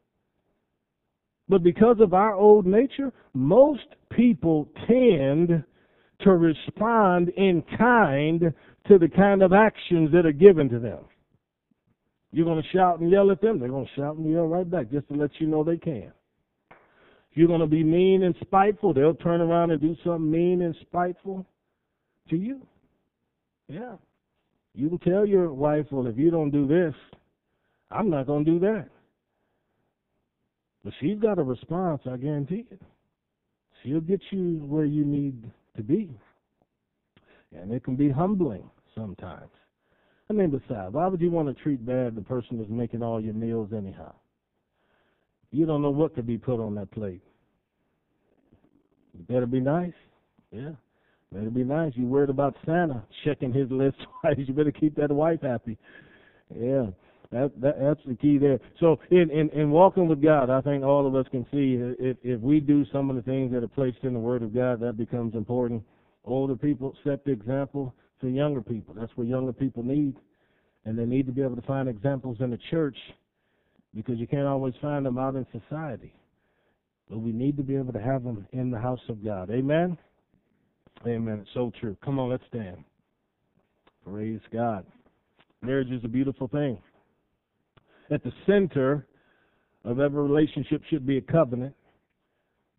But 1.49 1.63
because 1.63 1.97
of 1.99 2.13
our 2.13 2.33
old 2.33 2.65
nature, 2.65 3.13
most 3.33 3.85
people 4.11 4.69
tend 4.87 5.63
to 6.21 6.31
respond 6.31 7.29
in 7.29 7.63
kind 7.77 8.53
to 8.87 8.97
the 8.97 9.09
kind 9.09 9.43
of 9.43 9.53
actions 9.53 10.11
that 10.11 10.25
are 10.25 10.31
given 10.31 10.69
to 10.69 10.79
them. 10.79 10.99
You're 12.31 12.45
going 12.45 12.61
to 12.61 12.69
shout 12.69 12.99
and 12.99 13.09
yell 13.09 13.31
at 13.31 13.41
them, 13.41 13.59
they're 13.59 13.69
going 13.69 13.85
to 13.85 14.01
shout 14.01 14.15
and 14.15 14.31
yell 14.31 14.47
right 14.47 14.69
back 14.69 14.91
just 14.91 15.07
to 15.09 15.15
let 15.15 15.31
you 15.39 15.47
know 15.47 15.63
they 15.63 15.77
can. 15.77 16.11
You're 17.33 17.47
going 17.47 17.61
to 17.61 17.67
be 17.67 17.83
mean 17.83 18.23
and 18.23 18.35
spiteful, 18.41 18.93
they'll 18.93 19.15
turn 19.15 19.41
around 19.41 19.71
and 19.71 19.79
do 19.79 19.95
something 20.03 20.29
mean 20.29 20.61
and 20.61 20.75
spiteful 20.81 21.45
to 22.29 22.35
you. 22.35 22.61
Yeah. 23.67 23.95
You 24.73 24.89
can 24.89 24.99
tell 24.99 25.25
your 25.25 25.51
wife, 25.53 25.85
well, 25.91 26.07
if 26.07 26.17
you 26.17 26.29
don't 26.29 26.51
do 26.51 26.67
this, 26.67 26.93
I'm 27.89 28.09
not 28.09 28.27
going 28.27 28.45
to 28.45 28.51
do 28.51 28.59
that. 28.59 28.89
But 30.83 30.93
she's 30.99 31.19
got 31.19 31.39
a 31.39 31.43
response, 31.43 32.01
I 32.09 32.17
guarantee 32.17 32.65
it. 32.71 32.81
She'll 33.83 34.01
get 34.01 34.21
you 34.31 34.63
where 34.67 34.85
you 34.85 35.05
need 35.05 35.51
to 35.75 35.83
be. 35.83 36.09
And 37.55 37.71
it 37.71 37.83
can 37.83 37.95
be 37.95 38.09
humbling 38.09 38.69
sometimes. 38.95 39.51
I 40.29 40.33
mean, 40.33 40.49
besides, 40.49 40.93
why 40.93 41.07
would 41.07 41.21
you 41.21 41.31
want 41.31 41.47
to 41.47 41.63
treat 41.63 41.85
bad 41.85 42.15
the 42.15 42.21
person 42.21 42.57
that's 42.57 42.69
making 42.69 43.01
all 43.01 43.21
your 43.21 43.33
meals 43.33 43.69
anyhow? 43.75 44.13
You 45.51 45.65
don't 45.65 45.81
know 45.81 45.89
what 45.89 46.15
could 46.15 46.27
be 46.27 46.37
put 46.37 46.59
on 46.59 46.75
that 46.75 46.91
plate. 46.91 47.21
You 49.13 49.23
better 49.29 49.45
be 49.45 49.61
nice. 49.61 49.93
Yeah. 50.51 50.71
Better 51.31 51.49
be 51.49 51.63
nice. 51.63 51.93
You 51.95 52.07
worried 52.07 52.29
about 52.29 52.55
Santa 52.65 53.03
checking 53.23 53.53
his 53.53 53.69
list 53.71 53.97
twice. 54.21 54.37
You 54.37 54.53
better 54.53 54.71
keep 54.71 54.95
that 54.95 55.11
wife 55.11 55.41
happy. 55.41 55.77
Yeah. 56.53 56.87
That, 57.31 57.51
that 57.59 57.75
that's 57.79 57.99
the 58.07 58.15
key 58.15 58.37
there. 58.37 58.59
So 58.79 58.99
in, 59.11 59.29
in 59.31 59.49
in 59.49 59.69
walking 59.69 60.07
with 60.07 60.23
God, 60.23 60.49
I 60.49 60.61
think 60.61 60.85
all 60.85 61.05
of 61.05 61.13
us 61.13 61.25
can 61.29 61.45
see 61.51 61.77
if 61.99 62.15
if 62.23 62.39
we 62.39 62.61
do 62.61 62.85
some 62.91 63.09
of 63.09 63.17
the 63.17 63.21
things 63.21 63.51
that 63.51 63.63
are 63.63 63.67
placed 63.67 63.97
in 64.03 64.13
the 64.13 64.19
Word 64.19 64.43
of 64.43 64.53
God, 64.53 64.79
that 64.79 64.95
becomes 64.97 65.35
important. 65.35 65.83
Older 66.23 66.55
people 66.55 66.93
set 67.03 67.25
the 67.25 67.31
example 67.31 67.93
to 68.21 68.27
younger 68.29 68.61
people. 68.61 68.95
That's 68.97 69.11
what 69.15 69.27
younger 69.27 69.53
people 69.53 69.83
need. 69.83 70.15
And 70.85 70.97
they 70.97 71.05
need 71.05 71.25
to 71.25 71.31
be 71.31 71.41
able 71.41 71.55
to 71.55 71.61
find 71.63 71.89
examples 71.89 72.37
in 72.39 72.49
the 72.49 72.59
church 72.69 72.97
because 73.93 74.17
you 74.17 74.27
can't 74.27 74.47
always 74.47 74.73
find 74.81 75.05
them 75.05 75.17
out 75.17 75.35
in 75.35 75.45
society. 75.51 76.13
But 77.09 77.19
we 77.19 77.31
need 77.31 77.57
to 77.57 77.63
be 77.63 77.75
able 77.75 77.93
to 77.93 78.01
have 78.01 78.23
them 78.23 78.47
in 78.51 78.69
the 78.71 78.79
house 78.79 78.99
of 79.09 79.23
God. 79.23 79.49
Amen? 79.49 79.97
Amen. 81.05 81.39
It's 81.41 81.49
so 81.53 81.71
true. 81.79 81.97
Come 82.03 82.19
on, 82.19 82.29
let's 82.29 82.43
stand. 82.49 82.83
Praise 84.05 84.41
God. 84.51 84.85
Marriage 85.61 85.91
is 85.91 86.03
a 86.03 86.07
beautiful 86.07 86.47
thing. 86.47 86.79
At 88.11 88.23
the 88.23 88.31
center 88.45 89.07
of 89.83 89.99
every 89.99 90.21
relationship 90.21 90.81
should 90.89 91.05
be 91.05 91.17
a 91.17 91.21
covenant, 91.21 91.75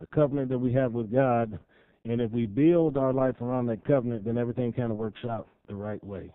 the 0.01 0.07
covenant 0.07 0.49
that 0.51 0.59
we 0.59 0.73
have 0.73 0.93
with 0.93 1.13
God 1.13 1.59
and 2.05 2.21
if 2.21 2.31
we 2.31 2.47
build 2.47 2.97
our 2.97 3.13
life 3.13 3.41
around 3.41 3.67
that 3.67 3.85
covenant, 3.85 4.25
then 4.25 4.39
everything 4.39 4.73
kind 4.73 4.91
of 4.91 4.99
works 4.99 5.21
out 5.29 5.49
the 5.69 5.75
right 5.75 6.03
way. 6.05 6.31